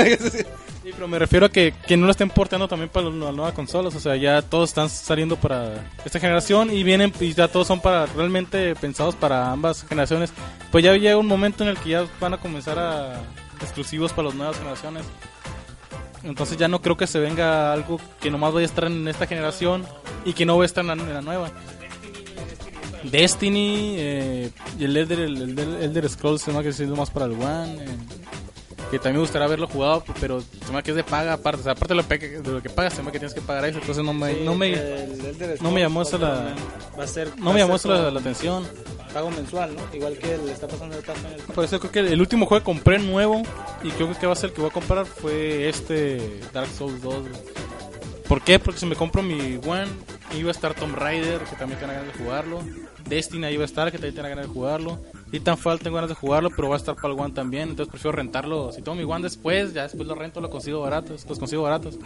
[0.82, 3.52] Sí, pero me refiero a que, que no lo estén porteando también para las nuevas
[3.54, 3.94] consolas.
[3.94, 5.74] O sea, ya todos están saliendo para
[6.04, 10.32] esta generación y vienen y ya todos son para realmente pensados para ambas generaciones.
[10.72, 13.20] Pues ya llega un momento en el que ya van a comenzar a
[13.60, 15.04] exclusivos para las nuevas generaciones.
[16.24, 19.26] Entonces ya no creo que se venga algo que nomás vaya a estar en esta
[19.26, 19.84] generación
[20.24, 21.50] y que no va a estar en la nueva.
[23.10, 27.26] Destiny eh, y el Elder, el, Elder- Elder Scrolls se me que es más para
[27.26, 27.84] el One.
[27.84, 27.86] eh,
[28.90, 31.60] que también me gustaría haberlo jugado, pero se me que es de paga aparte.
[31.60, 33.64] O sea, aparte de lo, de lo que pagas, se me que tienes que pagar
[33.64, 33.78] eso.
[33.78, 36.54] Entonces no me, no me, el no me llamó esa la-
[36.98, 37.30] Va a ser.
[37.38, 38.68] no me llamó eso la, atención.
[39.14, 39.82] Pago mensual, ¿no?
[39.96, 41.40] Igual que le está pasando ahorita con el.
[41.40, 43.42] Por eso creo que el último juego que compré nuevo
[43.82, 47.00] y creo que va a ser el que voy a comprar fue este Dark Souls
[47.00, 47.14] 2.
[47.20, 47.32] güey.
[48.28, 48.58] ¿Por qué?
[48.58, 49.86] Porque si me compro mi One,
[50.36, 52.60] iba a estar Tomb Raider, que también tengo ganas de jugarlo.
[53.08, 54.98] Destiny iba a estar, que también tengo ganas de jugarlo.
[55.30, 57.70] Titanfall tengo ganas de jugarlo, pero va a estar para el One también.
[57.70, 58.70] Entonces prefiero rentarlo.
[58.72, 61.24] Si tengo mi One después, ya después lo rento, lo consigo baratos.
[61.28, 61.98] Los consigo baratos.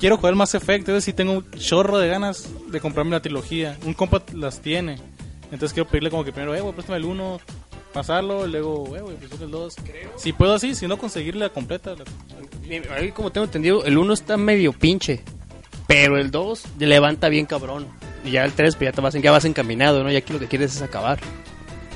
[0.00, 3.78] Quiero jugar Mass Effect, entonces sí tengo un chorro de ganas de comprarme la trilogía.
[3.84, 4.96] Un compa las tiene.
[5.52, 7.40] Entonces quiero pedirle como que primero, eh, güey, préstame el 1,
[7.92, 9.76] pasarlo, y luego, eh, güey, pues el 2.
[10.16, 11.94] Si puedo así, si no conseguirle la completa.
[11.94, 15.22] la- ahí como tengo entendido, el 1 está medio pinche.
[15.86, 17.86] Pero el 2 levanta bien cabrón.
[18.24, 20.10] Y ya el 3 pues ya, te vas, ya vas encaminado, ¿no?
[20.10, 21.18] Ya aquí lo que quieres es acabar.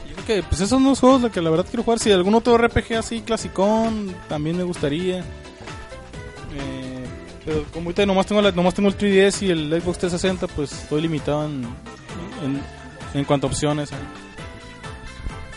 [0.08, 1.98] Yo creo que pues esos son los juegos de que la verdad quiero jugar.
[1.98, 5.20] Si algún otro RPG así, clasicón, también me gustaría.
[5.20, 7.04] Eh,
[7.44, 10.72] pero como ahorita nomás tengo, la, nomás tengo el 3DS y el Xbox 360, pues
[10.72, 11.64] estoy limitado en,
[12.44, 12.60] en,
[13.14, 13.90] en cuanto a opciones.
[13.92, 13.96] ¿eh?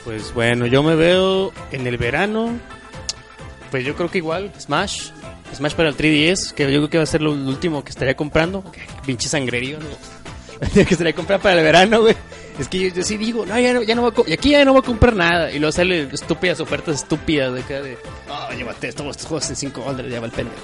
[0.05, 2.57] Pues bueno, yo me veo en el verano.
[3.69, 5.11] Pues yo creo que igual, Smash.
[5.53, 8.15] Smash para el 3DS, que yo creo que va a ser lo último que estaría
[8.15, 8.63] comprando.
[8.71, 9.87] Qué Pinche sangrerío, ¿no?
[10.73, 12.15] que estaría comprando para el verano, güey.
[12.59, 14.63] Es que yo, sí digo, no, ya no, ya no voy a y aquí ya
[14.65, 15.51] no voy a comprar nada.
[15.51, 17.97] Y luego sale estúpidas ofertas estúpidas de acá de,
[18.29, 20.61] oh, llévate todos estos juegos en 5 dólares, ya va el pendejo.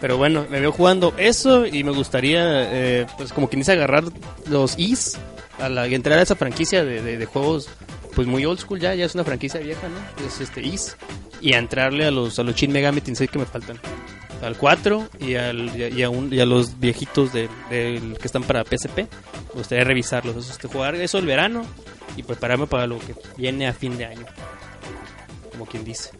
[0.00, 4.04] Pero bueno, me veo jugando eso y me gustaría, eh, pues como quien dice, agarrar
[4.48, 5.16] los Is
[5.58, 7.68] a la, entrar a esa franquicia de, juegos,
[8.14, 10.26] pues muy old school ya, ya es una franquicia vieja, ¿no?
[10.26, 10.96] Es este Is.
[11.40, 13.78] Y a entrarle a los, a los Shin Megami que me faltan.
[14.42, 18.64] Al 4 y, al, y, a, un- y a los viejitos del que están para
[18.64, 18.98] PSP.
[18.98, 19.06] Me
[19.54, 20.36] gustaría revisarlos.
[20.36, 21.64] Eso, este, jugar eso el verano
[22.16, 24.26] y prepararme para lo que viene a fin de año.
[25.52, 26.10] Como quien dice.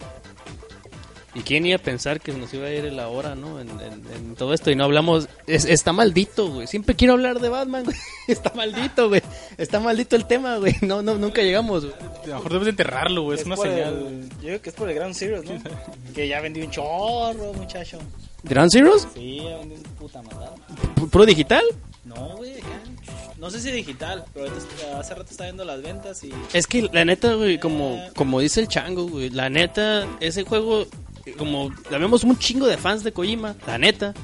[1.37, 3.61] ¿Y quién iba a pensar que nos iba a ir la hora, no?
[3.61, 4.71] En, en- en todo esto.
[4.71, 5.29] Y no hablamos.
[5.47, 6.67] es- está maldito, güey.
[6.67, 7.97] Siempre quiero hablar de Batman, güey.
[8.27, 9.23] Está maldito, güey.
[9.59, 10.75] Está maldito el tema, güey.
[10.81, 11.95] No, no, nunca llegamos, güey.
[12.25, 13.39] A lo mejor debes de enterrarlo, güey.
[13.39, 13.95] Es, una señal.
[14.07, 15.53] el- yo creo que es por el Ground Zero, ¿no?
[16.15, 17.99] que ya vendió un chorro, muchacho.
[18.43, 19.07] ¿Grand Zeroes?
[19.15, 20.47] Sí, ya vendió un puta madre.
[20.97, 21.65] ¿Pu- ¿Puro digital?
[22.05, 22.55] No, güey.
[23.39, 24.47] No sé si digital, pero
[24.99, 26.33] hace rato está viendo las ventas y.
[26.53, 30.83] Es que la neta, güey, como, como dice el chango, güey, la neta, ese juego,
[30.83, 30.89] eh,
[31.33, 34.15] como sabemos un chingo de fans de Kojima, la neta,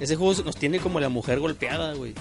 [0.00, 2.14] ese juego nos tiene como la mujer golpeada, güey.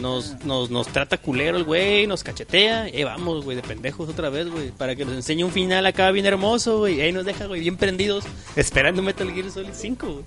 [0.00, 4.08] Nos, nos, nos trata culero el güey, nos cachetea, y ahí vamos, güey, de pendejos
[4.08, 7.12] otra vez, güey, para que nos enseñe un final acá bien hermoso, güey, y ahí
[7.12, 8.24] nos deja, güey, bien prendidos,
[8.56, 10.24] esperando Metal Gear Solid 5, güey.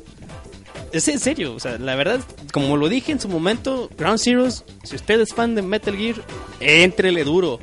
[0.92, 2.22] Es en serio, o sea, la verdad,
[2.54, 6.16] como lo dije en su momento, Ground Zeroes, si usted es fan de Metal Gear,
[6.60, 7.60] entrele duro.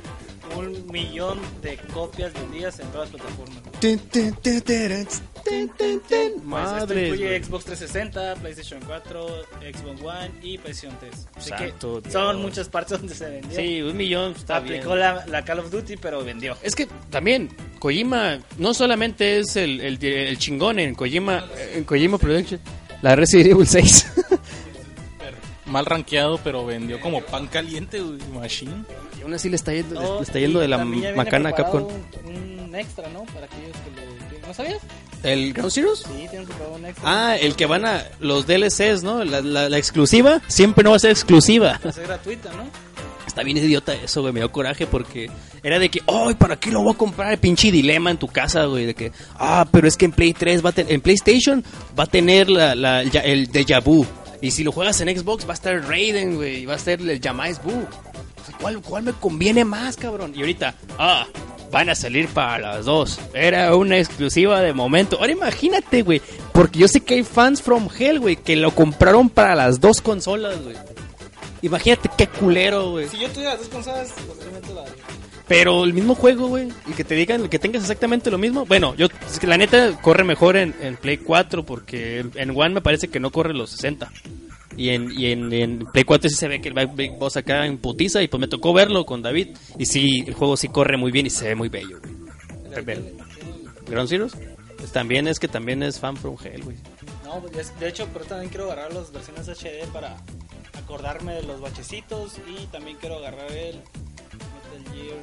[0.57, 3.62] Un millón de copias vendidas en todas las plataformas.
[3.81, 4.35] Tin, tin.
[6.05, 7.09] Pues esto Madre.
[7.09, 9.27] incluye Xbox 360, PlayStation 4,
[9.73, 11.12] Xbox One y PlayStation 3.
[11.35, 12.12] Así Santo que Dios.
[12.12, 13.57] son muchas partes donde se vendió.
[13.59, 15.01] Sí, un millón está Aplicó bien.
[15.01, 16.57] la, la Call of Duty, pero vendió.
[16.62, 17.49] Es que también
[17.79, 22.61] Kojima no solamente es el, el, el chingón en Kojima, en Kojima Production,
[23.03, 24.07] la Resident Evil 6.
[25.73, 28.19] Mal rankeado, pero vendió como pan caliente, güey.
[28.35, 28.85] Machine.
[29.19, 30.78] y aún así le está yendo, No, le está yendo de la
[31.16, 31.89] macana a Capcom.
[32.24, 33.23] Un, un extra, ¿no?
[33.24, 34.40] Para aquellos que lo.
[34.40, 34.78] que- ¿No sabías?
[35.23, 36.01] ¿El Ground Zeroes?
[36.01, 37.05] Sí, tienen preparado un extra.
[37.31, 39.24] Ah, el que van a los DLCs, ¿no?
[39.24, 41.81] La, la, la exclusiva siempre no va a ser exclusiva.
[41.85, 42.65] Va a ser gratuita, ¿no?
[43.27, 44.32] Está bien idiota eso, güey.
[44.35, 45.31] Me dio coraje porque
[45.62, 47.32] era de que, ay, ¿para qué lo voy a comprar?
[47.32, 48.85] El pinche dilema en tu casa, güey.
[48.85, 51.65] De que, ah, pero es que en Play 3 va a tener, en PlayStation
[51.99, 54.05] va a tener la, la- ya- el Deja Vu.
[54.43, 56.66] Y si lo juegas en Xbox va a estar Raiden, güey.
[56.66, 57.70] Va a estar el Yamais Vu.
[57.70, 60.32] O sea, ¿cuál, ¿Cuál me conviene más, cabrón?
[60.35, 61.27] Y ahorita, ah,
[61.70, 63.20] van a salir para las dos.
[63.32, 65.16] Era una exclusiva de momento.
[65.20, 66.20] Ahora imagínate, güey.
[66.52, 70.01] Porque yo sé que hay fans from Hell, güey, que lo compraron para las dos
[70.01, 70.77] consolas, güey.
[71.62, 73.09] Imagínate qué culero, güey.
[73.09, 74.85] Si yo tuviera las dos consolas, posiblemente la.
[75.53, 76.69] Pero el mismo juego, güey.
[76.87, 78.65] Y que te digan que tengas exactamente lo mismo.
[78.65, 82.81] Bueno, yo, es que la neta corre mejor en, Play 4 porque en, One me
[82.81, 84.11] parece que no corre los 60.
[84.79, 87.74] Y en, Play 4 sí se ve que el Big Boss acá en.
[87.74, 87.79] Y
[88.29, 89.49] pues me tocó verlo con David.
[89.79, 92.85] Y sí, el juego sí corre muy bien y se ve muy bello, güey.
[93.87, 94.33] ¿Ground Zeroes?
[94.79, 96.77] Pues también es que también es fan from hell, güey.
[97.24, 100.16] No, pues, es- de hecho, pero también quiero agarrar las versiones HD para
[100.79, 103.83] acordarme de los bachecitos y también quiero agarrar el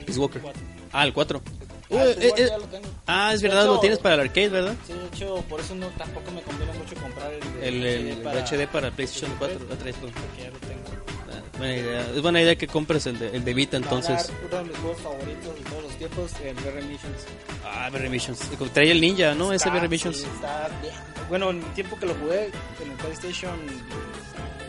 [0.05, 0.41] Peace Walker.
[0.41, 0.61] 4.
[0.91, 1.41] Ah, el 4.
[1.45, 1.53] Ah,
[1.91, 2.87] Uh, Peace eh, eh, ya lo tengo.
[3.07, 4.75] ah, es verdad, hecho- lo tienes para el arcade, ¿verdad?
[4.85, 8.17] Sí, de hecho, por eso no tampoco me conviene mucho comprar el, de El, el,
[8.19, 9.59] HD para, HD para PlayStation 4.
[9.71, 10.13] ah, tres, pues.
[10.13, 10.83] porque ya lo tengo.
[11.31, 12.01] Ah, Buena idea.
[12.15, 14.31] Es buena idea que compres el de, el de Vita entonces.
[14.47, 17.25] Uno de mis juegos favoritos de todos los tiempos, el Rare Missions.
[17.65, 18.39] Ah, Berry Missions.
[18.71, 19.47] Trae el ninja, ¿no?
[19.51, 20.17] Ese Está- Berry Missions.
[20.17, 20.93] sí, está bien.
[21.27, 22.51] Bueno, en el tiempo que lo jugué
[22.83, 23.59] en el PlayStation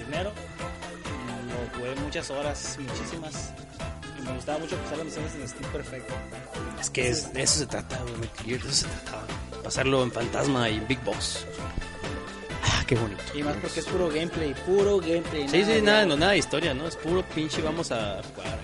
[0.02, 0.32] primero,
[1.48, 3.52] lo jugué muchas horas, muchísimas.
[4.18, 6.14] Y me gustaba mucho pasar las misiones en Steam Perfecto.
[6.80, 8.16] Es que es- de eso se trata, güey.
[8.16, 9.22] Metal Gear, de eso se trataba.
[9.62, 11.44] Pasarlo en Fantasma y en Big Boss.
[12.64, 13.22] Ah, qué bonito.
[13.34, 15.48] Y más porque es puro gameplay, puro gameplay.
[15.48, 16.86] Sí, sí, nada, no, nada de historia, ¿no?
[16.86, 18.58] Es puro pinche, vamos a jugar.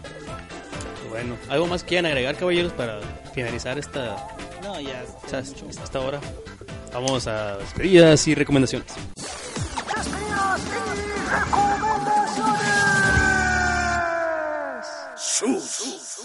[1.10, 3.00] Bueno, ¿algo más quieran agregar, caballeros, para
[3.34, 4.16] finalizar esta,
[4.62, 5.02] No, ya.
[5.24, 6.20] o sea, esta hora?
[6.92, 8.92] Vamos a despedidas y recomendaciones.
[15.16, 16.15] Ok,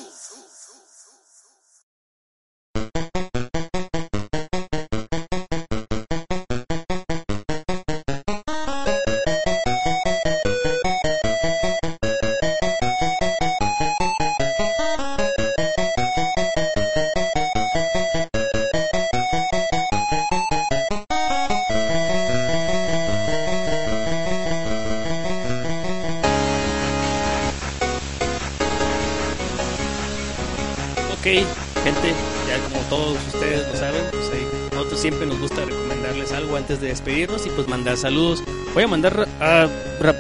[36.92, 38.44] despedirnos y pues mandar saludos.
[38.74, 39.68] Voy a mandar a...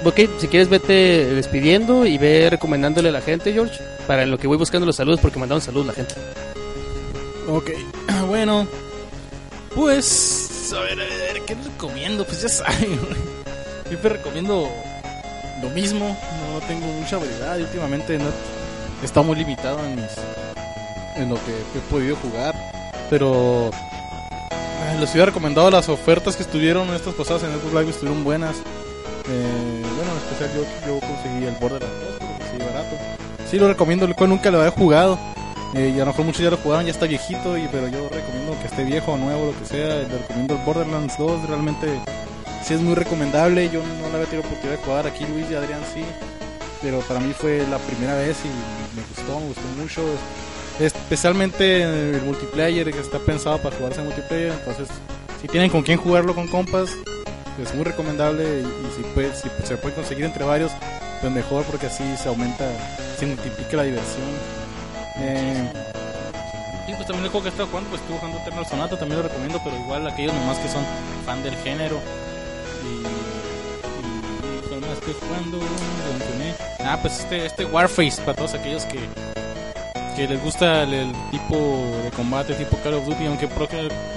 [0.03, 4.47] ok, si quieres vete despidiendo y ve recomendándole a la gente, George, para lo que
[4.47, 6.15] voy buscando los saludos porque mandaron saludos la gente.
[7.47, 7.71] Ok,
[8.27, 8.67] bueno.
[9.75, 12.25] Pues, a ver, a ver, ¿qué recomiendo?
[12.25, 12.99] Pues ya saben,
[13.87, 14.69] siempre recomiendo
[15.61, 16.17] lo mismo.
[16.51, 18.25] No tengo mucha variedad últimamente no
[19.03, 20.11] estado muy limitado en, mis,
[21.15, 22.55] en lo que he podido jugar.
[23.09, 23.71] Pero
[24.99, 28.57] les hubiera recomendado las ofertas que estuvieron estas pasadas en Xbox Live, estuvieron buenas.
[28.57, 32.95] Eh, bueno, en especial yo, yo conseguí el Borderlands 2, pero conseguí barato.
[33.49, 35.19] Sí, lo recomiendo, el cual nunca lo había jugado.
[35.73, 38.09] Eh, y a lo mejor muchos ya lo jugaron, ya está viejito, y, pero yo
[38.09, 39.95] recomiendo que esté viejo o nuevo, lo que sea.
[39.95, 41.87] Le recomiendo el Borderlands 2, realmente
[42.63, 43.69] sí es muy recomendable.
[43.69, 46.03] Yo no le había tenido oportunidad de jugar aquí, Luis y Adrián sí.
[46.81, 50.01] Pero para mí fue la primera vez y me gustó, me gustó mucho.
[50.79, 54.51] Especialmente el multiplayer que está pensado para jugarse en multiplayer.
[54.51, 54.87] Entonces,
[55.41, 56.89] si tienen con quién jugarlo con compas,
[57.61, 58.61] es muy recomendable.
[58.61, 60.71] Y, si, puede, si se puede conseguir entre varios,
[61.19, 62.65] pues mejor porque así se aumenta,
[63.17, 64.27] se multiplica la diversión.
[65.17, 65.71] Eh,
[66.87, 69.27] y pues también el juego que estaba jugando, pues estuve jugando Eternal Sonata, también lo
[69.27, 70.83] recomiendo, pero igual aquellos nomás que son
[71.25, 71.99] fan del género.
[72.83, 75.59] Y, y, y ¿cuál más estoy jugando?
[76.83, 78.99] Ah, pues este, este Warface, para todos aquellos que,
[80.15, 81.55] que les gusta el, el tipo
[82.03, 83.47] de combate, tipo Call of Duty, aunque,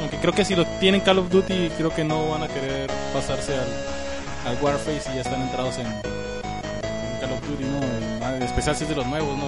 [0.01, 2.91] aunque creo que si lo tienen Call of Duty, creo que no van a querer
[3.12, 7.83] pasarse al, al Warface y ya están entrados en, en Call of Duty, ¿no?
[7.83, 9.47] En- en especial si es de los nuevos, ¿no?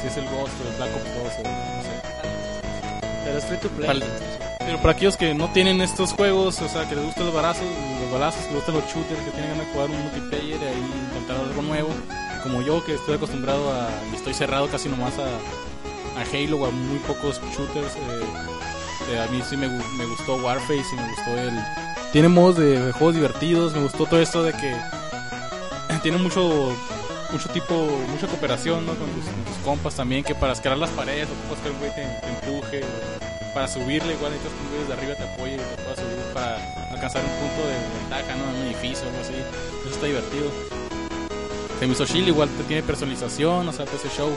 [0.00, 2.32] Si es el Ghost o el Black Ops 2 o no sé.
[3.24, 3.86] Pero es free to play.
[3.86, 4.12] Para-
[4.64, 7.64] Pero para aquellos que no tienen estos juegos, o sea, que les gustan los balazos,
[8.00, 10.64] los balazos, que les gustan los shooters, que tienen ganas de jugar un multiplayer y
[10.64, 11.88] ahí intentar algo nuevo,
[12.44, 15.26] como yo que estoy acostumbrado a, y estoy cerrado casi nomás a,
[16.16, 20.36] a Halo o a muy pocos shooters, eh, eh, a mí sí me, me gustó
[20.36, 21.58] Warface y me gustó el...
[22.12, 24.76] Tiene modos de, juegos divertidos, me gustó todo esto de que
[26.02, 26.74] tiene mucho
[27.32, 27.74] mucho tipo,
[28.08, 28.94] mucha cooperación ¿no?
[28.94, 29.24] con, tus,
[29.64, 33.68] compas también, que para escalar las paredes ocupas que el güey te, empuje, o para
[33.68, 36.90] subirle igual necesitas que un güey desde arriba te apoye y te pueda subir para
[36.90, 38.44] alcanzar un punto de ventaja, ¿no?
[38.60, 39.34] Un edificio o algo así.
[39.80, 40.81] Eso está divertido.
[41.86, 44.30] Me hizo chill, igual te tiene personalización, o sea, PC Show.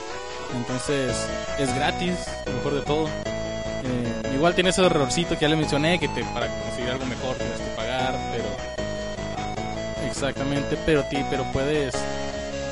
[0.56, 1.14] Entonces
[1.58, 2.14] es gratis,
[2.46, 3.06] mejor de todo.
[3.06, 7.36] Eh, igual tiene ese errorcito que ya le mencioné, que te, para conseguir algo mejor
[7.36, 10.06] tienes que pagar, pero...
[10.08, 11.94] Exactamente, pero, ti, pero puedes...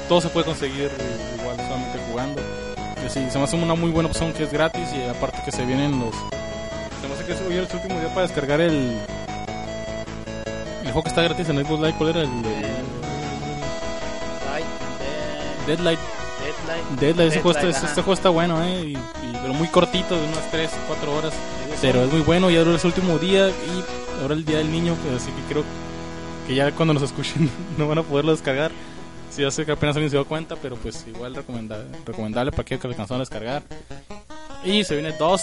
[0.08, 0.90] Todo se puede conseguir
[1.38, 2.42] igual solamente jugando.
[3.08, 5.64] Sí, se me hace una muy buena opción que es gratis y aparte que se
[5.64, 6.14] vienen los...
[7.00, 8.98] Se me hace que es el último día para descargar el...
[10.82, 12.20] El juego que está gratis en Xbox Live, ¿cuál era?
[12.22, 12.73] El, Light,
[15.66, 15.98] Dead- Deadlight.
[16.40, 17.00] Deadlight.
[17.00, 18.80] Deadlight, juego, está, este juego está bueno, ¿eh?
[18.86, 21.32] Y, y- pero muy cortito, de unas 3, 4 horas.
[21.80, 24.70] Pero es muy bueno, ya ahora es el último día y ahora el día del
[24.70, 25.64] niño, pues, así que creo
[26.46, 28.70] que ya cuando nos escuchen no van a poderlo descargar.
[29.30, 32.80] Si hace que apenas alguien se dio cuenta, pero pues igual recomendable, recomendable para aquellos
[32.82, 33.62] que lo alcanzaron a descargar.
[34.64, 35.42] Y se viene 2,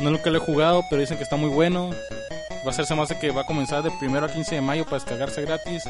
[0.00, 1.90] no nunca lo he jugado, pero dicen que está muy bueno.
[2.66, 4.60] Va a ser, se me hace que va a comenzar de primero a 15 de
[4.60, 5.82] mayo para descargarse gratis.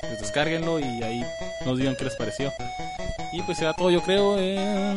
[0.00, 1.24] Pues descárguenlo y ahí
[1.64, 2.52] nos digan qué les pareció.
[3.32, 4.36] Y pues será todo, yo creo.
[4.38, 4.94] eh,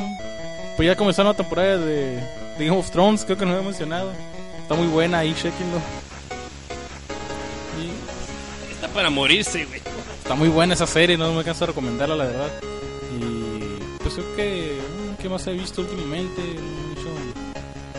[0.77, 2.15] Pues ya comenzó la temporada de,
[2.57, 4.11] de Game of Thrones, creo que no lo he mencionado.
[4.61, 5.77] Está muy buena ahí, chequenlo.
[7.81, 9.81] Y Está para morirse, güey.
[10.23, 12.49] está muy buena esa serie, no me canso de recomendarla, la verdad.
[13.19, 14.77] Y pues creo que.
[14.79, 16.41] mm, ¿Qué más he visto últimamente?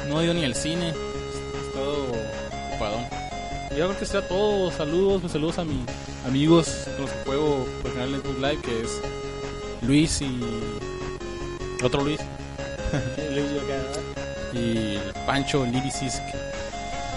[0.09, 0.89] No he ido ni al cine.
[0.89, 2.07] He estado
[2.71, 3.05] ocupadón.
[3.71, 4.71] Y yo creo que sea todo.
[4.73, 5.79] Saludos, pues, saludos a mis
[6.27, 9.01] amigos con los que juego por general en Xbox Live, que es
[9.83, 10.41] Luis y.
[11.83, 12.21] Otro Luis.
[14.53, 16.21] y el Pancho Lirisis.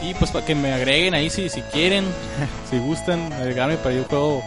[0.01, 2.05] Y pues para que me agreguen ahí si, si quieren,
[2.69, 4.43] si gustan, agregarme para yo juego.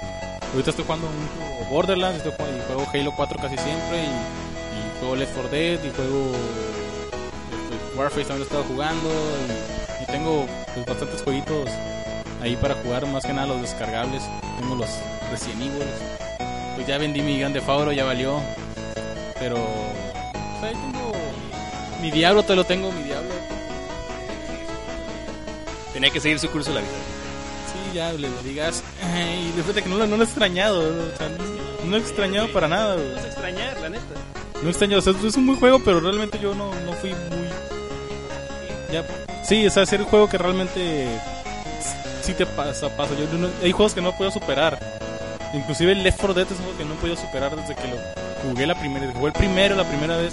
[0.53, 4.99] Ahorita estoy jugando mucho Borderlands, estoy jugando, y juego Halo 4 casi siempre, y, y
[5.01, 6.33] juego Left 4 Dead, y juego
[7.53, 11.69] este, Warface también lo he estado jugando, y, y tengo pues, bastantes jueguitos
[12.41, 14.23] ahí para jugar, más que nada los descargables.
[14.59, 14.89] Tengo los
[15.31, 16.28] Resident Evil.
[16.79, 18.41] Pues ya vendí mi Grande Fauro, ya valió.
[19.41, 19.57] Pero
[20.61, 21.13] pues, ahí tengo
[22.01, 23.31] mi Diablo, te lo tengo, mi Diablo.
[25.93, 26.91] Tenía que seguir su curso la vida.
[27.73, 28.83] Sí, ya le, digas.
[29.49, 30.81] Y después de que no, lo- no lo he extrañado.
[30.81, 32.95] O sea, no, no lo he extrañado para nada.
[32.95, 33.13] güey.
[33.15, 34.05] Vas a extrañar, la neta.
[34.63, 35.01] No he extrañado.
[35.01, 37.49] O sea, es un buen juego, pero realmente yo no, no fui muy.
[38.93, 39.05] Ya.
[39.45, 41.09] Sí, o sea, es un juego que realmente.
[42.23, 43.15] Sí te pasa, pasa.
[43.19, 44.79] Yo no- hay juegos que no puedo superar.
[45.55, 47.97] Inclusive el Left 4 Dead es juego que no he podido superar desde que lo
[48.43, 50.33] jugué la primera Jugué el primero la primera vez.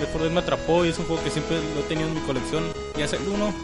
[0.00, 2.14] Left 4 Dead me atrapó y es un juego que siempre lo he tenido en
[2.14, 2.72] mi colección.
[2.96, 3.54] Y hace el 1.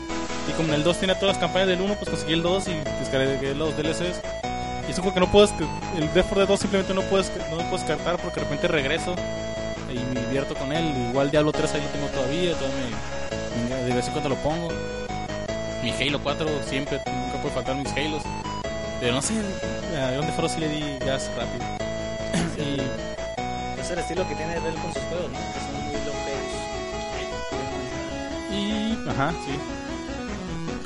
[0.48, 2.74] Y como el 2 tiene todas las campañas del 1, pues conseguí el 2 y
[3.00, 4.20] descargué los DLCs.
[4.88, 5.50] Y es un juego que no puedes.
[5.96, 8.66] El Left 4 Dead 2 simplemente no puedes, no lo puedes cartar porque de repente
[8.68, 9.14] regreso
[9.92, 10.92] y me divierto con él.
[11.10, 12.86] Igual Diablo 3 ahí lo tengo todavía, todavía
[13.68, 14.68] me- de vez en cuando lo pongo.
[15.84, 18.22] Mi Halo 4 siempre, nunca puede faltar mis Halos.
[19.00, 19.34] Pero no sé,
[19.96, 21.64] a Grande Foro sí le di gas rápido.
[22.58, 22.80] y,
[23.80, 25.38] Es el estilo que tiene Red con sus juegos, ¿no?
[25.38, 26.20] Que son muy long
[28.52, 29.52] y, ajá, sí.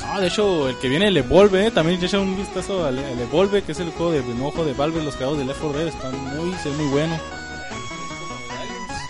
[0.07, 2.99] Ah, de hecho, el que viene, el Evolve, eh, también ya eché un vistazo al
[2.99, 5.47] el Evolve, que es el juego de el nuevo juego de Valve, los creadores de
[5.47, 7.19] Left 4 Dead, está muy, se muy bueno.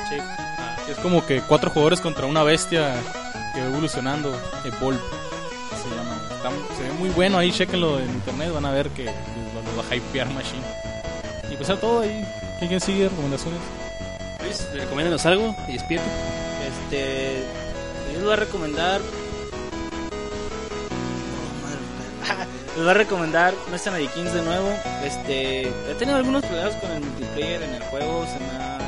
[0.09, 0.16] Sí.
[0.90, 2.94] Es como que cuatro jugadores contra una bestia
[3.55, 4.31] que va evolucionando,
[4.64, 5.01] Evolve
[5.82, 6.16] se llama.
[6.36, 6.74] Está-
[7.05, 10.26] muy bueno ahí, chequenlo en internet, van a ver que lo, lo va a hypear
[10.32, 10.62] Machine.
[11.52, 12.24] Y pues a todo ahí,
[12.59, 13.10] ¿quién sigue?
[13.10, 13.60] ¿Recomendaciones?
[14.43, 16.06] Luis, recomiéndanos algo y despierta.
[16.66, 17.43] Este.
[18.06, 19.02] Yo les voy a recomendar.
[22.74, 24.70] Les voy a recomendar Mercenary Kings de nuevo.
[25.05, 25.68] Este.
[25.68, 28.24] He tenido algunos problemas con el multiplayer en el juego.
[28.26, 28.78] Se me ha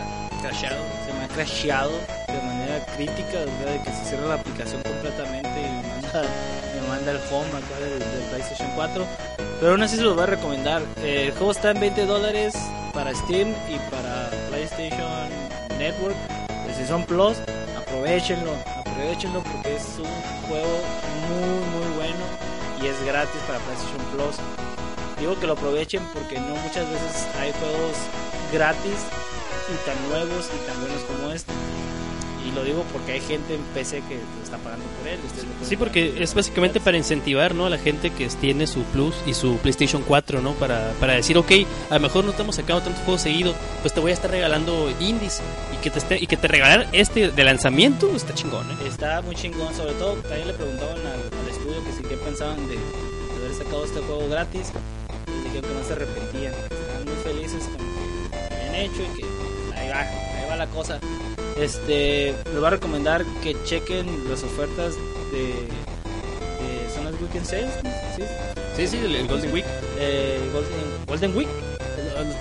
[0.40, 0.82] crasheado.
[1.06, 1.93] Se me ha crasheado
[2.28, 3.32] de manera crítica.
[3.32, 6.22] sea, de que se cierra la aplicación completamente y me manda,
[7.07, 9.07] me manda el home acá del, del PlayStation 4.
[9.61, 10.83] Pero aún así se los voy a recomendar.
[11.03, 12.55] El juego está en 20 dólares
[12.93, 15.28] para Steam y para PlayStation
[15.78, 16.16] Network.
[16.77, 17.39] Si son Plus,
[17.78, 20.78] aprovechenlo, aprovechenlo porque es un juego
[21.28, 22.24] muy muy bueno
[22.83, 24.37] y es gratis para PlayStation Plus.
[25.19, 27.97] Digo que lo aprovechen porque no muchas veces hay juegos
[28.53, 28.99] gratis
[29.73, 31.53] y tan nuevos y tan buenos como este.
[32.57, 35.19] Lo digo porque hay gente en PC que lo está pagando por él.
[35.61, 37.66] lo Sí, porque es básicamente para incentivar ¿no?
[37.66, 40.53] a la gente que tiene su Plus y su PlayStation 4, ¿no?
[40.55, 41.53] Para, para decir, ok,
[41.91, 44.91] a lo mejor no estamos sacando tantos juegos seguidos, pues te voy a estar regalando
[45.01, 45.43] indies
[45.74, 48.74] y que te esté, y que te regalar este de lanzamiento está chingón, ¿eh?
[48.87, 52.57] Está muy chingón, sobre todo también le preguntaban al, al estudio que si qué pensaban
[52.69, 54.73] de, de haber sacado este juego gratis.
[55.28, 59.03] Y dijeron que no se arrepentían, que estaban muy felices con que está bien hecho
[59.03, 59.27] y que
[59.78, 60.99] ahí va, ahí va la cosa.
[61.59, 64.95] Este, les voy a recomendar que chequen las ofertas
[65.33, 67.70] de, de son las Weekend Sales,
[68.16, 68.23] ¿sí?
[68.77, 69.65] Sí, sí, el, el Golden Week.
[69.99, 71.49] Eh, Golden, Golden Week,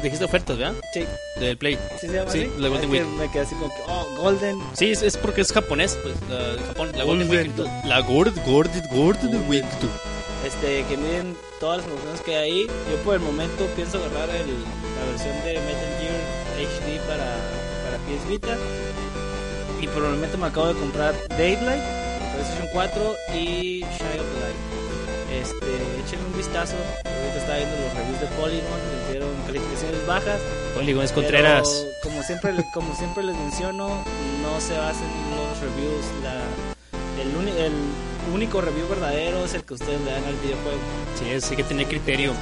[0.03, 0.75] dijiste ofertas, ¿verdad?
[0.93, 1.05] Sí,
[1.39, 1.79] Del Play.
[2.01, 2.51] ¿sí se llama Sí, así?
[2.61, 3.17] la Golden Es que Week.
[3.17, 4.59] me quedé así como que, oh, Golden.
[4.73, 7.53] Sí, es, es porque es japonés, pues, la, Japón, la Golden Golden.
[7.57, 7.85] Week.
[7.85, 9.65] La Gord, Gord, Golden Week.
[9.79, 9.87] tú.
[10.45, 12.67] este, que miren todas las promociones que hay ahí.
[12.91, 16.19] Yo por el momento pienso agarrar el, la versión de Metal Gear
[16.59, 17.37] HD para,
[17.85, 18.57] para PS Vita.
[19.81, 21.83] Y por el momento me acabo de comprar Daylight,
[22.33, 24.75] PlayStation 4 y Shy of the Light.
[25.31, 25.65] Este,
[26.05, 26.75] échenle un vistazo.
[27.05, 30.39] Ahorita estaba viendo los reviews de Polygon, les dieron calificaciones bajas.
[30.73, 31.85] Polygon es Contreras.
[32.03, 33.89] Como siempre, como siempre les menciono,
[34.41, 36.05] no se basen en los reviews.
[36.23, 36.41] La,
[37.21, 37.73] el, el
[38.33, 40.79] único review verdadero es el que ustedes le dan al videojuego.
[41.19, 42.33] Sí, es, hay que tener criterio.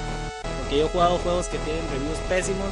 [0.62, 2.70] Porque yo he jugado juegos que tienen reviews pésimos,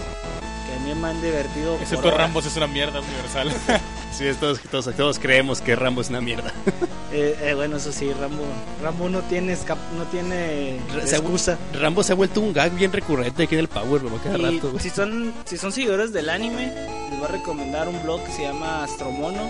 [0.81, 1.75] mí me han divertido.
[1.81, 2.11] Excepto.
[2.11, 3.51] Rambos es una mierda universal.
[4.11, 6.51] Sí, es todos, todos, todos creemos que Rambo es una mierda.
[7.13, 8.41] Eh, eh, bueno, eso sí, Rambo,
[8.81, 11.57] Rambo no tiene escap- no tiene excusa.
[11.73, 14.59] Rambo se ha vuelto un gag bien recurrente aquí en el Power, güey, cada Y
[14.59, 14.79] rato.
[14.79, 16.67] si son si son seguidores del anime,
[17.09, 19.41] les voy a recomendar un blog que se llama Astromono.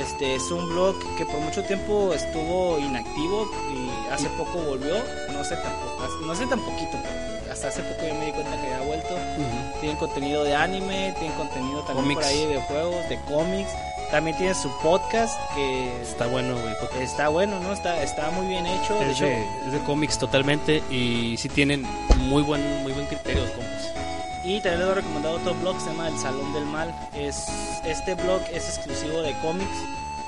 [0.00, 4.94] Este es un blog que por mucho tiempo estuvo inactivo y hace poco volvió.
[5.32, 7.25] No sé tampoco, no sé tan poquito, pero
[7.56, 9.14] hasta hace poco ya me di cuenta que había vuelto.
[9.14, 9.80] Ujú.
[9.80, 12.26] Tienen contenido de anime, tienen contenido también por Cómics.
[12.26, 13.70] ahí de videojuegos, de cómics.
[14.10, 17.02] También tiene su podcast que Está bueno, güey.
[17.02, 17.72] está bueno, ¿no?
[17.72, 18.94] Está, está muy bien hecho.
[19.00, 21.84] De Es hecho, de, es de cómics totalmente y sí tienen
[22.28, 23.90] muy buen, muy buen criterio los compas.
[24.44, 26.94] Y también les voy a recomendar otro blog se llama El Salón del Mal.
[27.16, 27.46] Es,
[27.84, 29.76] este blog es exclusivo de cómics,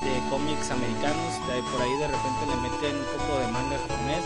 [0.01, 1.35] de cómics americanos.
[1.47, 4.25] De por ahí de repente le meten un poco de manga japonés.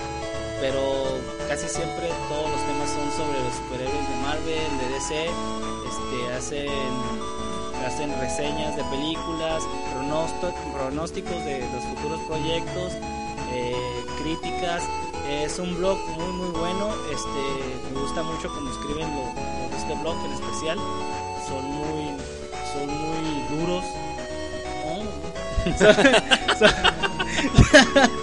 [0.63, 1.19] Pero
[1.49, 5.27] casi siempre todos los temas son sobre los superhéroes de Marvel, de DC.
[5.27, 6.93] Este, hacen,
[7.85, 9.65] hacen reseñas de películas,
[10.73, 12.93] pronósticos de los futuros proyectos,
[13.53, 13.75] eh,
[14.23, 14.85] críticas.
[15.29, 16.95] Es un blog muy muy bueno.
[17.11, 20.79] Este, me gusta mucho cómo escriben los, los de este blog en especial.
[21.49, 22.15] Son muy
[22.73, 23.85] son muy duros.
[24.87, 25.03] Oh.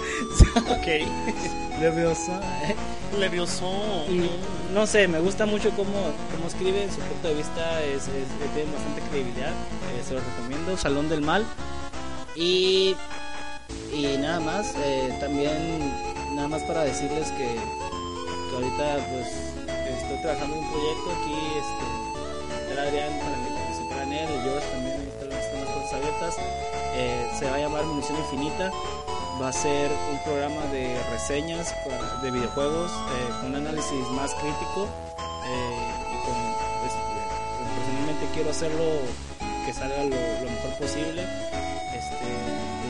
[0.56, 1.80] Ok.
[1.80, 2.40] Leviosa.
[3.18, 4.04] Levioso.
[4.08, 4.30] Y
[4.74, 5.90] no sé, me gusta mucho cómo,
[6.34, 10.76] cómo escribe, su punto de vista es, es- tiene bastante credibilidad, eh, se lo recomiendo,
[10.76, 11.44] Salón del Mal.
[12.36, 12.94] Y,
[13.92, 15.92] y nada más, eh, también
[16.34, 19.26] nada más para decirles que, que ahorita pues
[20.02, 24.42] estoy trabajando en un proyecto aquí, este, el Adrián para que participaran en él, el
[24.42, 26.34] George también, están las- puertas abiertas.
[26.94, 28.70] Eh, se va a llamar Munición Infinita
[29.40, 31.74] va a ser un programa de reseñas
[32.22, 34.86] de videojuegos eh, con un análisis más crítico
[35.46, 35.76] eh,
[36.12, 36.36] y con
[36.80, 38.84] pues, eh, personalmente quiero hacerlo
[39.64, 41.24] que salga lo, mejor posible
[41.96, 42.26] este,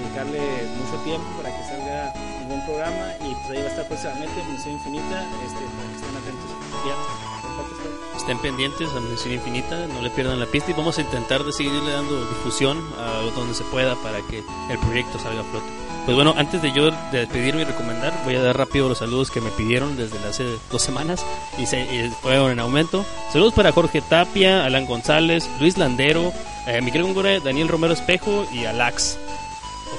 [0.02, 0.40] dedicarle
[0.74, 2.12] mucho tiempo para que salga
[2.42, 5.94] un buen programa y pues ahí va a estar próximamente Munición Infinita este, para que
[5.94, 6.50] estén atentos
[6.84, 8.16] ya.
[8.16, 11.52] Estén pendientes a Misión Infinita, no le pierdan la pista y vamos a intentar de
[11.52, 15.89] seguirle dando difusión a donde se pueda para que el proyecto salga a flote.
[16.04, 19.30] Pues bueno, antes de yo de despedirme y recomendar, voy a dar rápido los saludos
[19.30, 21.24] que me pidieron desde hace dos semanas
[21.58, 23.04] y, se, y fueron en aumento.
[23.32, 26.32] Saludos para Jorge Tapia, Alan González, Luis Landero,
[26.66, 29.18] eh, Miguel Góngora, Daniel Romero Espejo y Alax.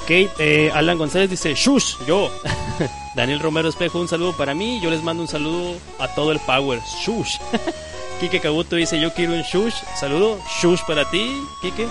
[0.02, 2.30] Ok, eh, Alan González dice, Shush, yo.
[3.14, 4.80] Daniel Romero Espejo, un saludo para mí.
[4.80, 6.80] Yo les mando un saludo a todo el Power.
[7.04, 7.38] Shush.
[8.20, 9.74] Kike Kabuto dice, yo quiero un Shush.
[9.98, 10.38] Saludo.
[10.60, 11.86] Shush para ti, Kike.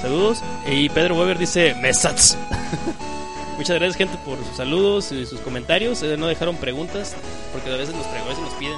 [0.00, 0.42] Saludos.
[0.66, 2.36] Y Pedro Weber dice, Mesats.
[3.62, 6.02] Muchas gracias gente por sus saludos y sus comentarios.
[6.02, 7.14] Eh, no dejaron preguntas,
[7.52, 8.04] porque a veces nos,
[8.58, 8.76] piden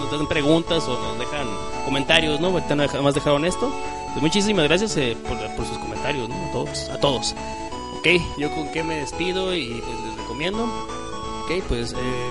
[0.00, 1.46] nos hacen preguntas o nos dejan
[1.84, 2.46] comentarios, ¿no?
[2.46, 3.70] Ahorita no deja- más dejaron esto.
[4.14, 6.34] Pues muchísimas gracias eh, por, por sus comentarios, ¿no?
[6.36, 7.34] A todos, a todos.
[7.98, 10.64] Ok, yo con qué me despido y pues les recomiendo.
[11.44, 12.30] Ok, pues eh,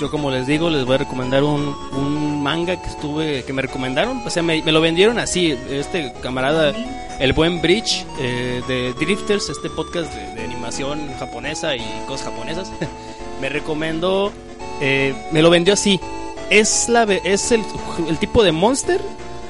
[0.00, 3.60] yo como les digo, les voy a recomendar un, un manga que estuve, que me
[3.60, 4.22] recomendaron.
[4.26, 6.72] O sea, me, me lo vendieron así, este camarada,
[7.18, 12.72] el buen Bridge eh, de Drifters, este podcast de, de animación japonesa y cosas japonesas.
[13.40, 14.32] me recomendó,
[14.80, 16.00] eh, me lo vendió así.
[16.48, 17.62] Es, la, es el,
[18.08, 19.00] el tipo de monster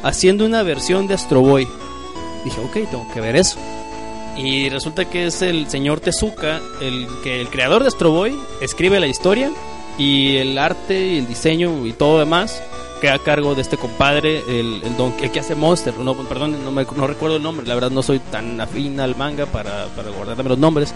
[0.03, 1.69] haciendo una versión de Astro Boy.
[2.45, 3.57] Dije, ok, tengo que ver eso.
[4.37, 8.99] Y resulta que es el señor Tezuka, el que el creador de Astro Boy, escribe
[8.99, 9.51] la historia
[10.01, 12.63] y el arte y el diseño y todo demás
[13.03, 15.97] queda a cargo de este compadre, el, el, don, el que hace Monster.
[15.99, 19.17] No, perdón, no, me, no recuerdo el nombre, la verdad no soy tan afín al
[19.17, 20.95] manga para, para guardarme los nombres.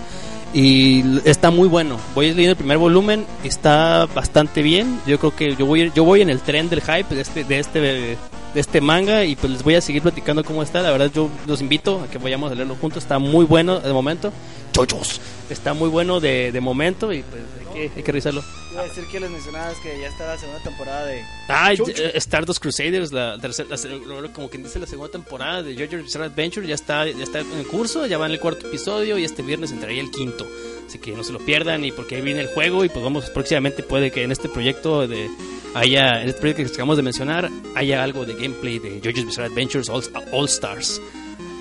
[0.54, 1.98] Y está muy bueno.
[2.14, 5.00] Voy leyendo el primer volumen, está bastante bien.
[5.06, 7.58] Yo creo que yo voy, yo voy en el tren del hype de este, de
[7.58, 8.16] este, de
[8.54, 10.80] este manga y pues les voy a seguir platicando cómo está.
[10.80, 13.02] La verdad yo los invito a que vayamos a leerlo juntos.
[13.02, 14.32] Está muy bueno de momento.
[14.72, 15.20] chochos.
[15.50, 17.42] Está muy bueno de, de momento y pues
[17.74, 18.42] que, hay que revisarlo.
[18.72, 21.22] Iba a decir que les mencionabas que ya está la segunda temporada de.
[21.48, 24.00] Ah, eh, Stardust Crusaders, la tercera, la se-
[24.32, 27.64] como quien dice la segunda temporada de JoJo's Bizarre Adventure ya está, ya está en
[27.64, 30.46] curso, ya va en el cuarto episodio y este viernes entraría el quinto.
[30.86, 33.28] Así que no se lo pierdan y porque ahí viene el juego y pues vamos,
[33.30, 35.28] próximamente puede que en este proyecto de
[35.74, 39.48] haya, en este proyecto que acabamos de mencionar, haya algo de gameplay de JoJo's Bizarre
[39.48, 40.02] Adventures All,
[40.32, 41.00] All Stars.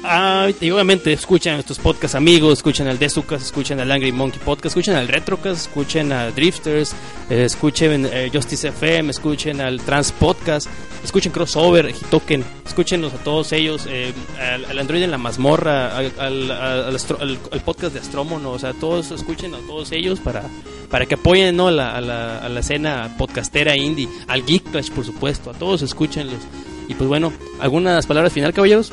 [0.06, 4.66] Ah, y obviamente escuchan estos podcasts amigos, escuchan al Desucas, escuchan al Angry Monkey Podcast,
[4.76, 6.92] escuchen al Retrocast, escuchen a Drifters,
[7.30, 10.68] eh, escuchen eh, Justice FM, escuchen al Trans Podcast,
[11.06, 14.12] escuchen Crossover, Hitoken, escúchenlos a todos ellos, eh,
[14.42, 19.60] al, Android en la mazmorra, al- al podcast de Astrómono, o sea, todos escuchen a
[19.60, 20.44] todos ellos para,
[20.90, 21.72] para que apoyen ¿no?
[21.72, 25.82] la, a, la, a la escena podcastera indie, al Geek Clash por supuesto, a todos
[25.82, 26.42] escúchenlos.
[26.90, 27.32] Y pues bueno,
[27.62, 28.92] ¿algunas palabras final, caballeros?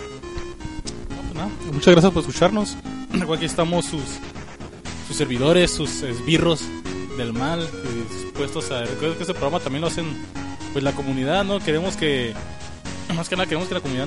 [1.40, 2.76] Nada, muchas gracias por escucharnos.
[3.34, 4.02] Aquí estamos sus,
[5.08, 6.62] sus servidores, sus esbirros
[7.16, 8.82] del mal, eh, dispuestos a...
[8.82, 10.04] Recuerden que este programa también lo hacen
[10.74, 11.58] pues la comunidad, ¿no?
[11.58, 12.34] Queremos que...
[13.14, 14.06] Más que nada queremos que la comunidad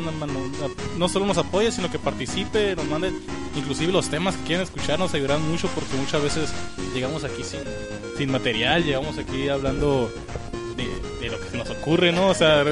[0.98, 3.12] no solo nos apoye, sino que participe, nos mande
[3.56, 6.54] inclusive los temas que quieren escuchar, nos ayudarán mucho porque muchas veces
[6.94, 7.60] llegamos aquí sin,
[8.18, 10.10] sin material, llegamos aquí hablando
[10.78, 10.88] de,
[11.20, 12.28] de lo que se nos ocurre, ¿no?
[12.28, 12.64] O sea,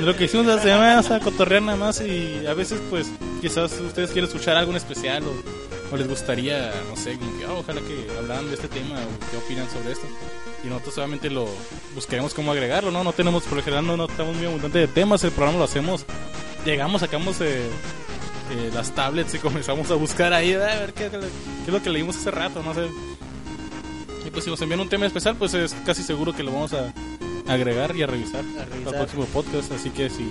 [0.00, 3.06] lo que hicimos la semana, o sea, cotorrear nada más y a veces pues
[3.40, 7.44] quizás ustedes quieren escuchar algo en especial o, o les gustaría, no sé, como que,
[7.44, 10.06] "Ah, ojalá que hablaran de este tema o qué opinan sobre esto.
[10.64, 11.46] Y nosotros solamente lo
[11.94, 13.04] buscaremos cómo agregarlo, ¿no?
[13.04, 15.64] No tenemos, por lo general no, no estamos muy abundantes de temas, el programa lo
[15.64, 16.04] hacemos,
[16.64, 17.60] llegamos, sacamos eh,
[18.50, 21.18] eh, las tablets y comenzamos a buscar ahí, a ver qué, qué
[21.66, 22.88] es lo que leímos hace rato, no sé.
[24.26, 26.72] Y pues si nos envían un tema especial, pues es casi seguro que lo vamos
[26.72, 26.92] a
[27.48, 28.84] agregar y a revisar, A revisar.
[28.84, 29.72] para el próximo podcast.
[29.72, 30.30] Así que si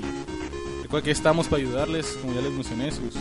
[0.84, 3.14] recuerden que estamos para ayudarles, como ya les mencioné, sus,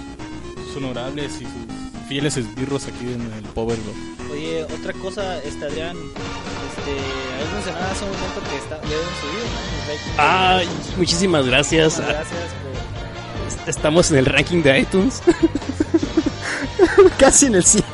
[0.66, 3.78] sus honorables y sus fieles esbirros aquí en el Power.
[4.32, 6.90] Oye, otra cosa, este Adrián, este,
[7.34, 9.44] habías mencionado hace un momento que está, ya habían subido,
[10.16, 10.22] ¿no?
[10.22, 11.96] Ay, muchísimas gracias.
[11.98, 13.68] Muchas gracias por.
[13.68, 15.22] Estamos en el ranking de iTunes.
[17.18, 17.84] Casi en el 100.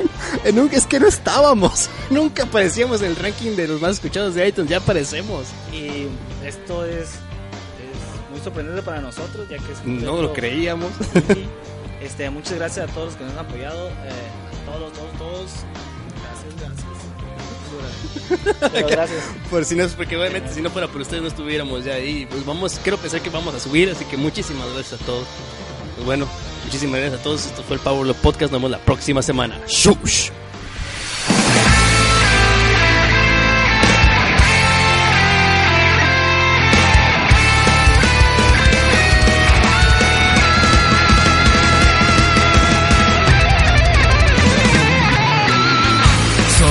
[0.53, 1.89] Nunca- Es que no estábamos.
[2.09, 4.69] Nunca aparecíamos en el ranking de los más escuchados de iTunes.
[4.69, 5.45] Ya aparecemos.
[5.71, 6.07] Y
[6.45, 10.91] esto es, es muy sorprendente para nosotros, ya que es un No lo creíamos.
[12.01, 15.51] Este, muchas gracias a todos los que nos han apoyado, eh, a todos, todos, todos.
[16.59, 18.71] Gracias, gracias.
[18.73, 19.23] Pero gracias.
[19.51, 22.25] Por si no es porque obviamente si no fuera por ustedes no estuviéramos ya ahí.
[22.25, 25.27] Pues vamos, quiero pensar que vamos a subir, así que muchísimas gracias a todos.
[25.95, 26.27] Pues bueno,
[26.64, 27.46] muchísimas gracias a todos.
[27.46, 28.52] Esto fue el Power Love Podcast.
[28.52, 29.60] Nos vemos la próxima semana.
[29.66, 30.30] Shush.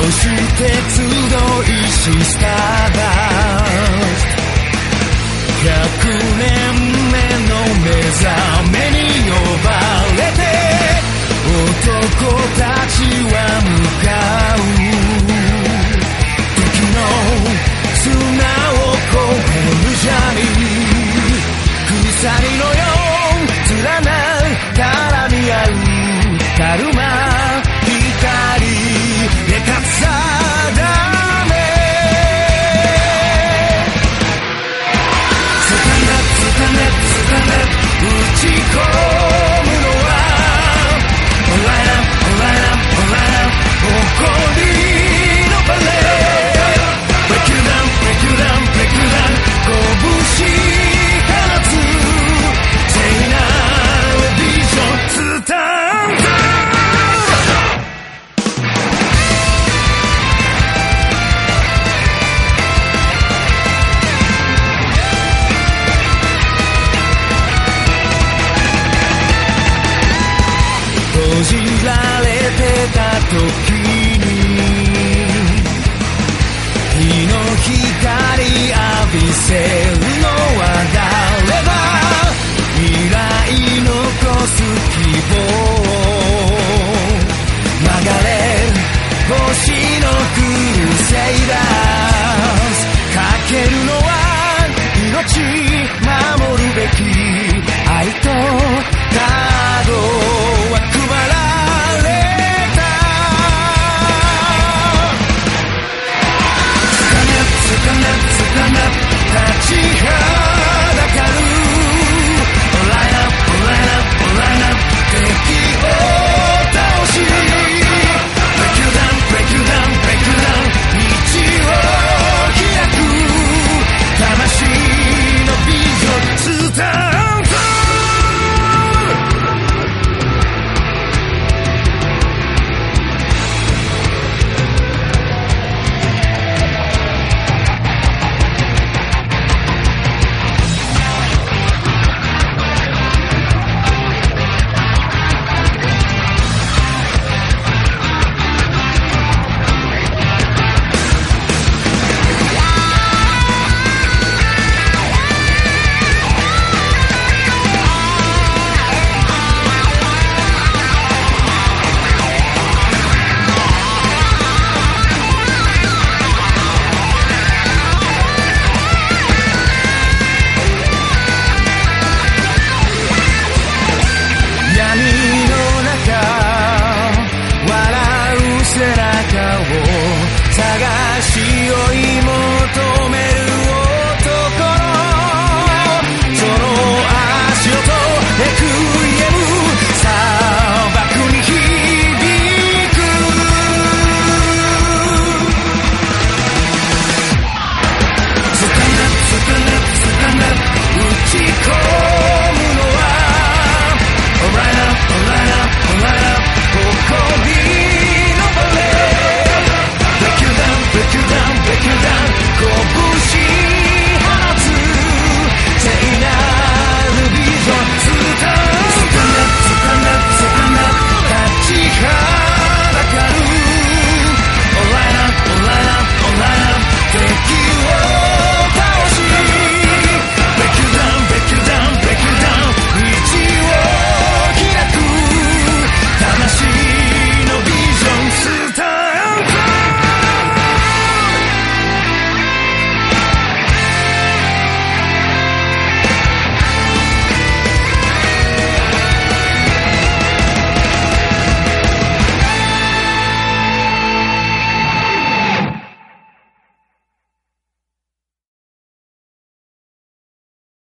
[0.05, 0.27] そし
[0.57, 1.01] て集
[1.63, 2.49] いしスター
[2.95, 3.01] ダ
[4.15, 4.45] スト
[5.65, 6.49] 100年
[7.11, 7.17] 目
[7.49, 7.53] の
[7.83, 8.58] 目覚め
[12.20, 12.28] 男
[12.58, 12.69] た